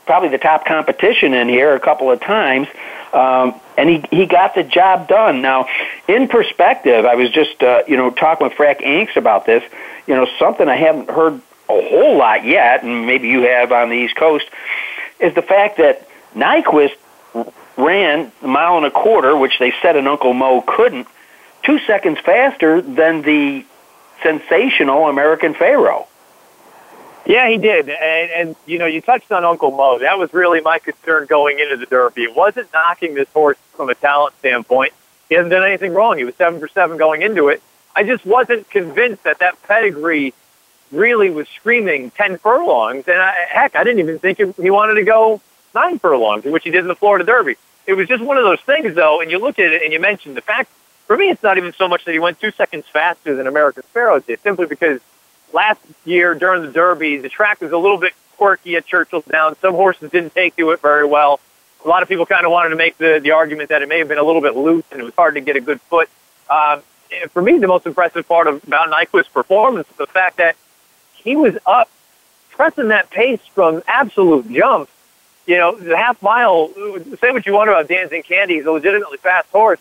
probably 0.07 0.31
the 0.31 0.39
top 0.39 0.67
competition 0.67 1.33
in 1.33 1.49
here 1.49 1.75
a 1.75 1.81
couple 1.81 2.11
of 2.11 2.21
times. 2.21 2.69
Um, 3.13 3.61
and 3.77 3.89
he, 3.89 4.05
he 4.11 4.27
got 4.27 4.55
the 4.55 4.63
job 4.63 5.07
done. 5.07 5.43
Now, 5.43 5.69
in 6.09 6.29
perspective, 6.29 7.05
I 7.05 7.15
was 7.15 7.31
just, 7.31 7.63
uh, 7.63 7.83
you 7.87 7.97
know, 7.97 8.11
talking 8.11 8.47
with 8.47 8.57
Frank 8.57 8.79
Angst 8.81 9.17
about 9.17 9.47
this, 9.47 9.63
you 10.07 10.15
know, 10.15 10.27
something 10.39 10.69
I 10.69 10.77
haven't 10.77 11.11
heard 11.11 11.35
a 11.69 11.89
whole 11.89 12.17
lot 12.17 12.45
yet, 12.45 12.83
and 12.83 13.07
maybe 13.07 13.29
you 13.29 13.43
have 13.43 13.71
on 13.71 13.91
the 13.91 13.97
East 13.97 14.17
Coast, 14.17 14.47
is 15.21 15.35
the 15.35 15.43
fact 15.43 15.77
that 15.77 16.09
Nyquist 16.35 16.97
ran 17.77 18.33
a 18.43 18.47
mile 18.47 18.79
and 18.79 18.87
a 18.87 18.91
quarter, 18.91 19.37
which 19.37 19.59
they 19.59 19.73
said 19.83 19.97
an 19.97 20.07
Uncle 20.07 20.33
Mo 20.35 20.63
couldn't, 20.67 21.07
two 21.63 21.79
seconds 21.81 22.19
faster 22.21 22.83
than 22.83 23.23
the 23.23 23.65
sensational 24.23 25.09
American 25.09 25.55
Pharoah. 25.55 26.07
Yeah, 27.25 27.49
he 27.49 27.59
did. 27.59 27.89
And, 27.89 28.31
and, 28.31 28.57
you 28.67 28.79
know, 28.79 28.87
you 28.87 29.01
touched 29.01 29.31
on 29.31 29.45
Uncle 29.45 29.71
Mo. 29.71 29.99
That 30.01 30.19
was 30.19 30.33
really 30.35 30.61
my 30.61 30.79
concern 30.79 31.27
going 31.27 31.59
into 31.59 31.77
the 31.77 31.87
Derby. 31.87 32.25
It 32.25 32.35
wasn't 32.35 32.73
knocking 32.73 33.15
this 33.15 33.29
horse 33.29 33.59
from 33.75 33.91
a 33.91 33.95
talent 33.95 34.35
standpoint. 34.39 34.93
He 35.29 35.37
hasn't 35.37 35.53
done 35.53 35.65
anything 35.65 35.95
wrong. 35.95 36.19
He 36.19 36.25
was 36.25 36.35
7 36.35 36.59
for 36.61 36.69
7 36.69 36.97
going 36.97 37.23
into 37.23 37.49
it. 37.49 37.63
I 37.95 38.05
just 38.05 38.27
wasn't 38.27 38.69
convinced 38.71 39.25
that 39.25 39.39
that 39.39 39.63
pedigree 39.63 40.35
really 40.91 41.31
was 41.31 41.49
screaming 41.49 42.11
10 42.11 42.39
furlongs. 42.39 43.07
And 43.07 43.19
I, 43.19 43.33
heck, 43.49 43.77
I 43.77 43.85
didn't 43.85 44.01
even 44.01 44.19
think 44.19 44.39
he 44.39 44.71
wanted 44.71 44.95
to 44.95 45.05
go 45.05 45.41
nine 45.75 45.99
furlongs, 45.99 46.45
which 46.45 46.65
he 46.65 46.71
did 46.71 46.81
in 46.81 46.89
the 46.89 46.97
Florida 46.97 47.25
Derby. 47.25 47.57
It 47.87 47.95
was 47.95 48.09
just 48.09 48.23
one 48.23 48.37
of 48.37 48.45
those 48.45 48.61
things, 48.61 48.95
though, 48.95 49.21
and 49.21 49.31
you 49.31 49.39
look 49.39 49.59
at 49.59 49.73
it 49.73 49.83
and 49.83 49.93
you 49.93 50.01
mentioned 50.01 50.37
the 50.37 50.43
fact, 50.43 50.71
for 51.07 51.17
me, 51.17 51.31
it's 51.31 51.43
not 51.43 51.57
even 51.57 51.73
so 51.73 51.89
much 51.89 52.05
that 52.05 52.13
he 52.13 52.19
went 52.19 52.41
two 52.41 52.53
seconds 52.53 52.85
faster 52.87 53.35
than 53.35 53.47
American 53.47 53.83
Pharoah 53.93 54.21
did, 54.21 54.41
simply 54.41 54.67
because 54.67 55.01
last 55.53 55.81
year 56.05 56.35
during 56.35 56.63
the 56.63 56.71
Derby, 56.71 57.19
the 57.19 57.29
track 57.29 57.61
was 57.61 57.73
a 57.73 57.79
little 57.79 57.99
bit 57.99 58.13
quirky 58.37 58.77
at 58.77 58.87
Churchill 58.87 59.23
Downs. 59.29 59.59
Some 59.59 59.75
horses 59.75 60.11
didn't 60.11 60.35
take 60.35 60.57
to 60.57 60.71
it 60.71 60.81
very 60.81 61.07
well. 61.07 61.41
A 61.85 61.89
lot 61.89 62.03
of 62.03 62.09
people 62.09 62.27
kind 62.27 62.45
of 62.45 62.53
wanted 62.53 62.71
to 62.71 62.77
make 62.77 62.97
the, 62.99 63.21
the 63.23 63.33
argument 63.33 63.69
that 63.71 63.83
it 63.83 63.89
may 63.89 63.99
have 63.99 64.09
been 64.09 64.19
a 64.19 64.23
little 64.23 64.41
bit 64.41 64.57
loose 64.57 64.85
and 64.91 65.01
it 65.01 65.05
was 65.05 65.15
hard 65.15 65.35
to 65.35 65.41
get 65.41 65.57
a 65.57 65.61
good 65.61 65.81
foot. 65.83 66.09
Um, 66.49 66.83
for 67.31 67.43
me, 67.43 67.59
the 67.59 67.67
most 67.67 67.87
impressive 67.87 68.27
part 68.27 68.47
of, 68.47 68.65
about 68.67 68.89
Nyquist's 68.89 69.29
performance 69.29 69.89
is 69.91 69.97
the 69.97 70.07
fact 70.07 70.39
that 70.39 70.57
he 71.15 71.37
was 71.37 71.57
up 71.67 71.91
pressing 72.51 72.89
that 72.89 73.11
pace 73.11 73.41
from 73.55 73.83
absolute 73.87 74.51
jump. 74.51 74.89
You 75.47 75.59
know, 75.59 75.75
the 75.75 75.97
half 75.97 76.23
mile, 76.23 76.69
say 77.21 77.33
what 77.33 77.45
you 77.47 77.53
want 77.53 77.69
about 77.69 77.89
Dancing 77.89 78.23
Candy, 78.23 78.55
he's 78.55 78.67
a 78.67 78.71
legitimately 78.71 79.19
fast 79.19 79.49
horse. 79.51 79.81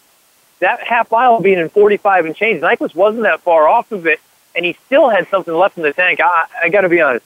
That 0.59 0.81
half 0.81 1.11
mile 1.11 1.39
being 1.39 1.59
in 1.59 1.69
45 1.69 2.25
and 2.25 2.35
change, 2.35 2.61
Nyquist 2.61 2.95
wasn't 2.95 3.23
that 3.23 3.41
far 3.41 3.67
off 3.67 3.91
of 3.91 4.07
it 4.07 4.19
and 4.55 4.65
he 4.65 4.75
still 4.85 5.09
had 5.09 5.27
something 5.29 5.53
left 5.53 5.77
in 5.77 5.83
the 5.83 5.93
tank. 5.93 6.19
I, 6.21 6.45
I 6.63 6.69
got 6.69 6.81
to 6.81 6.89
be 6.89 7.01
honest. 7.01 7.25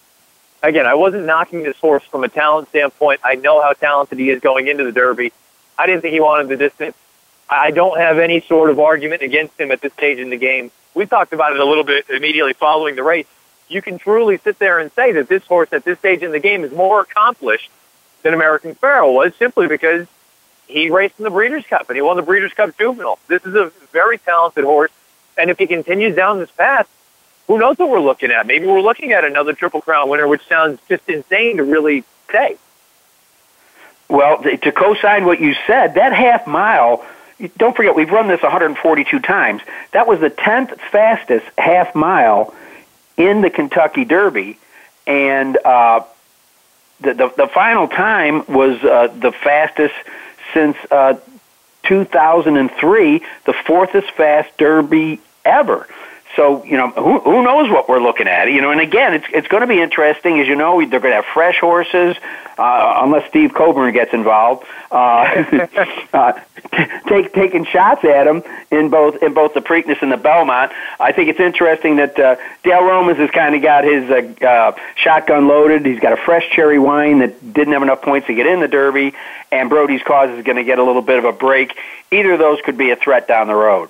Again, 0.63 0.86
I 0.86 0.95
wasn't 0.95 1.26
knocking 1.26 1.63
this 1.63 1.78
horse 1.78 2.03
from 2.03 2.23
a 2.23 2.28
talent 2.28 2.69
standpoint. 2.69 3.21
I 3.23 3.36
know 3.36 3.61
how 3.61 3.73
talented 3.73 4.17
he 4.17 4.30
is 4.30 4.41
going 4.41 4.67
into 4.67 4.84
the 4.84 4.91
Derby. 4.91 5.32
I 5.78 5.86
didn't 5.86 6.01
think 6.01 6.13
he 6.13 6.19
wanted 6.19 6.47
the 6.47 6.57
distance. 6.57 6.95
I 7.49 7.71
don't 7.71 7.99
have 7.99 8.17
any 8.17 8.41
sort 8.41 8.69
of 8.69 8.80
argument 8.80 9.21
against 9.21 9.59
him 9.59 9.71
at 9.71 9.82
this 9.82 9.93
stage 9.93 10.17
in 10.17 10.30
the 10.30 10.38
game. 10.38 10.71
We 10.95 11.05
talked 11.05 11.34
about 11.34 11.51
it 11.53 11.59
a 11.59 11.65
little 11.65 11.84
bit 11.84 12.05
immediately 12.09 12.53
following 12.53 12.95
the 12.95 13.03
race. 13.03 13.28
You 13.67 13.82
can 13.82 13.97
truly 13.99 14.38
sit 14.38 14.57
there 14.57 14.80
and 14.80 14.91
say 14.93 15.11
that 15.11 15.28
this 15.28 15.43
horse 15.45 15.69
at 15.71 15.84
this 15.84 15.99
stage 15.99 16.23
in 16.23 16.32
the 16.32 16.39
game 16.39 16.63
is 16.63 16.71
more 16.71 17.01
accomplished 17.01 17.69
than 18.23 18.34
American 18.34 18.73
Pharoah 18.76 19.11
was 19.11 19.36
simply 19.36 19.67
because 19.67 20.07
he 20.67 20.89
raced 20.89 21.19
in 21.19 21.23
the 21.26 21.30
Breeders' 21.30 21.65
Cup 21.65 21.89
and 21.89 21.95
he 21.95 22.01
won 22.01 22.15
the 22.15 22.23
Breeders' 22.23 22.53
Cup 22.53 22.76
Juvenile. 22.78 23.19
This 23.28 23.45
is 23.45 23.53
a 23.53 23.71
very 23.91 24.17
talented 24.17 24.63
horse, 24.63 24.91
and 25.38 25.51
if 25.51 25.59
he 25.59 25.67
continues 25.67 26.15
down 26.15 26.39
this 26.39 26.51
path, 26.51 26.88
who 27.48 27.60
knows 27.60 27.78
what 27.78 27.89
we're 27.89 28.00
looking 28.00 28.32
at? 28.32 28.48
Maybe 28.48 28.66
we're 28.66 28.82
looking 28.82 29.12
at 29.12 29.24
another 29.24 29.54
Triple 29.54 29.82
Crown 29.82 30.10
winner, 30.10 30.28
which 30.28 30.46
sounds 30.48 30.80
just 30.89 31.08
insane 31.08 31.58
to 31.58 31.64
really 31.64 32.04
say. 32.32 32.58
Well, 34.10 34.41
to 34.43 34.72
co-sign 34.72 35.26
what 35.26 35.39
you 35.39 35.56
said, 35.66 35.96
that 35.96 36.14
half 36.14 36.46
mile, 36.46 37.06
don't 37.58 37.76
forget 37.76 37.96
we've 37.96 38.12
run 38.12 38.28
this 38.28 38.41
142 38.41 39.20
times. 39.20 39.62
That 39.91 40.08
was 40.08 40.20
the 40.20 40.30
10th 40.30 40.80
fastest 40.80 41.46
half 41.58 41.96
mile 41.96 42.54
in 43.18 43.41
the 43.41 43.50
Kentucky 43.50 44.06
Derby, 44.06 44.58
and 45.08 45.58
uh, 45.58 46.04
the, 47.02 47.14
the 47.14 47.34
the 47.36 47.48
final 47.48 47.88
time 47.88 48.46
was 48.48 48.84
uh, 48.84 49.08
the 49.08 49.32
fastest 49.32 49.96
since 50.54 50.78
uh, 50.91 51.16
2003, 51.84 53.24
the 53.46 53.54
fourth 53.54 53.91
fast 54.16 54.58
Derby 54.58 55.20
ever. 55.43 55.88
So 56.36 56.64
you 56.66 56.76
know, 56.76 56.90
who, 56.90 57.20
who 57.20 57.44
knows 57.44 57.70
what 57.70 57.88
we're 57.88 58.02
looking 58.02 58.28
at? 58.28 58.52
You 58.52 58.62
know, 58.62 58.72
and 58.72 58.82
again, 58.82 59.14
it's 59.14 59.26
it's 59.32 59.48
going 59.48 59.62
to 59.62 59.68
be 59.68 59.82
interesting. 59.82 60.40
As 60.40 60.48
you 60.48 60.56
know, 60.56 60.80
they're 60.80 61.00
going 61.00 61.12
to 61.12 61.22
have 61.22 61.26
fresh 61.26 61.60
horses, 61.60 62.18
uh, 62.58 63.00
unless 63.04 63.28
Steve 63.30 63.54
Coburn 63.54 63.94
gets 63.94 64.14
involved. 64.14 64.66
Uh, 64.92 65.68
uh, 66.14 66.34
take 67.08 67.34
taking 67.34 67.66
shots 67.66 68.04
at 68.04 68.26
them 68.26 68.44
in 68.70 68.90
both 68.90 69.24
in 69.24 69.34
both 69.34 69.54
the 69.54 69.62
Preakness 69.62 70.02
and 70.02 70.12
the 70.12 70.18
Belmont. 70.18 70.74
I 71.00 71.14
think 71.14 71.30
it's 71.30 71.40
interesting 71.40 71.98
that 71.98 72.20
uh, 72.20 72.36
Dale 72.64 72.84
Romans 72.84 73.18
has 73.20 73.32
kind 73.32 73.56
of 73.56 73.62
got 73.62 73.86
his 73.86 74.10
uh, 74.10 74.46
uh, 74.46 74.76
shotgun 74.96 75.48
loaded. 75.48 75.86
He's 75.86 76.00
got 76.00 76.14
a 76.14 76.18
fresh 76.18 76.50
cherry 76.52 76.80
wine 76.80 77.20
that 77.20 77.54
didn't 77.54 77.74
have 77.74 77.84
enough 77.84 78.02
points 78.02 78.28
to 78.28 78.34
get 78.34 78.46
in 78.46 78.60
the 78.60 78.68
Derby, 78.68 79.14
and 79.52 79.70
Brody's 79.70 80.04
cause 80.04 80.30
is 80.32 80.44
going 80.44 80.58
to 80.58 80.64
get 80.66 80.80
a 80.80 80.84
little 80.84 81.02
bit 81.02 81.18
of 81.18 81.26
a 81.26 81.32
break. 81.32 81.78
Either 82.12 82.34
of 82.34 82.40
those 82.40 82.60
could 82.62 82.78
be 82.78 82.92
a 82.92 82.96
threat 82.98 83.28
down 83.28 83.48
the 83.48 83.56
road. 83.56 83.90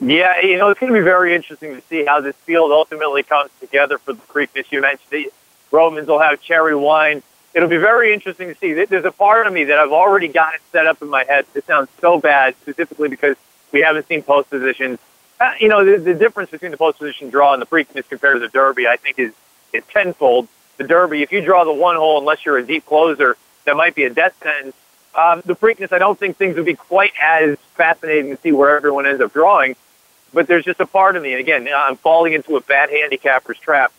Yeah, 0.00 0.40
you 0.40 0.56
know, 0.56 0.70
it's 0.70 0.80
going 0.80 0.92
to 0.92 0.98
be 0.98 1.04
very 1.04 1.34
interesting 1.34 1.74
to 1.74 1.82
see 1.82 2.06
how 2.06 2.22
this 2.22 2.34
field 2.36 2.72
ultimately 2.72 3.22
comes 3.22 3.50
together 3.60 3.98
for 3.98 4.14
the 4.14 4.22
Preakness. 4.22 4.72
You 4.72 4.80
mentioned 4.80 5.10
the 5.10 5.30
Romans 5.70 6.08
will 6.08 6.18
have 6.18 6.40
cherry 6.40 6.74
wine. 6.74 7.22
It'll 7.52 7.68
be 7.68 7.76
very 7.76 8.14
interesting 8.14 8.48
to 8.48 8.54
see. 8.54 8.72
There's 8.72 9.04
a 9.04 9.12
part 9.12 9.46
of 9.46 9.52
me 9.52 9.64
that 9.64 9.78
I've 9.78 9.92
already 9.92 10.28
got 10.28 10.54
it 10.54 10.62
set 10.72 10.86
up 10.86 11.02
in 11.02 11.10
my 11.10 11.24
head. 11.24 11.44
It 11.54 11.66
sounds 11.66 11.90
so 12.00 12.18
bad, 12.18 12.54
specifically 12.62 13.08
because 13.08 13.36
we 13.72 13.80
haven't 13.80 14.06
seen 14.06 14.22
post 14.22 14.48
positions. 14.48 14.98
Uh, 15.38 15.52
you 15.60 15.68
know, 15.68 15.84
the, 15.84 15.98
the 15.98 16.14
difference 16.14 16.50
between 16.50 16.70
the 16.70 16.78
post 16.78 16.98
position 16.98 17.28
draw 17.28 17.52
and 17.52 17.60
the 17.60 17.66
Preakness 17.66 18.08
compared 18.08 18.36
to 18.36 18.40
the 18.40 18.48
Derby, 18.48 18.86
I 18.86 18.96
think, 18.96 19.18
is, 19.18 19.34
is 19.74 19.84
tenfold. 19.92 20.48
The 20.78 20.84
Derby, 20.84 21.22
if 21.22 21.30
you 21.30 21.42
draw 21.42 21.64
the 21.64 21.72
one 21.74 21.96
hole, 21.96 22.18
unless 22.18 22.46
you're 22.46 22.56
a 22.56 22.66
deep 22.66 22.86
closer, 22.86 23.36
that 23.66 23.76
might 23.76 23.94
be 23.94 24.04
a 24.04 24.10
death 24.10 24.34
sentence. 24.42 24.74
Um, 25.14 25.42
the 25.44 25.54
Preakness, 25.56 25.92
I 25.92 25.98
don't 25.98 26.18
think 26.18 26.38
things 26.38 26.56
would 26.56 26.64
be 26.64 26.74
quite 26.74 27.12
as 27.22 27.58
fascinating 27.74 28.34
to 28.34 28.40
see 28.40 28.52
where 28.52 28.76
everyone 28.76 29.06
ends 29.06 29.20
up 29.20 29.34
drawing 29.34 29.76
but 30.32 30.46
there's 30.46 30.64
just 30.64 30.80
a 30.80 30.86
part 30.86 31.16
of 31.16 31.22
me, 31.22 31.32
and 31.32 31.40
again, 31.40 31.68
I'm 31.74 31.96
falling 31.96 32.32
into 32.32 32.56
a 32.56 32.60
bad 32.60 32.90
handicapper's 32.90 33.58
trap 33.58 33.92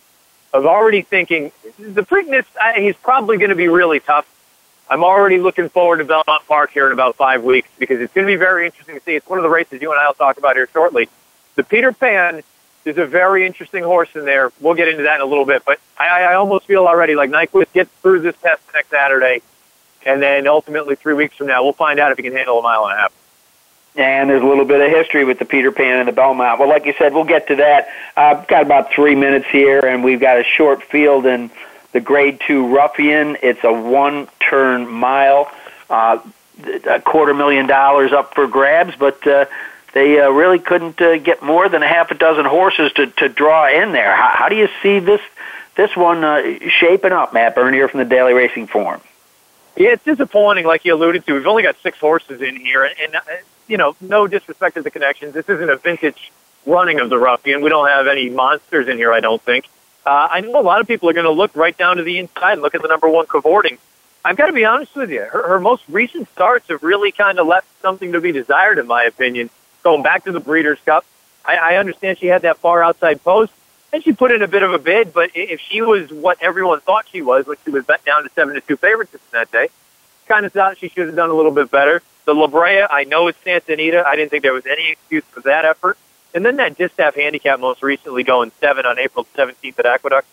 of 0.53 0.65
already 0.65 1.01
thinking 1.01 1.51
the 1.79 2.01
Preakness, 2.01 2.45
he's 2.75 2.95
probably 2.95 3.37
going 3.37 3.49
to 3.49 3.55
be 3.55 3.67
really 3.67 3.99
tough. 3.99 4.27
I'm 4.89 5.03
already 5.03 5.37
looking 5.37 5.69
forward 5.69 5.97
to 5.97 6.05
Belmont 6.05 6.45
Park 6.47 6.71
here 6.71 6.87
in 6.87 6.91
about 6.91 7.15
five 7.15 7.43
weeks 7.43 7.69
because 7.79 8.01
it's 8.01 8.13
going 8.13 8.27
to 8.27 8.31
be 8.31 8.37
very 8.37 8.65
interesting 8.65 8.95
to 8.95 9.01
see. 9.01 9.15
It's 9.15 9.27
one 9.29 9.39
of 9.39 9.43
the 9.43 9.49
races 9.49 9.81
you 9.81 9.91
and 9.91 9.99
I 9.99 10.07
will 10.07 10.13
talk 10.13 10.37
about 10.37 10.55
here 10.57 10.67
shortly. 10.73 11.07
The 11.55 11.63
Peter 11.63 11.93
Pan 11.93 12.43
is 12.83 12.97
a 12.97 13.05
very 13.05 13.45
interesting 13.45 13.83
horse 13.83 14.09
in 14.15 14.25
there. 14.25 14.51
We'll 14.59 14.73
get 14.73 14.89
into 14.89 15.03
that 15.03 15.15
in 15.15 15.21
a 15.21 15.25
little 15.25 15.45
bit, 15.45 15.63
but 15.65 15.79
I, 15.97 16.23
I 16.23 16.33
almost 16.33 16.65
feel 16.65 16.87
already 16.87 17.15
like 17.15 17.29
Nyquist 17.29 17.71
gets 17.71 17.89
through 18.01 18.21
this 18.21 18.35
test 18.41 18.61
next 18.73 18.89
Saturday, 18.89 19.41
and 20.05 20.21
then 20.21 20.47
ultimately 20.47 20.95
three 20.95 21.13
weeks 21.13 21.35
from 21.35 21.47
now, 21.47 21.63
we'll 21.63 21.73
find 21.73 21.99
out 21.99 22.11
if 22.11 22.17
he 22.17 22.23
can 22.23 22.33
handle 22.33 22.59
a 22.59 22.61
mile 22.61 22.85
and 22.85 22.97
a 22.97 23.01
half 23.01 23.13
and 23.95 24.29
there's 24.29 24.41
a 24.41 24.45
little 24.45 24.65
bit 24.65 24.81
of 24.81 24.89
history 24.89 25.25
with 25.25 25.39
the 25.39 25.45
Peter 25.45 25.71
Pan 25.71 25.99
and 25.99 26.07
the 26.07 26.13
Belmont. 26.13 26.59
Well, 26.59 26.69
like 26.69 26.85
you 26.85 26.93
said, 26.97 27.13
we'll 27.13 27.25
get 27.25 27.47
to 27.47 27.57
that. 27.57 27.89
I've 28.15 28.47
got 28.47 28.63
about 28.63 28.91
three 28.91 29.15
minutes 29.15 29.47
here, 29.51 29.79
and 29.81 30.03
we've 30.03 30.19
got 30.19 30.39
a 30.39 30.43
short 30.43 30.83
field 30.83 31.25
in 31.25 31.51
the 31.91 31.99
Grade 31.99 32.39
Two 32.47 32.73
Ruffian. 32.73 33.37
It's 33.41 33.63
a 33.63 33.73
one-turn 33.73 34.87
mile, 34.87 35.51
uh, 35.89 36.19
a 36.89 37.01
quarter 37.01 37.33
million 37.33 37.67
dollars 37.67 38.13
up 38.13 38.33
for 38.33 38.47
grabs, 38.47 38.95
but 38.97 39.25
uh, 39.27 39.45
they 39.93 40.19
uh, 40.21 40.29
really 40.29 40.59
couldn't 40.59 41.01
uh, 41.01 41.17
get 41.17 41.43
more 41.43 41.67
than 41.67 41.83
a 41.83 41.87
half 41.87 42.11
a 42.11 42.15
dozen 42.15 42.45
horses 42.45 42.93
to 42.93 43.07
to 43.07 43.27
draw 43.27 43.67
in 43.67 43.91
there. 43.91 44.15
How, 44.15 44.31
how 44.33 44.49
do 44.49 44.55
you 44.55 44.69
see 44.81 44.99
this 44.99 45.21
this 45.75 45.95
one 45.95 46.23
uh, 46.23 46.41
shaping 46.69 47.11
up, 47.11 47.33
Matt 47.33 47.55
Bernier 47.55 47.89
from 47.89 47.99
the 47.99 48.05
Daily 48.05 48.33
Racing 48.33 48.67
Form? 48.67 49.01
Yeah, 49.77 49.89
it's 49.91 50.03
disappointing, 50.03 50.65
like 50.65 50.85
you 50.85 50.93
alluded 50.93 51.25
to. 51.25 51.33
We've 51.33 51.47
only 51.47 51.63
got 51.63 51.77
six 51.81 51.97
horses 51.97 52.41
in 52.41 52.57
here, 52.57 52.83
and, 52.83 52.93
and 52.99 53.15
uh, 53.15 53.21
you 53.67 53.77
know, 53.77 53.95
no 54.01 54.27
disrespect 54.27 54.75
to 54.75 54.81
the 54.81 54.91
connections. 54.91 55.33
This 55.33 55.47
isn't 55.47 55.69
a 55.69 55.77
vintage 55.77 56.31
running 56.65 56.99
of 56.99 57.09
the 57.09 57.17
Ruffian. 57.17 57.61
We 57.61 57.69
don't 57.69 57.87
have 57.87 58.07
any 58.07 58.29
monsters 58.29 58.87
in 58.87 58.97
here, 58.97 59.13
I 59.13 59.21
don't 59.21 59.41
think. 59.41 59.69
Uh, 60.05 60.27
I 60.31 60.41
know 60.41 60.59
a 60.59 60.61
lot 60.61 60.81
of 60.81 60.87
people 60.87 61.09
are 61.09 61.13
going 61.13 61.25
to 61.25 61.31
look 61.31 61.55
right 61.55 61.77
down 61.77 61.97
to 61.97 62.03
the 62.03 62.17
inside 62.17 62.53
and 62.53 62.61
look 62.61 62.75
at 62.75 62.81
the 62.81 62.87
number 62.87 63.07
one 63.07 63.27
cavorting. 63.27 63.77
I've 64.25 64.37
got 64.37 64.47
to 64.47 64.53
be 64.53 64.65
honest 64.65 64.95
with 64.95 65.09
you. 65.09 65.21
Her, 65.21 65.47
her 65.47 65.59
most 65.59 65.83
recent 65.87 66.29
starts 66.29 66.67
have 66.67 66.83
really 66.83 67.11
kind 67.11 67.39
of 67.39 67.47
left 67.47 67.67
something 67.81 68.11
to 68.11 68.21
be 68.21 68.31
desired, 68.31 68.77
in 68.77 68.87
my 68.87 69.03
opinion. 69.03 69.49
Going 69.83 70.03
back 70.03 70.25
to 70.25 70.31
the 70.31 70.39
Breeders' 70.39 70.79
Cup, 70.85 71.05
I, 71.45 71.55
I 71.55 71.75
understand 71.77 72.19
she 72.19 72.27
had 72.27 72.43
that 72.43 72.57
far 72.57 72.83
outside 72.83 73.23
post, 73.23 73.53
and 73.93 74.03
she 74.03 74.13
put 74.13 74.31
in 74.31 74.41
a 74.41 74.47
bit 74.47 74.63
of 74.63 74.73
a 74.73 74.79
bid. 74.79 75.13
But 75.13 75.31
if 75.35 75.59
she 75.59 75.81
was 75.81 76.11
what 76.11 76.37
everyone 76.41 76.79
thought 76.81 77.05
she 77.11 77.21
was, 77.21 77.45
when 77.45 77.57
she 77.63 77.71
was 77.71 77.85
bet 77.85 78.03
down 78.05 78.23
to 78.23 78.29
seven 78.29 78.55
to 78.55 78.61
two 78.61 78.77
favorites 78.77 79.15
that 79.31 79.51
day, 79.51 79.69
kind 80.27 80.45
of 80.45 80.53
thought 80.53 80.77
she 80.77 80.89
should 80.89 81.07
have 81.07 81.15
done 81.15 81.29
a 81.29 81.33
little 81.33 81.51
bit 81.51 81.69
better. 81.69 82.01
The 82.25 82.33
La 82.33 82.47
Brea, 82.47 82.83
I 82.89 83.03
know 83.03 83.27
it's 83.27 83.37
Santa 83.43 83.73
Anita. 83.73 84.03
I 84.07 84.15
didn't 84.15 84.31
think 84.31 84.43
there 84.43 84.53
was 84.53 84.65
any 84.65 84.91
excuse 84.91 85.23
for 85.25 85.41
that 85.41 85.65
effort. 85.65 85.97
And 86.33 86.45
then 86.45 86.57
that 86.57 86.77
distaff 86.77 87.15
handicap 87.15 87.59
most 87.59 87.83
recently 87.83 88.23
going 88.23 88.51
seven 88.59 88.85
on 88.85 88.97
April 88.99 89.27
17th 89.35 89.79
at 89.79 89.85
Aqueduct. 89.85 90.27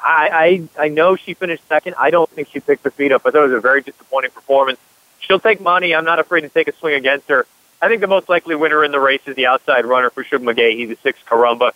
I, 0.00 0.68
I 0.76 0.84
I 0.84 0.88
know 0.88 1.16
she 1.16 1.34
finished 1.34 1.66
second. 1.68 1.94
I 1.98 2.10
don't 2.10 2.30
think 2.30 2.48
she 2.48 2.60
picked 2.60 2.84
her 2.84 2.90
feet 2.90 3.12
up. 3.12 3.22
I 3.24 3.30
thought 3.30 3.40
it 3.40 3.48
was 3.48 3.52
a 3.52 3.60
very 3.60 3.82
disappointing 3.82 4.30
performance. 4.30 4.78
She'll 5.20 5.40
take 5.40 5.60
money. 5.60 5.94
I'm 5.94 6.04
not 6.04 6.18
afraid 6.18 6.42
to 6.42 6.48
take 6.48 6.68
a 6.68 6.72
swing 6.76 6.94
against 6.94 7.28
her. 7.28 7.46
I 7.80 7.88
think 7.88 8.00
the 8.00 8.06
most 8.08 8.28
likely 8.28 8.54
winner 8.54 8.84
in 8.84 8.90
the 8.90 9.00
race 9.00 9.20
is 9.26 9.36
the 9.36 9.46
outside 9.46 9.84
runner 9.86 10.10
for 10.10 10.24
Shug 10.24 10.42
McGaughey, 10.42 10.88
the 10.88 10.96
six 11.02 11.18
Carumba. 11.28 11.72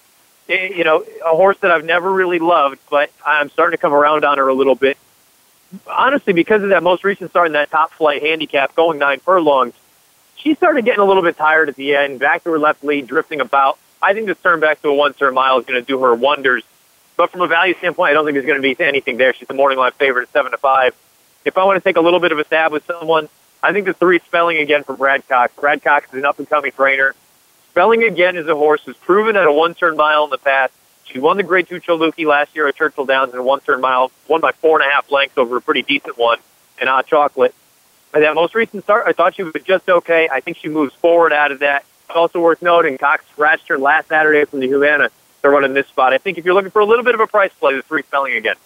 Eh, 0.49 0.73
you 0.75 0.85
know, 0.85 1.05
a 1.25 1.37
horse 1.37 1.59
that 1.59 1.71
I've 1.71 1.85
never 1.85 2.13
really 2.13 2.39
loved, 2.39 2.79
but 2.91 3.11
I'm 3.25 3.49
starting 3.51 3.77
to 3.77 3.81
come 3.81 3.95
around 3.95 4.25
on 4.25 4.39
her 4.39 4.49
a 4.49 4.55
little 4.55 4.75
bit. 4.75 4.99
Honestly, 5.87 6.33
because 6.33 6.63
of 6.63 6.71
that 6.71 6.83
most 6.83 7.05
recent 7.05 7.31
start 7.31 7.47
in 7.47 7.53
that 7.53 7.71
top 7.71 7.93
flight 7.93 8.23
handicap, 8.23 8.75
going 8.75 8.99
nine 8.99 9.21
furlongs, 9.21 9.75
she 10.37 10.55
started 10.55 10.85
getting 10.85 11.01
a 11.01 11.05
little 11.05 11.23
bit 11.23 11.37
tired 11.37 11.69
at 11.69 11.77
the 11.77 11.95
end, 11.95 12.19
back 12.19 12.45
to 12.45 12.51
her 12.51 12.59
left 12.59 12.83
lead, 12.85 13.07
drifting 13.07 13.41
about. 13.41 13.79
I 14.03 14.13
think 14.13 14.27
this 14.27 14.39
turn 14.41 14.59
back 14.59 14.83
to 14.83 14.89
a 14.89 14.95
one-turn 14.95 15.33
mile 15.33 15.59
is 15.59 15.65
going 15.65 15.81
to 15.81 15.87
do 15.87 16.03
her 16.03 16.15
wonders. 16.15 16.65
But 17.17 17.31
from 17.31 17.43
a 17.43 17.47
value 17.47 17.75
standpoint, 17.75 18.11
I 18.11 18.15
don't 18.15 18.25
think 18.25 18.35
there's 18.35 18.47
going 18.47 18.61
to 18.61 18.75
be 18.75 18.77
anything 18.83 19.17
there. 19.17 19.33
She's 19.33 19.47
the 19.47 19.55
morning 19.55 19.79
line 19.79 19.93
favorite 19.93 20.25
at 20.25 20.33
seven 20.33 20.51
to 20.51 20.59
five. 20.59 20.95
If 21.45 21.57
I 21.57 21.65
want 21.65 21.77
to 21.77 21.89
take 21.89 21.97
a 21.97 22.01
little 22.01 22.21
bit 22.21 22.33
of 22.33 22.39
a 22.39 22.45
stab 22.45 22.73
with 22.73 22.85
someone, 22.87 23.29
I 23.63 23.73
think 23.73 23.87
the 23.87 23.93
three 23.93 24.19
spelling 24.19 24.59
again 24.59 24.83
for 24.83 24.97
Brad 24.97 25.27
Cox. 25.29 25.55
Brad 25.55 25.83
Cox 25.83 26.09
is 26.09 26.19
an 26.19 26.25
up 26.25 26.39
and 26.39 26.49
coming 26.49 26.73
trainer. 26.73 27.15
Spelling 27.73 28.05
again 28.05 28.37
is 28.37 28.47
a 28.49 28.55
horse 28.55 28.83
who's 28.85 28.99
proven 28.99 29.35
at 29.35 29.47
a 29.47 29.53
one 29.53 29.75
turn 29.75 29.97
mile 29.97 30.25
in 30.25 30.31
the 30.31 30.37
past. 30.37 30.75
She 31.07 31.19
won 31.19 31.39
the 31.39 31.43
Grade 31.43 31.69
Two 31.69 31.81
Chilukki 31.81 32.27
last 32.27 32.55
year 32.55 32.69
at 32.69 32.77
Churchill 32.77 33.07
Downs 33.07 33.33
in 33.33 33.39
a 33.39 33.43
one 33.43 33.61
turn 33.61 33.81
mile, 33.81 34.13
won 34.29 34.43
by 34.43 34.53
four 34.53 34.79
and 34.79 34.87
a 34.87 34.93
half 34.93 35.11
lengths 35.11 35.39
over 35.39 35.57
a 35.57 35.61
pretty 35.63 35.81
decent 35.81 36.19
one 36.19 36.39
in 36.79 36.87
hot 36.87 37.07
chocolate. 37.07 37.55
And 38.13 38.23
that 38.23 38.35
most 38.35 38.55
recent 38.55 38.85
start, 38.85 39.05
I 39.07 39.13
thought 39.13 39.37
she 39.37 39.43
was 39.43 39.55
just 39.65 39.89
okay. 39.89 40.29
I 40.31 40.41
think 40.41 40.59
she 40.59 40.69
moves 40.69 40.93
forward 40.93 41.33
out 41.33 41.51
of 41.51 41.61
that. 41.61 41.87
It's 42.11 42.15
also 42.15 42.43
worth 42.43 42.61
noting 42.61 42.99
Cox 42.99 43.25
scratched 43.33 43.69
her 43.69 43.79
last 43.79 44.09
Saturday 44.09 44.45
from 44.45 44.61
the 44.61 44.67
Humana 44.67 45.09
to 45.41 45.49
run 45.49 45.65
in 45.65 45.73
this 45.73 45.87
spot. 45.87 46.13
I 46.13 46.19
think 46.19 46.37
if 46.37 46.45
you're 46.45 46.53
looking 46.53 46.71
for 46.71 46.81
a 46.81 46.85
little 46.85 47.07
bit 47.07 47.15
of 47.15 47.23
a 47.23 47.27
price 47.27 47.53
play, 47.59 47.75
the 47.75 47.83
three 47.83 48.03
spelling 48.03 48.35
again. 48.35 48.57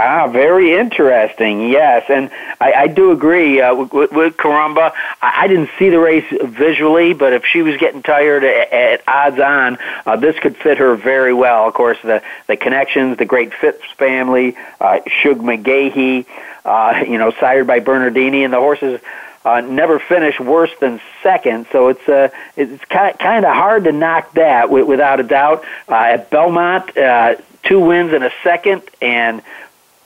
Ah, 0.00 0.28
very 0.28 0.74
interesting. 0.74 1.68
Yes, 1.70 2.04
and 2.08 2.30
I, 2.60 2.72
I 2.72 2.86
do 2.86 3.10
agree 3.10 3.60
uh, 3.60 3.74
with, 3.74 4.12
with 4.12 4.36
Carumba. 4.36 4.92
I, 5.20 5.42
I 5.42 5.46
didn't 5.48 5.70
see 5.76 5.88
the 5.88 5.98
race 5.98 6.24
visually, 6.30 7.14
but 7.14 7.32
if 7.32 7.44
she 7.44 7.62
was 7.62 7.76
getting 7.78 8.04
tired 8.04 8.44
at, 8.44 8.72
at 8.72 9.02
odds 9.08 9.40
on, 9.40 9.76
uh, 10.06 10.14
this 10.14 10.38
could 10.38 10.56
fit 10.56 10.78
her 10.78 10.94
very 10.94 11.34
well. 11.34 11.66
Of 11.66 11.74
course, 11.74 11.98
the 12.04 12.22
the 12.46 12.56
connections, 12.56 13.18
the 13.18 13.24
great 13.24 13.52
Phipps 13.52 13.90
family, 13.96 14.56
uh, 14.80 15.00
Shug 15.08 15.38
McGaughey, 15.38 16.26
uh, 16.64 17.02
you 17.04 17.18
know, 17.18 17.32
sired 17.32 17.66
by 17.66 17.80
Bernardini, 17.80 18.44
and 18.44 18.52
the 18.52 18.60
horses. 18.60 19.00
Uh, 19.44 19.62
never 19.62 19.98
finished 19.98 20.38
worse 20.38 20.70
than 20.78 21.00
second, 21.24 21.66
so 21.72 21.88
it's 21.88 22.08
uh, 22.08 22.28
it's 22.56 22.84
kind 22.84 23.44
of 23.44 23.52
hard 23.52 23.82
to 23.84 23.92
knock 23.92 24.32
that 24.34 24.70
without 24.70 25.18
a 25.18 25.24
doubt. 25.24 25.64
Uh, 25.88 25.94
at 25.94 26.30
Belmont, 26.30 26.96
uh, 26.96 27.34
two 27.64 27.80
wins 27.80 28.12
and 28.12 28.22
a 28.22 28.32
second, 28.44 28.82
and 29.02 29.42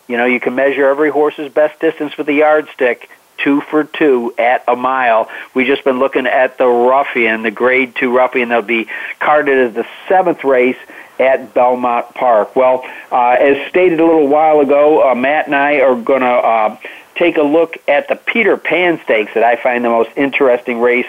you 0.08 0.16
know, 0.16 0.24
you 0.24 0.40
can 0.40 0.54
measure 0.54 0.88
every 0.88 1.10
horse's 1.10 1.52
best 1.52 1.80
distance 1.80 2.16
with 2.16 2.28
a 2.28 2.32
yardstick, 2.32 3.08
two 3.38 3.60
for 3.60 3.84
two 3.84 4.34
at 4.38 4.64
a 4.68 4.76
mile. 4.76 5.28
We've 5.54 5.66
just 5.66 5.84
been 5.84 5.98
looking 5.98 6.26
at 6.26 6.58
the 6.58 6.66
Ruffian, 6.66 7.42
the 7.42 7.50
Grade 7.50 7.94
Two 7.96 8.16
Ruffian. 8.16 8.48
They'll 8.48 8.62
be 8.62 8.88
carded 9.18 9.68
as 9.68 9.74
the 9.74 9.86
seventh 10.08 10.44
race 10.44 10.78
at 11.18 11.54
Belmont 11.54 12.14
Park. 12.14 12.56
Well, 12.56 12.84
uh, 13.10 13.36
as 13.38 13.68
stated 13.68 14.00
a 14.00 14.04
little 14.04 14.28
while 14.28 14.60
ago, 14.60 15.10
uh, 15.10 15.14
Matt 15.14 15.46
and 15.46 15.54
I 15.54 15.80
are 15.80 15.94
going 15.94 16.22
to 16.22 16.26
uh, 16.26 16.76
take 17.14 17.36
a 17.36 17.42
look 17.42 17.76
at 17.86 18.08
the 18.08 18.16
Peter 18.16 18.56
Pan 18.56 19.00
Stakes 19.04 19.34
that 19.34 19.44
I 19.44 19.56
find 19.56 19.84
the 19.84 19.90
most 19.90 20.10
interesting 20.16 20.80
race 20.80 21.06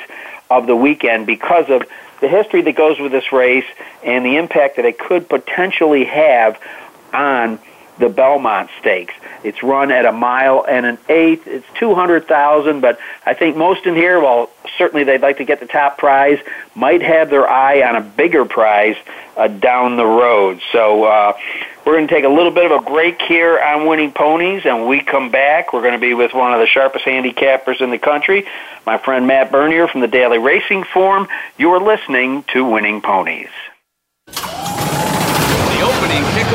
of 0.50 0.68
the 0.68 0.76
weekend 0.76 1.26
because 1.26 1.70
of 1.70 1.84
the 2.22 2.28
history 2.28 2.62
that 2.62 2.76
goes 2.76 3.00
with 3.00 3.12
this 3.12 3.32
race 3.32 3.66
and 4.04 4.26
the 4.26 4.38
impact 4.38 4.78
that 4.78 4.86
it 4.86 4.98
could 4.98 5.28
potentially 5.28 6.06
have 6.06 6.60
on 7.12 7.60
the 7.98 8.10
Belmont 8.10 8.70
Stakes. 8.80 9.14
It's 9.44 9.62
run 9.62 9.92
at 9.92 10.06
a 10.06 10.12
mile 10.12 10.66
and 10.68 10.86
an 10.86 10.98
eighth. 11.10 11.48
It's 11.48 11.66
two 11.76 11.94
hundred 11.94 12.28
thousand, 12.28 12.82
but 12.82 13.00
I 13.26 13.34
think 13.34 13.58
most 13.58 13.86
in 13.86 13.96
here, 13.96 14.20
well, 14.20 14.50
certainly 14.78 15.04
they'd 15.04 15.22
like 15.22 15.38
to 15.38 15.46
get 15.46 15.60
the 15.60 15.66
top 15.66 15.98
prize. 15.98 16.40
Might 16.76 17.02
have 17.02 17.30
their 17.30 17.48
eye 17.48 17.84
on 17.84 17.96
a 17.96 18.02
bigger 18.02 18.46
prize 18.46 18.96
uh, 19.38 19.48
down 19.48 19.98
the 19.98 20.06
road. 20.06 20.62
So 20.72 21.04
uh, 21.04 21.34
we're 21.86 21.94
going 21.94 22.08
to 22.08 22.14
take 22.14 22.24
a 22.24 22.30
little 22.30 22.52
bit 22.52 22.72
of 22.72 22.84
a 22.84 22.90
break 22.90 23.22
here 23.22 23.60
on 23.60 23.88
Winning 23.88 24.12
Ponies, 24.12 24.66
and 24.66 24.80
when 24.80 24.88
we 24.88 25.02
come 25.02 25.30
back. 25.30 25.74
We're 25.74 25.82
going 25.82 25.94
to 25.94 26.00
be 26.00 26.14
with 26.14 26.34
one 26.34 26.54
of 26.54 26.60
the 26.60 26.68
sharpest 26.68 27.06
handicappers 27.06 27.82
in 27.82 27.92
the 27.92 28.00
country, 28.00 28.46
my 28.86 28.98
friend 28.98 29.28
Matt 29.28 29.52
Bernier 29.52 29.88
from 29.88 30.02
the 30.02 30.08
Daily 30.08 30.40
Racing 30.40 30.84
Form. 30.86 31.28
You 31.58 31.72
are 31.72 31.80
listening 31.80 32.44
to 32.54 32.66
Winning 32.66 33.02
Ponies 33.02 33.50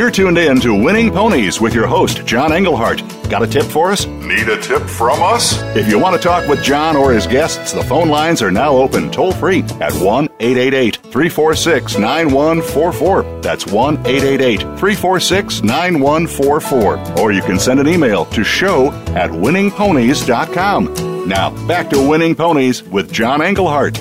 You're 0.00 0.10
tuned 0.10 0.38
in 0.38 0.58
to 0.60 0.72
Winning 0.72 1.10
Ponies 1.10 1.60
with 1.60 1.74
your 1.74 1.86
host, 1.86 2.24
John 2.24 2.54
Englehart. 2.54 3.02
Got 3.28 3.42
a 3.42 3.46
tip 3.46 3.66
for 3.66 3.92
us? 3.92 4.06
Need 4.06 4.48
a 4.48 4.58
tip 4.58 4.82
from 4.84 5.22
us? 5.22 5.60
If 5.76 5.90
you 5.90 5.98
want 5.98 6.16
to 6.16 6.22
talk 6.22 6.48
with 6.48 6.62
John 6.62 6.96
or 6.96 7.12
his 7.12 7.26
guests, 7.26 7.74
the 7.74 7.84
phone 7.84 8.08
lines 8.08 8.40
are 8.40 8.50
now 8.50 8.74
open 8.74 9.10
toll 9.10 9.32
free 9.32 9.60
at 9.78 9.92
1 9.92 10.24
888 10.40 10.96
346 10.96 11.98
9144. 11.98 13.40
That's 13.42 13.66
1 13.66 13.98
888 13.98 14.60
346 14.60 15.62
9144. 15.64 17.20
Or 17.20 17.30
you 17.30 17.42
can 17.42 17.58
send 17.58 17.78
an 17.78 17.86
email 17.86 18.24
to 18.24 18.42
show 18.42 18.92
at 19.08 19.28
winningponies.com. 19.28 21.28
Now, 21.28 21.50
back 21.68 21.90
to 21.90 22.08
Winning 22.08 22.34
Ponies 22.34 22.82
with 22.84 23.12
John 23.12 23.42
Englehart. 23.42 24.00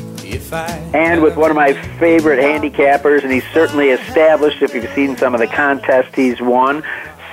And 0.93 1.21
with 1.21 1.36
one 1.36 1.49
of 1.49 1.55
my 1.55 1.73
favorite 1.97 2.39
handicappers, 2.39 3.23
and 3.23 3.32
he's 3.32 3.47
certainly 3.53 3.89
established 3.89 4.61
if 4.61 4.73
you've 4.73 4.91
seen 4.93 5.17
some 5.17 5.34
of 5.34 5.39
the 5.39 5.47
contests 5.47 6.15
he's 6.15 6.39
won, 6.41 6.84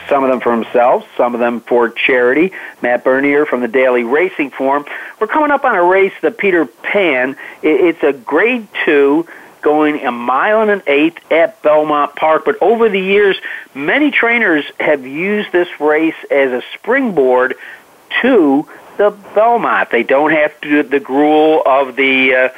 some 0.09 0.25
of 0.25 0.31
them 0.31 0.41
for 0.41 0.53
himself, 0.53 1.07
some 1.17 1.35
of 1.35 1.41
them 1.41 1.61
for 1.61 1.89
charity. 1.91 2.53
Matt 2.83 3.05
Bernier 3.05 3.47
from 3.47 3.61
the 3.61 3.69
Daily 3.69 4.05
Racing 4.05 4.51
Form. 4.51 4.85
We're 5.19 5.27
coming 5.27 5.51
up 5.51 5.65
on 5.65 5.75
a 5.75 5.83
race, 5.83 6.13
the 6.23 6.31
Peter 6.31 6.67
Pan. 6.67 7.37
It's 7.63 8.03
a 8.03 8.13
grade 8.13 8.69
two 8.85 9.27
going 9.63 10.05
a 10.05 10.13
mile 10.13 10.63
and 10.63 10.71
an 10.71 10.83
eighth 10.87 11.19
at 11.33 11.61
Belmont 11.63 12.15
Park. 12.15 12.45
But 12.45 12.63
over 12.63 12.89
the 12.89 13.01
years, 13.01 13.37
many 13.75 14.13
trainers 14.13 14.65
have 14.79 15.05
used 15.05 15.51
this 15.51 15.69
race 15.81 16.15
as 16.31 16.53
a 16.53 16.63
springboard 16.75 17.57
to 18.23 18.69
the 18.97 19.11
Belmont. 19.35 19.91
They 19.91 20.05
don't 20.05 20.31
have 20.31 20.59
to 20.61 20.69
do 20.69 20.89
the 20.89 21.01
gruel 21.01 21.63
of 21.67 21.97
the 21.97 22.35
uh, 22.35 22.49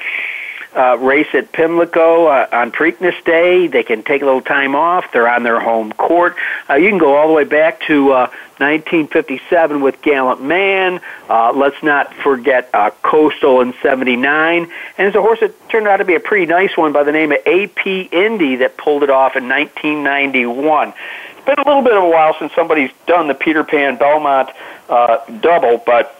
uh, 0.78 0.96
race 0.98 1.26
at 1.34 1.50
Pimlico 1.50 2.26
uh, 2.26 2.46
on 2.52 2.70
Preakness 2.70 3.22
Day. 3.24 3.66
They 3.66 3.82
can 3.82 4.04
take 4.04 4.22
a 4.22 4.24
little 4.24 4.40
time 4.40 4.76
off. 4.76 5.12
They're 5.12 5.28
on 5.28 5.42
their 5.42 5.58
home 5.58 5.92
court. 5.92 6.36
Uh, 6.70 6.74
you 6.74 6.88
can 6.88 6.98
go 6.98 7.16
all 7.16 7.26
the 7.26 7.34
way 7.34 7.44
back 7.44 7.80
to 7.88 8.12
uh, 8.12 8.26
1957 8.58 9.80
with 9.80 10.00
Gallant 10.02 10.40
Man. 10.40 11.00
Uh, 11.28 11.52
let's 11.52 11.82
not 11.82 12.14
forget 12.14 12.70
uh, 12.72 12.90
Coastal 13.02 13.60
in 13.60 13.74
79. 13.82 14.70
And 14.96 15.06
it's 15.06 15.16
a 15.16 15.20
horse 15.20 15.40
that 15.40 15.68
turned 15.68 15.88
out 15.88 15.96
to 15.96 16.04
be 16.04 16.14
a 16.14 16.20
pretty 16.20 16.46
nice 16.46 16.76
one 16.76 16.92
by 16.92 17.02
the 17.02 17.12
name 17.12 17.32
of 17.32 17.38
AP 17.44 17.86
Indy 17.86 18.56
that 18.56 18.76
pulled 18.76 19.02
it 19.02 19.10
off 19.10 19.34
in 19.34 19.48
1991. 19.48 20.94
It's 21.36 21.44
been 21.44 21.58
a 21.58 21.66
little 21.66 21.82
bit 21.82 21.96
of 21.96 22.04
a 22.04 22.08
while 22.08 22.36
since 22.38 22.52
somebody's 22.54 22.90
done 23.06 23.26
the 23.26 23.34
Peter 23.34 23.64
Pan 23.64 23.96
Belmont 23.96 24.50
uh, 24.88 25.18
double, 25.40 25.78
but 25.78 26.14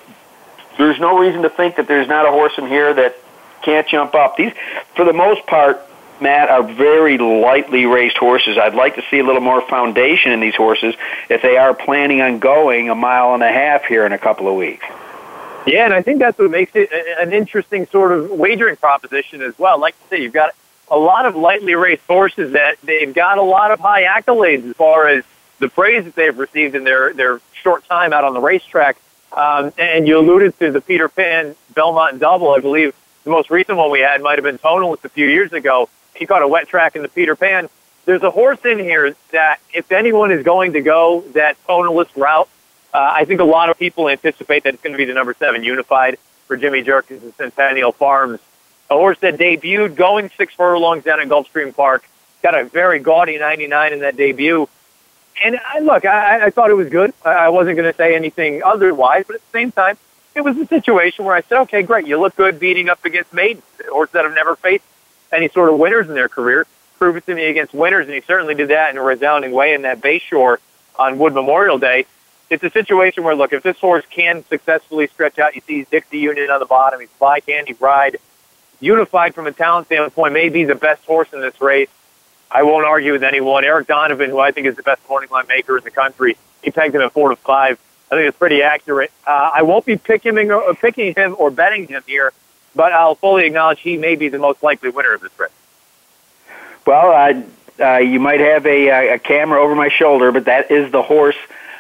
there's 0.78 0.98
no 0.98 1.18
reason 1.18 1.42
to 1.42 1.50
think 1.50 1.76
that 1.76 1.86
there's 1.86 2.09
not 2.09 2.26
a 2.26 2.30
horse 2.30 2.59
in 2.59 2.66
here 2.66 2.92
that 2.94 3.16
can't 3.68 3.86
jump 3.86 4.14
up. 4.14 4.36
These, 4.36 4.54
for 4.96 5.04
the 5.04 5.12
most 5.12 5.46
part, 5.46 5.82
Matt, 6.22 6.48
are 6.48 6.62
very 6.62 7.18
lightly 7.18 7.84
raced 7.84 8.16
horses. 8.16 8.56
I'd 8.56 8.74
like 8.74 8.94
to 8.94 9.02
see 9.10 9.18
a 9.18 9.24
little 9.24 9.42
more 9.42 9.60
foundation 9.60 10.32
in 10.32 10.40
these 10.40 10.56
horses 10.56 10.94
if 11.28 11.42
they 11.42 11.58
are 11.58 11.74
planning 11.74 12.22
on 12.22 12.38
going 12.38 12.88
a 12.88 12.94
mile 12.94 13.34
and 13.34 13.42
a 13.42 13.52
half 13.52 13.84
here 13.84 14.06
in 14.06 14.12
a 14.12 14.18
couple 14.18 14.48
of 14.48 14.56
weeks. 14.56 14.86
Yeah, 15.66 15.84
and 15.84 15.92
I 15.92 16.00
think 16.00 16.18
that's 16.18 16.38
what 16.38 16.50
makes 16.50 16.72
it 16.74 16.90
an 17.20 17.34
interesting 17.34 17.86
sort 17.88 18.12
of 18.12 18.30
wagering 18.30 18.76
proposition 18.76 19.42
as 19.42 19.58
well. 19.58 19.78
Like 19.78 19.94
I 20.06 20.16
say, 20.16 20.22
you've 20.22 20.32
got 20.32 20.54
a 20.90 20.98
lot 20.98 21.26
of 21.26 21.36
lightly 21.36 21.74
raced 21.74 22.06
horses 22.06 22.52
that 22.52 22.78
they've 22.82 23.12
got 23.14 23.36
a 23.36 23.42
lot 23.42 23.70
of 23.70 23.80
high 23.80 24.04
accolades 24.04 24.66
as 24.70 24.76
far 24.76 25.08
as 25.08 25.24
the 25.58 25.68
praise 25.68 26.04
that 26.04 26.14
they've 26.14 26.38
received 26.38 26.74
in 26.74 26.84
their, 26.84 27.12
their 27.12 27.42
short 27.62 27.86
time 27.86 28.14
out 28.14 28.24
on 28.24 28.32
the 28.32 28.40
racetrack. 28.40 28.96
Um, 29.36 29.74
and 29.76 30.08
you 30.08 30.18
alluded 30.18 30.58
to 30.60 30.72
the 30.72 30.80
Peter 30.80 31.10
Pan 31.10 31.54
Belmont 31.74 32.18
double. 32.18 32.50
I 32.54 32.60
believe 32.60 32.94
the 33.24 33.30
most 33.30 33.50
recent 33.50 33.78
one 33.78 33.90
we 33.90 34.00
had 34.00 34.22
might 34.22 34.36
have 34.36 34.44
been 34.44 34.58
Tonalist 34.58 35.04
a 35.04 35.08
few 35.08 35.26
years 35.26 35.52
ago. 35.52 35.88
He 36.14 36.26
caught 36.26 36.42
a 36.42 36.48
wet 36.48 36.68
track 36.68 36.96
in 36.96 37.02
the 37.02 37.08
Peter 37.08 37.36
Pan. 37.36 37.68
There's 38.04 38.22
a 38.22 38.30
horse 38.30 38.64
in 38.64 38.78
here 38.78 39.14
that 39.32 39.60
if 39.72 39.92
anyone 39.92 40.30
is 40.32 40.42
going 40.42 40.72
to 40.72 40.80
go 40.80 41.22
that 41.34 41.56
Tonalist 41.66 42.16
route, 42.16 42.48
uh, 42.92 43.12
I 43.14 43.24
think 43.24 43.40
a 43.40 43.44
lot 43.44 43.68
of 43.68 43.78
people 43.78 44.08
anticipate 44.08 44.64
that 44.64 44.74
it's 44.74 44.82
going 44.82 44.94
to 44.94 44.98
be 44.98 45.04
the 45.04 45.14
number 45.14 45.34
seven 45.34 45.62
Unified 45.62 46.18
for 46.46 46.56
Jimmy 46.56 46.82
Jerkens 46.82 47.22
and 47.22 47.34
Centennial 47.34 47.92
Farms. 47.92 48.40
A 48.90 48.94
horse 48.94 49.18
that 49.18 49.36
debuted 49.36 49.94
going 49.94 50.30
six 50.36 50.54
furlongs 50.54 51.04
down 51.04 51.20
at 51.20 51.28
Gulfstream 51.28 51.76
Park. 51.76 52.08
Got 52.42 52.58
a 52.58 52.64
very 52.64 52.98
gaudy 52.98 53.38
99 53.38 53.92
in 53.92 53.98
that 54.00 54.16
debut. 54.16 54.68
And 55.44 55.60
I, 55.64 55.80
look, 55.80 56.04
I, 56.04 56.46
I 56.46 56.50
thought 56.50 56.70
it 56.70 56.74
was 56.74 56.88
good. 56.88 57.12
I 57.24 57.50
wasn't 57.50 57.76
going 57.76 57.90
to 57.90 57.96
say 57.96 58.16
anything 58.16 58.62
otherwise, 58.62 59.24
but 59.26 59.36
at 59.36 59.42
the 59.42 59.58
same 59.58 59.70
time, 59.70 59.98
it 60.39 60.45
was 60.45 60.57
a 60.57 60.66
situation 60.66 61.24
where 61.24 61.34
I 61.34 61.41
said, 61.43 61.62
okay, 61.62 61.82
great, 61.82 62.07
you 62.07 62.16
look 62.16 62.36
good 62.36 62.61
beating 62.61 62.89
up 62.89 63.05
against 63.05 63.34
maidens, 63.34 63.64
horses 63.89 64.12
that 64.12 64.24
have 64.24 64.34
never 64.34 64.55
faced 64.55 64.84
any 65.32 65.49
sort 65.49 65.68
of 65.68 65.80
winners 65.80 66.09
in 66.09 66.14
their 66.14 66.28
career. 66.28 66.64
Prove 66.97 67.16
it 67.16 67.26
to 67.26 67.34
me 67.34 67.47
against 67.47 67.74
winners, 67.74 68.07
and 68.07 68.14
he 68.14 68.20
certainly 68.20 68.55
did 68.55 68.68
that 68.68 68.91
in 68.91 68.99
a 68.99 69.03
resounding 69.03 69.51
way 69.51 69.74
in 69.74 69.82
that 69.82 70.01
Bayshore 70.01 70.59
on 70.97 71.18
Wood 71.18 71.34
Memorial 71.34 71.78
Day. 71.78 72.07
It's 72.51 72.62
a 72.62 72.70
situation 72.70 73.24
where, 73.24 73.34
look, 73.34 73.53
if 73.53 73.64
this 73.64 73.78
horse 73.78 74.05
can 74.11 74.45
successfully 74.45 75.09
stretch 75.09 75.41
out, 75.41 75.57
you 75.57 75.61
see 75.66 75.84
Dixie 75.91 76.18
Union 76.18 76.51
on 76.51 76.61
the 76.61 76.66
bottom, 76.66 77.01
he's 77.01 77.09
by 77.18 77.41
Candy 77.41 77.72
Ride, 77.72 78.18
unified 78.78 79.34
from 79.34 79.49
a 79.49 79.53
talent 79.53 79.86
standpoint, 79.86 80.34
maybe 80.34 80.64
the 80.64 80.76
best 80.76 81.05
horse 81.05 81.32
in 81.32 81.41
this 81.41 81.61
race. 81.61 81.91
I 82.49 82.62
won't 82.62 82.86
argue 82.86 83.12
with 83.12 83.24
anyone. 83.24 83.64
Eric 83.64 83.89
Donovan, 83.89 84.30
who 84.30 84.39
I 84.39 84.53
think 84.53 84.68
is 84.68 84.76
the 84.76 84.84
best 84.84 85.07
morning 85.09 85.30
line 85.30 85.49
maker 85.49 85.76
in 85.76 85.82
the 85.82 85.91
country, 85.91 86.36
he 86.62 86.70
pegged 86.70 86.95
him 86.95 87.03
at 87.03 87.12
four 87.12 87.28
to 87.30 87.36
five. 87.36 87.78
I 88.11 88.16
think 88.16 88.28
it's 88.28 88.38
pretty 88.38 88.62
accurate. 88.62 89.12
Uh, 89.26 89.50
I 89.56 89.62
won't 89.62 89.84
be 89.84 89.96
picking 89.96 90.36
him, 90.36 90.50
or, 90.50 90.74
picking 90.74 91.14
him 91.14 91.36
or 91.38 91.50
betting 91.50 91.86
him 91.86 92.02
here, 92.06 92.32
but 92.74 92.92
I'll 92.92 93.14
fully 93.14 93.46
acknowledge 93.46 93.80
he 93.80 93.96
may 93.98 94.14
be 94.14 94.28
the 94.28 94.38
most 94.38 94.62
likely 94.62 94.90
winner 94.90 95.14
of 95.14 95.20
this 95.20 95.38
race. 95.38 95.50
Well, 96.86 97.12
uh, 97.12 97.42
uh, 97.82 97.98
you 97.98 98.18
might 98.18 98.40
have 98.40 98.66
a, 98.66 99.14
a 99.14 99.18
camera 99.18 99.62
over 99.62 99.74
my 99.74 99.88
shoulder, 99.88 100.32
but 100.32 100.46
that 100.46 100.70
is 100.70 100.90
the 100.90 101.02
horse 101.02 101.36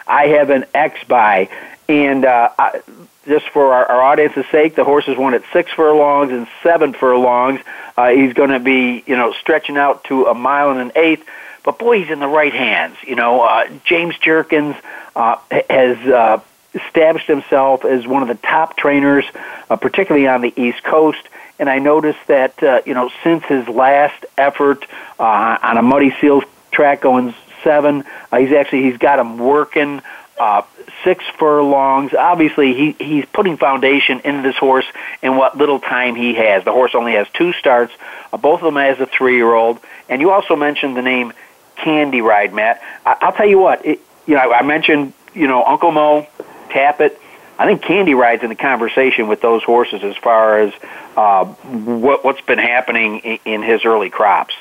I 0.06 0.26
have 0.28 0.50
an 0.50 0.66
X 0.74 1.02
by. 1.04 1.48
And 1.88 2.26
uh, 2.26 2.50
I, 2.58 2.82
just 3.26 3.48
for 3.48 3.72
our, 3.72 3.86
our 3.86 4.02
audience's 4.02 4.46
sake, 4.50 4.74
the 4.74 4.84
horse 4.84 5.08
is 5.08 5.16
won 5.16 5.34
at 5.34 5.42
six 5.52 5.70
furlongs 5.72 6.30
and 6.30 6.46
seven 6.62 6.92
furlongs. 6.92 7.60
Uh, 7.96 8.10
he's 8.10 8.34
going 8.34 8.50
to 8.50 8.60
be, 8.60 9.02
you 9.06 9.16
know, 9.16 9.32
stretching 9.32 9.76
out 9.76 10.04
to 10.04 10.26
a 10.26 10.34
mile 10.34 10.70
and 10.70 10.80
an 10.80 10.92
eighth. 10.94 11.26
But 11.64 11.78
boy, 11.78 12.00
he's 12.00 12.10
in 12.10 12.20
the 12.20 12.28
right 12.28 12.52
hands. 12.52 12.96
You 13.06 13.16
know, 13.16 13.40
uh, 13.42 13.68
James 13.84 14.16
Jerkens 14.18 14.76
uh, 15.18 15.36
has 15.68 15.98
uh, 16.06 16.40
established 16.74 17.26
himself 17.26 17.84
as 17.84 18.06
one 18.06 18.22
of 18.22 18.28
the 18.28 18.36
top 18.36 18.76
trainers, 18.76 19.24
uh, 19.68 19.76
particularly 19.76 20.28
on 20.28 20.40
the 20.40 20.52
East 20.56 20.82
Coast. 20.84 21.20
And 21.58 21.68
I 21.68 21.80
noticed 21.80 22.24
that 22.28 22.62
uh, 22.62 22.82
you 22.86 22.94
know 22.94 23.10
since 23.24 23.44
his 23.44 23.68
last 23.68 24.24
effort 24.36 24.86
uh, 25.18 25.58
on 25.60 25.76
a 25.76 25.82
Muddy 25.82 26.14
Seals 26.20 26.44
track 26.70 27.00
going 27.00 27.34
seven, 27.64 28.04
uh, 28.30 28.38
he's 28.38 28.52
actually 28.52 28.84
he's 28.84 28.98
got 28.98 29.18
him 29.18 29.38
working 29.38 30.00
uh, 30.38 30.62
six 31.02 31.24
furlongs. 31.36 32.14
Obviously, 32.14 32.74
he 32.74 32.92
he's 32.92 33.24
putting 33.26 33.56
foundation 33.56 34.20
into 34.20 34.42
this 34.42 34.56
horse 34.56 34.86
in 35.20 35.36
what 35.36 35.58
little 35.58 35.80
time 35.80 36.14
he 36.14 36.34
has. 36.34 36.64
The 36.64 36.72
horse 36.72 36.94
only 36.94 37.14
has 37.14 37.26
two 37.34 37.52
starts, 37.54 37.92
uh, 38.32 38.36
both 38.36 38.60
of 38.60 38.66
them 38.66 38.76
as 38.76 39.00
a 39.00 39.06
three-year-old. 39.06 39.80
And 40.08 40.20
you 40.20 40.30
also 40.30 40.54
mentioned 40.54 40.96
the 40.96 41.02
name 41.02 41.32
Candy 41.74 42.20
Ride, 42.20 42.54
Matt. 42.54 42.80
I, 43.04 43.16
I'll 43.20 43.32
tell 43.32 43.48
you 43.48 43.58
what. 43.58 43.84
It, 43.84 44.00
you 44.28 44.34
know, 44.34 44.52
I 44.52 44.62
mentioned 44.62 45.14
you 45.34 45.48
know 45.48 45.64
Uncle 45.64 45.90
Mo, 45.90 46.26
Tapit. 46.68 47.16
I 47.58 47.66
think 47.66 47.82
Candy 47.82 48.14
Ride's 48.14 48.44
in 48.44 48.50
the 48.50 48.54
conversation 48.54 49.26
with 49.26 49.40
those 49.40 49.64
horses 49.64 50.04
as 50.04 50.16
far 50.16 50.60
as 50.60 50.72
uh, 51.16 51.44
what 51.44 52.24
what's 52.24 52.42
been 52.42 52.58
happening 52.58 53.18
in, 53.20 53.38
in 53.44 53.62
his 53.62 53.84
early 53.84 54.10
crops. 54.10 54.54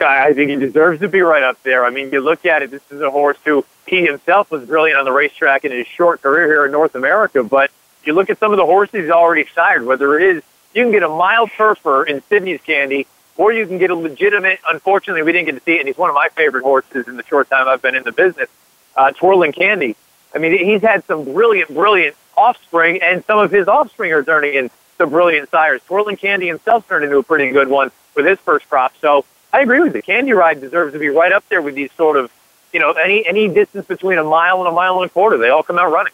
I 0.00 0.32
think 0.32 0.50
he 0.50 0.56
deserves 0.56 1.00
to 1.00 1.08
be 1.08 1.20
right 1.20 1.42
up 1.42 1.62
there. 1.62 1.84
I 1.84 1.90
mean, 1.90 2.10
you 2.10 2.20
look 2.20 2.46
at 2.46 2.62
it, 2.62 2.70
this 2.70 2.82
is 2.90 3.02
a 3.02 3.10
horse 3.10 3.36
who 3.44 3.64
he 3.86 4.06
himself 4.06 4.50
was 4.50 4.64
brilliant 4.64 4.98
on 4.98 5.04
the 5.04 5.12
racetrack 5.12 5.64
in 5.64 5.72
his 5.72 5.86
short 5.86 6.22
career 6.22 6.46
here 6.46 6.64
in 6.64 6.72
North 6.72 6.94
America. 6.94 7.44
But 7.44 7.70
you 8.04 8.14
look 8.14 8.30
at 8.30 8.38
some 8.38 8.52
of 8.52 8.56
the 8.56 8.64
horses 8.64 9.02
he's 9.02 9.10
already 9.10 9.46
sired, 9.54 9.84
whether 9.84 10.18
it 10.18 10.36
is 10.36 10.42
you 10.74 10.82
can 10.82 10.92
get 10.92 11.02
a 11.02 11.08
mild 11.08 11.50
turfer 11.50 12.06
in 12.06 12.22
Sydney's 12.28 12.60
Candy, 12.62 13.06
or 13.36 13.52
you 13.52 13.66
can 13.66 13.78
get 13.78 13.90
a 13.90 13.94
legitimate, 13.94 14.60
unfortunately, 14.70 15.22
we 15.22 15.32
didn't 15.32 15.46
get 15.46 15.54
to 15.54 15.60
see 15.64 15.74
it, 15.74 15.80
and 15.80 15.88
he's 15.88 15.98
one 15.98 16.10
of 16.10 16.14
my 16.14 16.28
favorite 16.30 16.62
horses 16.62 17.08
in 17.08 17.16
the 17.16 17.24
short 17.24 17.48
time 17.50 17.68
I've 17.68 17.82
been 17.82 17.94
in 17.94 18.04
the 18.04 18.12
business, 18.12 18.48
uh, 18.96 19.10
Twirling 19.12 19.52
Candy. 19.52 19.96
I 20.34 20.38
mean, 20.38 20.52
he's 20.52 20.82
had 20.82 21.04
some 21.04 21.24
brilliant, 21.24 21.72
brilliant 21.72 22.16
offspring, 22.36 23.02
and 23.02 23.24
some 23.24 23.38
of 23.38 23.50
his 23.50 23.68
offspring 23.68 24.12
are 24.12 24.24
turning 24.24 24.54
into 24.54 25.06
brilliant 25.06 25.50
sires. 25.50 25.82
Twirling 25.86 26.16
Candy 26.16 26.46
himself 26.46 26.88
turned 26.88 27.04
into 27.04 27.18
a 27.18 27.22
pretty 27.22 27.50
good 27.50 27.68
one 27.68 27.90
with 28.14 28.26
his 28.26 28.38
first 28.38 28.68
crop. 28.68 28.94
So 29.00 29.24
I 29.52 29.60
agree 29.60 29.80
with 29.80 29.94
you. 29.94 30.02
Candy 30.02 30.32
Ride 30.32 30.60
deserves 30.60 30.92
to 30.92 30.98
be 30.98 31.08
right 31.08 31.32
up 31.32 31.46
there 31.48 31.60
with 31.60 31.74
these 31.74 31.92
sort 31.92 32.16
of, 32.16 32.30
you 32.72 32.80
know, 32.80 32.92
any 32.92 33.26
any 33.26 33.48
distance 33.48 33.86
between 33.86 34.18
a 34.18 34.24
mile 34.24 34.60
and 34.60 34.68
a 34.68 34.72
mile 34.72 35.02
and 35.02 35.10
a 35.10 35.12
quarter. 35.12 35.36
They 35.36 35.50
all 35.50 35.62
come 35.62 35.78
out 35.78 35.92
running. 35.92 36.12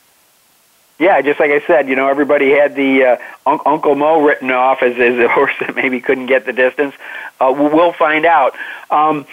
Yeah, 0.99 1.21
just 1.23 1.39
like 1.39 1.53
I 1.53 1.65
said, 1.65 1.89
you 1.89 1.95
know, 1.95 2.09
everybody 2.09 2.51
had 2.51 2.75
the 2.75 3.05
uh, 3.05 3.17
un- 3.47 3.61
Uncle 3.65 3.95
Mo 3.95 4.21
written 4.25 4.51
off 4.51 4.83
as, 4.83 4.99
as 4.99 5.17
a 5.19 5.29
horse 5.29 5.53
that 5.61 5.77
maybe 5.77 6.01
couldn't 6.01 6.27
get 6.27 6.45
the 6.45 6.53
distance. 6.53 6.95
Uh, 7.41 7.55
we'll 7.57 7.93
find 7.93 8.27
out. 8.27 8.57
Um, 8.91 9.25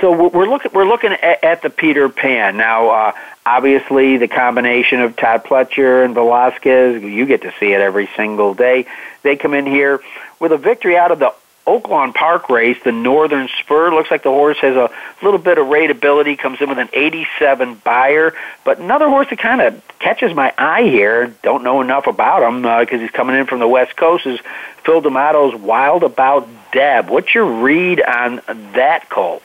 so 0.00 0.28
we're 0.28 0.48
looking 0.48 0.70
we're 0.72 0.86
looking 0.86 1.12
at, 1.12 1.44
at 1.44 1.62
the 1.62 1.70
Peter 1.70 2.08
Pan 2.08 2.56
now. 2.56 2.88
Uh, 2.90 3.12
obviously, 3.44 4.16
the 4.18 4.28
combination 4.28 5.00
of 5.00 5.16
Todd 5.16 5.44
Pletcher 5.44 6.04
and 6.04 6.14
Velazquez, 6.14 7.02
you 7.02 7.26
get 7.26 7.42
to 7.42 7.52
see 7.60 7.72
it 7.72 7.80
every 7.80 8.08
single 8.16 8.54
day. 8.54 8.86
They 9.22 9.36
come 9.36 9.54
in 9.54 9.66
here 9.66 10.00
with 10.38 10.52
a 10.52 10.58
victory 10.58 10.96
out 10.96 11.10
of 11.10 11.18
the 11.18 11.34
Oaklawn 11.66 12.14
Park 12.14 12.50
race, 12.50 12.76
the 12.84 12.92
Northern 12.92 13.48
Spur. 13.60 13.90
Looks 13.94 14.10
like 14.10 14.22
the 14.22 14.30
horse 14.30 14.58
has 14.58 14.76
a 14.76 14.90
little 15.22 15.38
bit 15.38 15.56
of 15.56 15.66
rateability, 15.66 16.38
comes 16.38 16.60
in 16.60 16.68
with 16.68 16.78
an 16.78 16.90
87 16.92 17.76
Beyer. 17.76 18.34
But 18.64 18.78
another 18.78 19.08
horse 19.08 19.28
that 19.30 19.38
kind 19.38 19.62
of 19.62 19.82
catches 19.98 20.34
my 20.34 20.52
eye 20.58 20.82
here, 20.82 21.34
don't 21.42 21.64
know 21.64 21.80
enough 21.80 22.06
about 22.06 22.46
him 22.46 22.62
because 22.62 22.98
uh, 22.98 23.02
he's 23.02 23.10
coming 23.10 23.36
in 23.36 23.46
from 23.46 23.60
the 23.60 23.68
West 23.68 23.96
Coast, 23.96 24.26
is 24.26 24.40
Phil 24.84 25.00
D'Amato's 25.00 25.54
Wild 25.54 26.02
About 26.02 26.48
Deb. 26.72 27.08
What's 27.08 27.34
your 27.34 27.46
read 27.62 28.02
on 28.02 28.42
that, 28.74 29.08
Cole? 29.08 29.40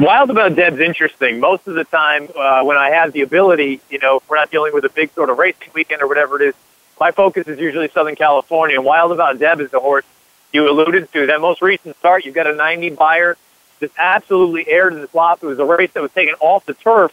Wild 0.00 0.30
About 0.30 0.54
Deb's 0.54 0.78
interesting. 0.78 1.40
Most 1.40 1.66
of 1.66 1.74
the 1.74 1.82
time, 1.82 2.28
uh, 2.36 2.62
when 2.62 2.76
I 2.76 2.90
have 2.90 3.12
the 3.12 3.22
ability, 3.22 3.80
you 3.90 3.98
know, 3.98 4.18
if 4.18 4.30
we're 4.30 4.36
not 4.36 4.48
dealing 4.48 4.72
with 4.72 4.84
a 4.84 4.88
big 4.88 5.12
sort 5.12 5.28
of 5.28 5.38
racing 5.38 5.70
weekend 5.74 6.02
or 6.02 6.06
whatever 6.06 6.40
it 6.40 6.50
is, 6.50 6.54
my 7.00 7.10
focus 7.10 7.48
is 7.48 7.58
usually 7.58 7.88
Southern 7.88 8.14
California. 8.14 8.76
And 8.76 8.84
Wild 8.84 9.10
About 9.10 9.40
Deb 9.40 9.60
is 9.60 9.72
the 9.72 9.80
horse 9.80 10.04
you 10.52 10.70
alluded 10.70 11.12
to. 11.14 11.26
That 11.26 11.40
most 11.40 11.62
recent 11.62 11.96
start, 11.96 12.24
you've 12.24 12.36
got 12.36 12.46
a 12.46 12.54
90 12.54 12.90
Beyer 12.90 13.36
just 13.80 13.92
absolutely 13.98 14.68
aired 14.68 14.92
in 14.92 15.00
the 15.00 15.08
slop. 15.08 15.42
It 15.42 15.46
was 15.46 15.58
a 15.58 15.64
race 15.64 15.90
that 15.94 16.00
was 16.00 16.12
taken 16.12 16.34
off 16.38 16.64
the 16.64 16.74
turf. 16.74 17.12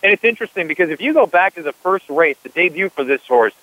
And 0.00 0.12
it's 0.12 0.22
interesting 0.22 0.68
because 0.68 0.90
if 0.90 1.00
you 1.00 1.12
go 1.12 1.26
back 1.26 1.56
to 1.56 1.62
the 1.64 1.72
first 1.72 2.08
race, 2.08 2.36
the 2.44 2.48
debut 2.48 2.90
for 2.90 3.02
this 3.02 3.26
horse, 3.26 3.54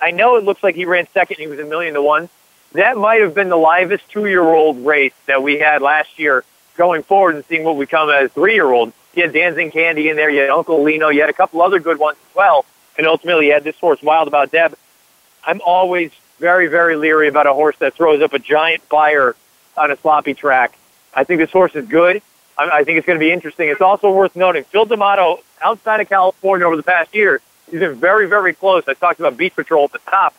I 0.00 0.10
know 0.10 0.36
it 0.36 0.44
looks 0.44 0.62
like 0.62 0.74
he 0.74 0.86
ran 0.86 1.06
second. 1.12 1.36
He 1.36 1.48
was 1.48 1.58
a 1.58 1.66
million 1.66 1.92
to 1.92 2.02
one. 2.02 2.30
That 2.72 2.96
might 2.96 3.20
have 3.20 3.34
been 3.34 3.50
the 3.50 3.58
livest 3.58 4.08
two-year-old 4.08 4.86
race 4.86 5.14
that 5.26 5.42
we 5.42 5.58
had 5.58 5.82
last 5.82 6.18
year 6.18 6.44
going 6.76 7.02
forward 7.02 7.34
and 7.36 7.44
seeing 7.46 7.64
what 7.64 7.76
we 7.76 7.86
come 7.86 8.10
as 8.10 8.30
three-year-old. 8.32 8.92
You 9.14 9.22
had 9.22 9.32
Dancing 9.32 9.70
Candy 9.70 10.08
in 10.08 10.16
there. 10.16 10.30
You 10.30 10.40
had 10.40 10.50
Uncle 10.50 10.82
Lino. 10.82 11.08
You 11.08 11.20
had 11.20 11.30
a 11.30 11.34
couple 11.34 11.62
other 11.62 11.80
good 11.80 11.98
ones 11.98 12.18
as 12.30 12.34
well. 12.34 12.64
And 12.98 13.06
ultimately, 13.06 13.46
you 13.46 13.52
had 13.52 13.64
this 13.64 13.78
horse, 13.78 14.02
Wild 14.02 14.28
About 14.28 14.50
Deb. 14.50 14.76
I'm 15.44 15.60
always 15.64 16.10
very, 16.38 16.66
very 16.66 16.96
leery 16.96 17.28
about 17.28 17.46
a 17.46 17.52
horse 17.52 17.76
that 17.78 17.94
throws 17.94 18.22
up 18.22 18.32
a 18.32 18.38
giant 18.38 18.82
fire 18.84 19.34
on 19.76 19.90
a 19.90 19.96
sloppy 19.96 20.34
track. 20.34 20.78
I 21.14 21.24
think 21.24 21.40
this 21.40 21.50
horse 21.50 21.74
is 21.74 21.86
good. 21.86 22.20
I, 22.58 22.70
I 22.70 22.84
think 22.84 22.98
it's 22.98 23.06
going 23.06 23.18
to 23.18 23.24
be 23.24 23.32
interesting. 23.32 23.68
It's 23.68 23.80
also 23.80 24.12
worth 24.12 24.36
noting 24.36 24.64
Phil 24.64 24.84
D'Amato, 24.84 25.40
outside 25.60 26.00
of 26.00 26.08
California 26.08 26.66
over 26.66 26.76
the 26.76 26.82
past 26.82 27.14
year, 27.14 27.40
he's 27.70 27.80
been 27.80 27.94
very, 27.94 28.26
very 28.26 28.54
close. 28.54 28.84
I 28.86 28.94
talked 28.94 29.20
about 29.20 29.36
Beach 29.36 29.54
Patrol 29.54 29.84
at 29.84 29.92
the 29.92 30.10
top. 30.10 30.34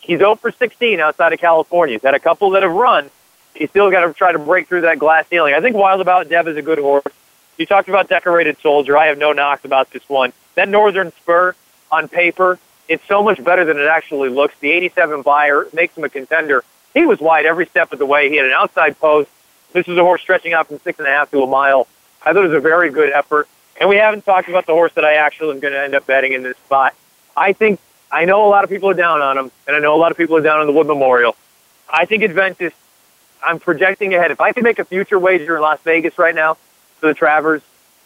He's 0.00 0.18
0 0.18 0.36
for 0.36 0.50
16 0.50 1.00
outside 1.00 1.32
of 1.32 1.38
California. 1.38 1.94
He's 1.94 2.02
had 2.02 2.14
a 2.14 2.20
couple 2.20 2.50
that 2.50 2.62
have 2.62 2.72
run. 2.72 3.10
He's 3.54 3.70
still 3.70 3.90
got 3.90 4.06
to 4.06 4.12
try 4.12 4.32
to 4.32 4.38
break 4.38 4.68
through 4.68 4.82
that 4.82 4.98
glass 4.98 5.26
ceiling. 5.28 5.54
I 5.54 5.60
think 5.60 5.76
Wild 5.76 6.00
About 6.00 6.28
Deb 6.28 6.48
is 6.48 6.56
a 6.56 6.62
good 6.62 6.78
horse. 6.78 7.04
You 7.58 7.66
talked 7.66 7.88
about 7.88 8.08
Decorated 8.08 8.56
Soldier. 8.62 8.96
I 8.96 9.06
have 9.06 9.18
no 9.18 9.32
knocks 9.32 9.64
about 9.64 9.90
this 9.90 10.08
one. 10.08 10.32
That 10.54 10.68
Northern 10.68 11.12
Spur, 11.12 11.54
on 11.90 12.08
paper, 12.08 12.58
it's 12.88 13.06
so 13.06 13.22
much 13.22 13.42
better 13.42 13.64
than 13.64 13.78
it 13.78 13.86
actually 13.86 14.30
looks. 14.30 14.54
The 14.60 14.72
87 14.72 15.22
Beyer 15.22 15.66
makes 15.72 15.96
him 15.96 16.04
a 16.04 16.08
contender. 16.08 16.64
He 16.94 17.06
was 17.06 17.20
wide 17.20 17.46
every 17.46 17.66
step 17.66 17.92
of 17.92 17.98
the 17.98 18.06
way. 18.06 18.30
He 18.30 18.36
had 18.36 18.46
an 18.46 18.52
outside 18.52 18.98
post. 18.98 19.30
This 19.72 19.88
is 19.88 19.96
a 19.96 20.02
horse 20.02 20.20
stretching 20.20 20.52
out 20.52 20.68
from 20.68 20.78
six 20.80 20.98
and 20.98 21.08
a 21.08 21.10
half 21.10 21.30
to 21.30 21.42
a 21.42 21.46
mile. 21.46 21.86
I 22.22 22.32
thought 22.32 22.44
it 22.44 22.48
was 22.48 22.56
a 22.56 22.60
very 22.60 22.90
good 22.90 23.12
effort. 23.12 23.48
And 23.80 23.88
we 23.88 23.96
haven't 23.96 24.24
talked 24.24 24.48
about 24.48 24.66
the 24.66 24.72
horse 24.72 24.92
that 24.94 25.04
I 25.04 25.14
actually 25.14 25.54
am 25.54 25.60
going 25.60 25.72
to 25.72 25.80
end 25.80 25.94
up 25.94 26.06
betting 26.06 26.32
in 26.32 26.42
this 26.42 26.56
spot. 26.58 26.94
I 27.36 27.52
think 27.52 27.80
I 28.10 28.26
know 28.26 28.46
a 28.46 28.50
lot 28.50 28.64
of 28.64 28.70
people 28.70 28.90
are 28.90 28.94
down 28.94 29.22
on 29.22 29.38
him, 29.38 29.50
and 29.66 29.74
I 29.74 29.78
know 29.78 29.94
a 29.94 29.96
lot 29.96 30.10
of 30.10 30.18
people 30.18 30.36
are 30.36 30.42
down 30.42 30.60
on 30.60 30.66
the 30.66 30.72
Wood 30.72 30.86
Memorial. 30.86 31.34
I 31.88 32.04
think 32.04 32.22
Adventus. 32.22 32.72
I'm 33.44 33.58
projecting 33.58 34.14
ahead. 34.14 34.30
If 34.30 34.40
I 34.40 34.52
could 34.52 34.64
make 34.64 34.78
a 34.78 34.84
future 34.84 35.18
wager 35.18 35.56
in 35.56 35.62
Las 35.62 35.80
Vegas 35.80 36.18
right 36.18 36.34
now 36.34 36.54
for 36.98 37.08
the 37.08 37.14
Travers, 37.14 37.62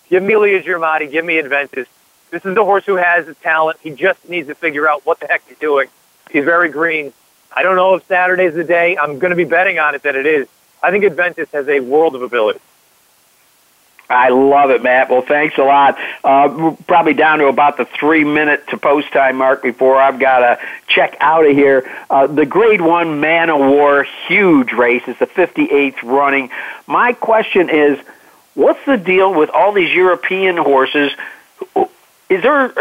give 0.08 0.22
me 0.22 0.36
Leah 0.36 0.62
Giamatti, 0.62 1.10
give 1.10 1.24
me 1.24 1.38
Adventus. 1.38 1.86
This 2.30 2.44
is 2.44 2.54
the 2.54 2.64
horse 2.64 2.84
who 2.84 2.96
has 2.96 3.26
the 3.26 3.34
talent. 3.34 3.78
He 3.80 3.90
just 3.90 4.28
needs 4.28 4.48
to 4.48 4.54
figure 4.54 4.88
out 4.88 5.06
what 5.06 5.20
the 5.20 5.26
heck 5.26 5.46
he's 5.48 5.58
doing. 5.58 5.88
He's 6.30 6.44
very 6.44 6.68
green. 6.68 7.12
I 7.54 7.62
don't 7.62 7.76
know 7.76 7.94
if 7.94 8.06
Saturday's 8.06 8.54
the 8.54 8.64
day. 8.64 8.96
I'm 8.96 9.18
going 9.18 9.30
to 9.30 9.36
be 9.36 9.44
betting 9.44 9.78
on 9.78 9.94
it 9.94 10.02
that 10.02 10.16
it 10.16 10.26
is. 10.26 10.48
I 10.82 10.90
think 10.90 11.04
Adventus 11.04 11.50
has 11.52 11.68
a 11.68 11.80
world 11.80 12.14
of 12.14 12.22
ability. 12.22 12.60
I 14.08 14.28
love 14.28 14.70
it, 14.70 14.82
Matt. 14.82 15.10
Well, 15.10 15.22
thanks 15.22 15.58
a 15.58 15.64
lot. 15.64 15.98
Uh, 16.22 16.54
we're 16.56 16.76
probably 16.86 17.14
down 17.14 17.40
to 17.40 17.46
about 17.46 17.76
the 17.76 17.84
three 17.84 18.24
minute 18.24 18.68
to 18.68 18.76
post 18.76 19.12
time 19.12 19.36
mark 19.36 19.62
before 19.62 19.96
I've 19.96 20.20
got 20.20 20.38
to 20.40 20.58
check 20.86 21.16
out 21.20 21.44
of 21.44 21.52
here. 21.52 21.90
Uh, 22.08 22.26
the 22.28 22.46
Grade 22.46 22.80
One 22.80 23.20
Man 23.20 23.50
O' 23.50 23.70
War, 23.70 24.06
huge 24.28 24.72
race. 24.72 25.02
It's 25.06 25.18
the 25.18 25.26
58th 25.26 26.02
running. 26.04 26.50
My 26.86 27.14
question 27.14 27.68
is, 27.68 27.98
what's 28.54 28.84
the 28.86 28.96
deal 28.96 29.34
with 29.34 29.50
all 29.50 29.72
these 29.72 29.92
European 29.92 30.56
horses? 30.56 31.12
Is 32.28 32.42
there 32.42 32.72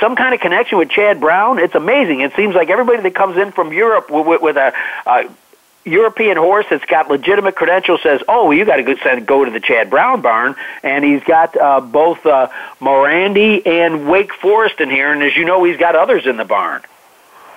some 0.00 0.16
kind 0.16 0.34
of 0.34 0.40
connection 0.40 0.78
with 0.78 0.90
Chad 0.90 1.20
Brown? 1.20 1.58
It's 1.58 1.74
amazing. 1.74 2.20
It 2.20 2.34
seems 2.34 2.54
like 2.54 2.68
everybody 2.68 3.02
that 3.02 3.14
comes 3.14 3.36
in 3.36 3.52
from 3.52 3.72
Europe 3.72 4.10
with, 4.10 4.42
with 4.42 4.56
a, 4.56 4.72
a 5.06 5.28
European 5.84 6.36
horse 6.36 6.66
that's 6.70 6.84
got 6.86 7.10
legitimate 7.10 7.54
credentials 7.54 8.02
says, 8.02 8.22
"Oh, 8.26 8.50
you 8.50 8.64
got 8.64 8.76
to 8.76 8.82
go, 8.82 9.20
go 9.20 9.44
to 9.44 9.50
the 9.50 9.60
Chad 9.60 9.90
Brown 9.90 10.22
barn," 10.22 10.56
and 10.82 11.04
he's 11.04 11.22
got 11.24 11.56
uh, 11.56 11.80
both 11.80 12.24
uh, 12.24 12.48
Morandi 12.80 13.66
and 13.66 14.08
Wake 14.08 14.32
Forest 14.32 14.80
in 14.80 14.90
here, 14.90 15.12
and 15.12 15.22
as 15.22 15.36
you 15.36 15.44
know, 15.44 15.62
he's 15.64 15.76
got 15.76 15.94
others 15.94 16.26
in 16.26 16.36
the 16.36 16.44
barn. 16.44 16.82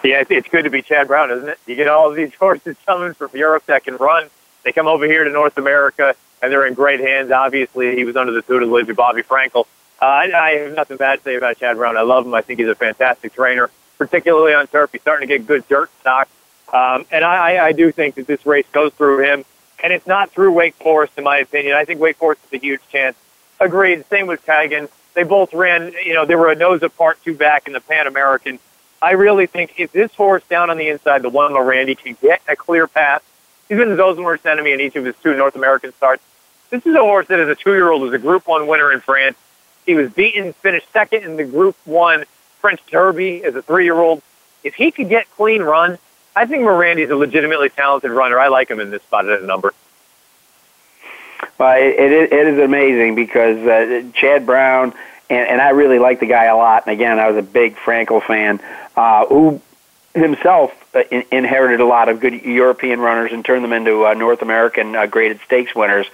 Yeah, 0.04 0.24
it's 0.30 0.48
good 0.50 0.64
to 0.64 0.70
be 0.70 0.82
Chad 0.82 1.08
Brown, 1.08 1.32
isn't 1.32 1.50
it? 1.50 1.60
You 1.66 1.76
get 1.76 1.88
all 1.88 2.10
of 2.10 2.16
these 2.16 2.34
horses 2.40 2.76
coming 2.86 3.14
from 3.14 3.30
Europe 3.34 3.66
that 3.68 3.84
can 3.84 3.96
run. 3.96 4.30
They 4.64 4.72
come 4.72 4.88
over 4.88 5.06
here 5.06 5.24
to 5.24 5.30
North 5.30 5.58
America, 5.58 6.16
and 6.42 6.52
they're 6.52 6.66
in 6.68 6.74
great 6.74 7.00
hands. 7.00 7.32
Obviously, 7.32 7.96
he 7.96 8.04
was 8.04 8.16
under 8.16 8.34
the 8.34 8.42
tutelage 8.42 8.90
of 8.90 8.98
Bobby 8.98 9.24
Frankel. 9.24 9.66
Uh, 10.02 10.06
I, 10.06 10.32
I 10.34 10.50
have 10.60 10.76
nothing 10.76 10.98
bad 10.98 11.20
to 11.20 11.24
say 11.24 11.36
about 11.36 11.58
Chad 11.58 11.78
Brown. 11.78 11.98
I 11.98 12.02
love 12.02 12.26
him. 12.26 12.34
I 12.34 12.42
think 12.42 12.60
he's 12.60 12.68
a 12.68 12.76
fantastic 12.76 13.34
trainer, 13.34 13.70
particularly 13.98 14.54
on 14.54 14.68
turf. 14.68 14.92
He's 14.92 15.02
starting 15.02 15.28
to 15.28 15.38
get 15.38 15.48
good 15.48 15.68
dirt 15.68 15.90
stock. 16.02 16.28
Um, 16.72 17.06
and 17.12 17.24
I, 17.24 17.68
I 17.68 17.72
do 17.72 17.92
think 17.92 18.16
that 18.16 18.28
this 18.28 18.46
race 18.46 18.66
goes 18.72 18.94
through 18.94 19.24
him, 19.24 19.46
and 19.82 19.94
it's 19.94 20.08
not 20.08 20.32
through 20.32 20.52
Wake 20.52 20.76
Forest, 20.76 21.14
in 21.18 21.24
my 21.24 21.38
opinion. 21.38 21.76
I 21.76 21.86
think 21.86 22.00
Wake 22.00 22.18
Forest 22.18 22.42
is 22.46 22.60
a 22.60 22.62
huge 22.62 22.82
chance. 22.92 23.16
Agreed. 23.60 24.06
Same 24.10 24.28
with 24.28 24.46
Kaigun. 24.46 24.90
They 25.14 25.24
both 25.24 25.54
ran, 25.54 25.94
you 26.06 26.14
know, 26.14 26.26
they 26.26 26.36
were 26.36 26.52
a 26.52 26.56
nose 26.56 26.84
apart, 26.84 27.18
two 27.24 27.34
back 27.34 27.68
in 27.68 27.74
the 27.74 27.80
Pan 27.80 28.06
American. 28.06 28.60
I 29.02 29.12
really 29.12 29.48
think 29.48 29.76
if 29.78 29.92
this 29.92 30.14
horse 30.14 30.44
down 30.50 30.70
on 30.70 30.78
the 30.78 30.90
inside, 30.90 31.22
the 31.22 31.30
one 31.30 31.56
Randy, 31.56 31.96
can 31.96 32.18
get 32.22 32.42
a 32.48 32.56
clear 32.56 32.88
path, 32.88 33.24
he's 33.68 33.78
been 33.78 33.96
Zo's 33.96 34.18
worst 34.18 34.46
enemy 34.46 34.74
in 34.74 34.82
each 34.82 34.96
of 34.96 35.06
his 35.06 35.16
two 35.24 35.36
North 35.36 35.56
American 35.56 35.94
starts. 35.94 36.24
This 36.70 36.86
is 36.86 36.96
a 36.96 37.00
horse 37.00 37.28
that, 37.28 37.40
as 37.40 37.48
a 37.48 37.56
two-year-old, 37.56 38.02
was 38.02 38.14
a 38.14 38.18
Group 38.18 38.48
One 38.48 38.68
winner 38.68 38.92
in 38.92 39.00
France. 39.00 39.38
He 39.86 39.96
was 39.96 40.12
beaten, 40.12 40.54
finished 40.54 40.92
second 40.92 41.24
in 41.24 41.38
the 41.38 41.46
Group 41.46 41.78
One 41.86 42.26
French 42.60 42.82
Derby 42.92 43.44
as 43.44 43.56
a 43.56 43.62
three-year-old. 43.62 44.22
If 44.64 44.76
he 44.76 44.92
could 44.92 45.08
get 45.08 45.32
clean 45.32 45.62
run, 45.62 45.98
I 46.38 46.46
think 46.46 46.62
Morandi's 46.62 47.10
a 47.10 47.16
legitimately 47.16 47.70
talented 47.70 48.12
runner. 48.12 48.40
I 48.40 48.50
like 48.50 48.70
him 48.70 48.80
in 48.80 48.92
this 48.92 49.02
spot 49.02 49.28
at 49.28 49.42
a 49.42 49.46
number. 49.46 49.74
Well, 51.58 51.76
it, 51.76 52.00
it, 52.00 52.32
it 52.32 52.48
is 52.48 52.60
amazing 52.60 53.16
because 53.16 53.58
uh, 53.58 54.04
Chad 54.14 54.46
Brown, 54.46 54.94
and, 55.32 55.48
and 55.48 55.60
I 55.60 55.70
really 55.70 55.98
like 55.98 56.20
the 56.20 56.28
guy 56.28 56.46
a 56.46 56.56
lot. 56.56 56.86
And 56.86 56.94
again, 56.94 57.18
I 57.18 57.28
was 57.32 57.38
a 57.38 57.42
big 57.42 57.76
Frankel 57.76 58.22
fan, 58.22 58.60
uh, 58.96 59.26
who 59.26 59.60
himself 60.14 60.72
uh, 60.94 61.02
in, 61.10 61.26
inherited 61.32 61.80
a 61.80 61.86
lot 61.88 62.08
of 62.08 62.20
good 62.20 62.34
European 62.44 63.00
runners 63.00 63.32
and 63.34 63.44
turned 63.44 63.64
them 63.64 63.74
into 63.74 64.06
uh, 64.06 64.14
North 64.14 64.44
American 64.44 64.96
uh, 64.96 65.08
graded 65.08 65.40
stakes 65.44 65.74
winners. 65.74 66.06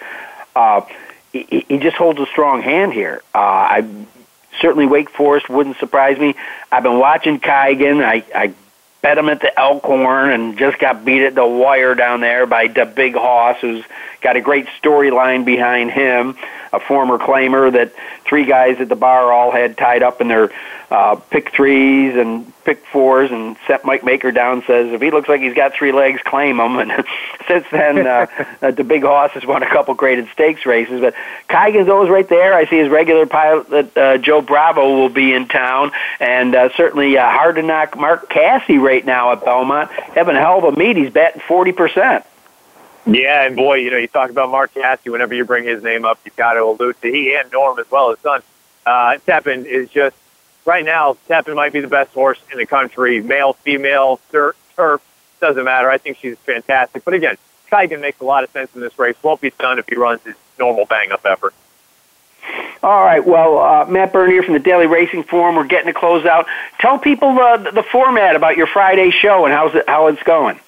Uh, 0.56 0.86
he, 1.34 1.66
he 1.68 1.78
just 1.80 1.98
holds 1.98 2.20
a 2.22 2.26
strong 2.28 2.62
hand 2.62 2.94
here. 2.94 3.22
Uh, 3.36 3.40
I 3.40 4.06
certainly 4.62 4.86
Wake 4.86 5.10
Forest 5.10 5.50
wouldn't 5.50 5.76
surprise 5.80 6.18
me. 6.18 6.36
I've 6.72 6.84
been 6.84 7.00
watching 7.00 7.42
Kaigun. 7.42 8.02
I, 8.02 8.24
I 8.34 8.54
bet 9.04 9.18
him 9.18 9.28
at 9.28 9.41
the 9.41 9.60
Elkhorn 9.60 10.32
and 10.32 10.58
just 10.58 10.80
got 10.80 11.04
beat 11.06 11.24
at 11.24 11.36
the 11.36 11.45
wire 11.45 11.93
down 11.93 12.22
there 12.22 12.47
by 12.47 12.68
the 12.68 12.86
Big 12.86 13.14
Hoss, 13.14 13.60
who's 13.60 13.84
got 14.22 14.38
a 14.38 14.41
great 14.41 14.66
storyline 14.82 15.43
behind 15.45 15.91
him. 15.91 16.38
A 16.72 16.80
former 16.80 17.20
claimer 17.20 17.72
that 17.74 17.91
three 18.26 18.45
guys 18.45 18.80
at 18.80 18.89
the 18.89 18.95
bar 18.95 19.32
all 19.32 19.51
had 19.51 19.78
tied 19.78 20.01
up 20.01 20.22
in 20.22 20.30
their 20.30 20.51
uh, 20.94 21.16
pick 21.16 21.50
threes 21.50 22.16
and 22.16 22.54
pick 22.66 22.86
fours, 22.86 23.32
and 23.32 23.58
set 23.66 23.84
Mike 23.84 24.04
Maker 24.04 24.32
down 24.32 24.64
says 24.68 24.94
if 24.94 25.02
he 25.02 25.10
looks 25.10 25.28
like 25.28 25.41
he's 25.41 25.56
got 25.56 25.74
three 25.74 25.91
legs, 25.91 26.22
claim 26.24 26.60
him. 26.60 26.78
And 26.84 27.06
since 27.48 27.66
then, 27.72 28.06
uh, 28.06 28.28
uh, 28.62 28.72
the 28.72 28.84
Big 28.84 29.02
horse 29.02 29.32
has 29.32 29.44
won 29.44 29.64
a 29.64 29.70
couple 29.70 29.96
graded 29.96 30.28
stakes 30.34 30.68
races. 30.68 31.02
But 31.02 31.16
Kaigun 31.50 31.88
goes 31.88 32.10
right 32.10 32.28
there. 32.30 32.54
I 32.54 32.66
see 32.66 32.78
his 32.78 32.89
regular 32.89 33.26
pilot 33.26 33.98
uh, 33.98 34.20
Joe 34.20 34.41
Bravo 34.41 35.00
will 35.00 35.10
be 35.10 35.34
in 35.34 35.48
town, 35.48 35.91
and 36.20 36.54
uh, 36.54 36.70
certainly 36.78 37.18
uh, 37.18 37.28
hard 37.28 37.56
to 37.56 37.64
knock 37.64 37.98
Mark 37.98 38.30
Casse 38.30 38.78
right 38.78 39.04
now 39.04 39.32
at 39.32 39.44
Belmont. 39.44 39.89
Having 39.91 40.36
a 40.36 40.39
hell 40.39 40.60
of 40.60 40.76
a 40.76 40.78
meet. 40.78 40.96
He's 40.96 41.10
betting 41.10 41.41
forty 41.48 41.72
percent. 41.72 42.24
Yeah, 43.08 43.48
and 43.48 43.56
boy, 43.56 43.78
you 43.78 43.89
know, 43.89 43.98
you 43.98 44.08
talk 44.08 44.30
about 44.30 44.52
Mark 44.52 44.76
Casse. 44.76 45.06
Whenever 45.06 45.34
you 45.34 45.44
bring 45.44 45.64
his 45.64 45.82
name 45.82 46.06
up, 46.06 46.20
you've 46.24 46.36
got 46.36 46.54
to 46.54 46.64
allude 46.64 47.02
to 47.02 47.12
he 47.12 47.36
and 47.36 47.52
Norm 47.52 47.80
as 47.80 47.89
well, 47.89 48.12
his 48.12 48.20
son. 48.20 48.44
Uh, 48.86 49.18
Tepin 49.26 49.66
is 49.66 49.89
just 49.89 50.16
right 50.66 50.86
now. 50.86 51.18
Tepin 51.28 51.55
might 51.55 51.74
be 51.74 51.82
the 51.82 51.88
best 51.88 52.14
horse 52.14 52.39
in 52.51 52.57
the 52.57 52.66
country, 52.66 53.22
male, 53.22 53.53
female, 53.53 54.20
turf, 54.32 54.55
turf 54.76 55.01
doesn't 55.39 55.64
matter. 55.64 55.89
I 55.89 55.97
think 55.97 56.18
she's 56.18 56.38
fantastic. 56.39 57.03
But 57.03 57.14
again, 57.16 57.38
Kaigun 57.72 57.99
makes 57.99 58.22
a 58.22 58.24
lot 58.24 58.43
of 58.43 58.49
sense 58.51 58.74
in 58.76 58.82
this 58.82 58.97
race. 58.97 59.16
Won't 59.22 59.41
be 59.41 59.49
stunned 59.49 59.80
if 59.80 59.88
he 59.88 59.95
runs 59.95 60.22
his 60.24 60.36
normal 60.57 60.86
bang-up 60.86 61.26
effort. 61.26 61.53
All 62.82 63.03
right. 63.03 63.26
Well, 63.26 63.59
uh, 63.59 63.86
Matt 63.86 64.14
Bernier 64.14 64.43
from 64.43 64.53
the 64.53 64.59
Daily 64.59 64.88
Racing 64.88 65.24
Form. 65.24 65.55
We're 65.55 65.66
getting 65.66 65.88
to 65.88 65.97
close 65.97 66.26
out. 66.26 66.47
Tell 66.80 66.99
people 66.99 67.30
uh, 67.30 67.57
the 67.57 67.84
format 67.84 68.36
about 68.36 68.57
your 68.57 68.68
Friday 68.68 69.09
show 69.11 69.45
and 69.45 69.53
how's 69.53 69.74
it, 69.76 69.88
how 69.88 70.07
it's 70.07 70.22
going. 70.24 70.59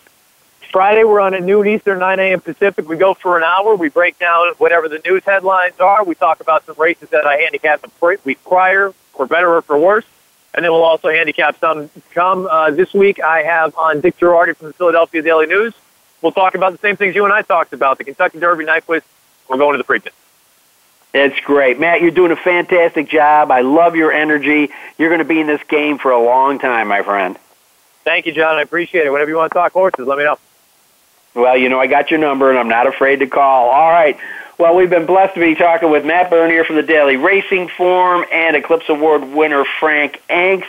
Friday, 0.75 1.05
we're 1.05 1.21
on 1.21 1.33
at 1.33 1.41
noon 1.41 1.65
Eastern, 1.67 1.99
9 1.99 2.19
a.m. 2.19 2.41
Pacific. 2.41 2.85
We 2.85 2.97
go 2.97 3.13
for 3.13 3.37
an 3.37 3.43
hour. 3.43 3.77
We 3.77 3.87
break 3.87 4.19
down 4.19 4.47
whatever 4.57 4.89
the 4.89 4.99
news 5.05 5.23
headlines 5.23 5.79
are. 5.79 6.03
We 6.03 6.15
talk 6.15 6.41
about 6.41 6.65
some 6.65 6.75
races 6.77 7.07
that 7.11 7.25
I 7.25 7.37
handicapped 7.37 7.83
the 7.83 8.19
week 8.25 8.43
prior, 8.43 8.91
for 9.13 9.25
better 9.25 9.55
or 9.55 9.61
for 9.61 9.77
worse. 9.77 10.03
And 10.53 10.65
then 10.65 10.73
we'll 10.73 10.83
also 10.83 11.07
handicap 11.07 11.57
some 11.61 11.89
come 12.13 12.45
uh, 12.51 12.71
this 12.71 12.93
week. 12.93 13.21
I 13.21 13.43
have 13.43 13.73
on 13.77 14.01
Dick 14.01 14.17
Jerardi 14.17 14.53
from 14.57 14.67
the 14.67 14.73
Philadelphia 14.73 15.21
Daily 15.21 15.45
News. 15.45 15.73
We'll 16.21 16.33
talk 16.33 16.55
about 16.55 16.73
the 16.73 16.77
same 16.79 16.97
things 16.97 17.15
you 17.15 17.23
and 17.23 17.33
I 17.33 17.41
talked 17.41 17.71
about, 17.71 17.97
the 17.97 18.03
Kentucky 18.03 18.39
Derby 18.39 18.65
Nyquist. 18.65 19.03
We're 19.47 19.57
going 19.57 19.77
to 19.77 19.81
the 19.81 19.85
Preakness. 19.85 20.11
It's 21.13 21.39
great. 21.39 21.79
Matt, 21.79 22.01
you're 22.01 22.11
doing 22.11 22.33
a 22.33 22.35
fantastic 22.35 23.07
job. 23.07 23.49
I 23.49 23.61
love 23.61 23.95
your 23.95 24.11
energy. 24.11 24.71
You're 24.97 25.07
going 25.07 25.19
to 25.19 25.25
be 25.25 25.39
in 25.39 25.47
this 25.47 25.63
game 25.69 25.99
for 25.99 26.11
a 26.11 26.21
long 26.21 26.59
time, 26.59 26.89
my 26.89 27.01
friend. 27.01 27.37
Thank 28.03 28.25
you, 28.25 28.33
John. 28.33 28.57
I 28.57 28.61
appreciate 28.61 29.05
it. 29.05 29.09
Whenever 29.09 29.31
you 29.31 29.37
want 29.37 29.53
to 29.53 29.57
talk 29.57 29.71
horses, 29.71 30.05
let 30.05 30.17
me 30.17 30.25
know. 30.25 30.37
Well, 31.35 31.57
you 31.57 31.67
know, 31.67 31.79
I 31.79 31.87
got 31.87 32.09
your 32.09 32.19
number, 32.19 32.49
and 32.49 32.57
I'm 32.57 32.69
not 32.69 32.87
afraid 32.87 33.19
to 33.19 33.27
call. 33.27 33.69
All 33.69 33.91
right. 33.91 34.17
Well, 34.57 34.73
we've 34.73 34.89
been 34.89 35.05
blessed 35.05 35.33
to 35.33 35.41
be 35.41 35.53
talking 35.53 35.91
with 35.91 36.05
Matt 36.05 36.29
Bernier 36.29 36.63
from 36.63 36.77
the 36.77 36.83
Daily 36.83 37.17
Racing 37.17 37.67
Form 37.67 38.23
and 38.31 38.55
Eclipse 38.55 38.87
Award 38.87 39.25
winner 39.25 39.65
Frank 39.79 40.21
Angst. 40.29 40.63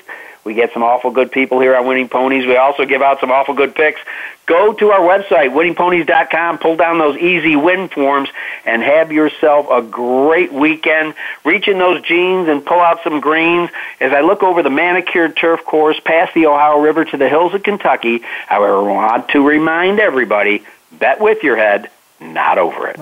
We 0.47 0.55
get 0.55 0.72
some 0.72 0.84
awful 0.84 1.11
good 1.11 1.32
people 1.32 1.59
here 1.59 1.74
on 1.74 1.88
Winning 1.88 2.09
Ponies. 2.09 2.47
We 2.47 2.57
also 2.57 2.84
give 2.86 3.03
out 3.03 3.18
some 3.18 3.32
awful 3.32 3.53
good 3.53 3.74
picks. 3.74 4.01
Go 4.47 4.72
to 4.74 4.92
our 4.92 5.01
website, 5.01 5.51
winningponies.com, 5.51 6.59
pull 6.59 6.76
down 6.76 6.99
those 6.99 7.18
easy 7.18 7.57
win 7.57 7.88
forms, 7.88 8.28
and 8.64 8.80
have 8.80 9.11
yourself 9.11 9.66
a 9.68 9.82
great 9.82 10.53
weekend. 10.53 11.14
Reach 11.44 11.66
in 11.66 11.78
those 11.78 12.01
jeans 12.03 12.49
and 12.49 12.64
pull 12.64 12.78
out 12.78 13.03
some 13.03 13.18
greens. 13.18 13.70
As 13.99 14.12
I 14.12 14.20
look 14.20 14.44
over 14.44 14.62
the 14.62 14.70
manicured 14.70 15.36
turf 15.36 15.64
course 15.64 15.99
past 16.05 16.32
the 16.32 16.47
Ohio 16.47 16.78
River 16.78 17.05
to 17.05 17.16
the 17.16 17.28
hills 17.28 17.53
of 17.53 17.64
Kentucky, 17.64 18.22
I 18.49 18.61
want 18.61 19.30
to 19.30 19.44
remind 19.44 19.99
everybody 19.99 20.62
bet 20.92 21.20
with 21.20 21.42
your 21.42 21.57
head, 21.57 21.90
not 22.20 22.57
over 22.57 22.86
it. 22.86 22.97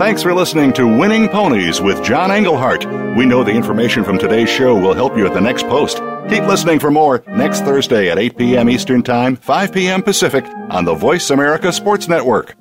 Thanks 0.00 0.24
for 0.24 0.34
listening 0.34 0.72
to 0.72 0.88
Winning 0.88 1.28
Ponies 1.28 1.80
with 1.80 2.02
John 2.02 2.32
Englehart. 2.32 2.84
We 3.16 3.26
know 3.26 3.44
the 3.44 3.52
information 3.52 4.02
from 4.02 4.18
today's 4.18 4.50
show 4.50 4.74
will 4.74 4.94
help 4.94 5.16
you 5.16 5.24
at 5.24 5.34
the 5.34 5.40
next 5.40 5.68
post. 5.68 6.02
Keep 6.30 6.44
listening 6.44 6.78
for 6.78 6.92
more 6.92 7.24
next 7.26 7.62
Thursday 7.62 8.08
at 8.08 8.16
8 8.16 8.38
p.m. 8.38 8.70
Eastern 8.70 9.02
Time, 9.02 9.34
5 9.34 9.72
p.m. 9.72 10.00
Pacific 10.00 10.44
on 10.70 10.84
the 10.84 10.94
Voice 10.94 11.30
America 11.30 11.72
Sports 11.72 12.06
Network. 12.06 12.54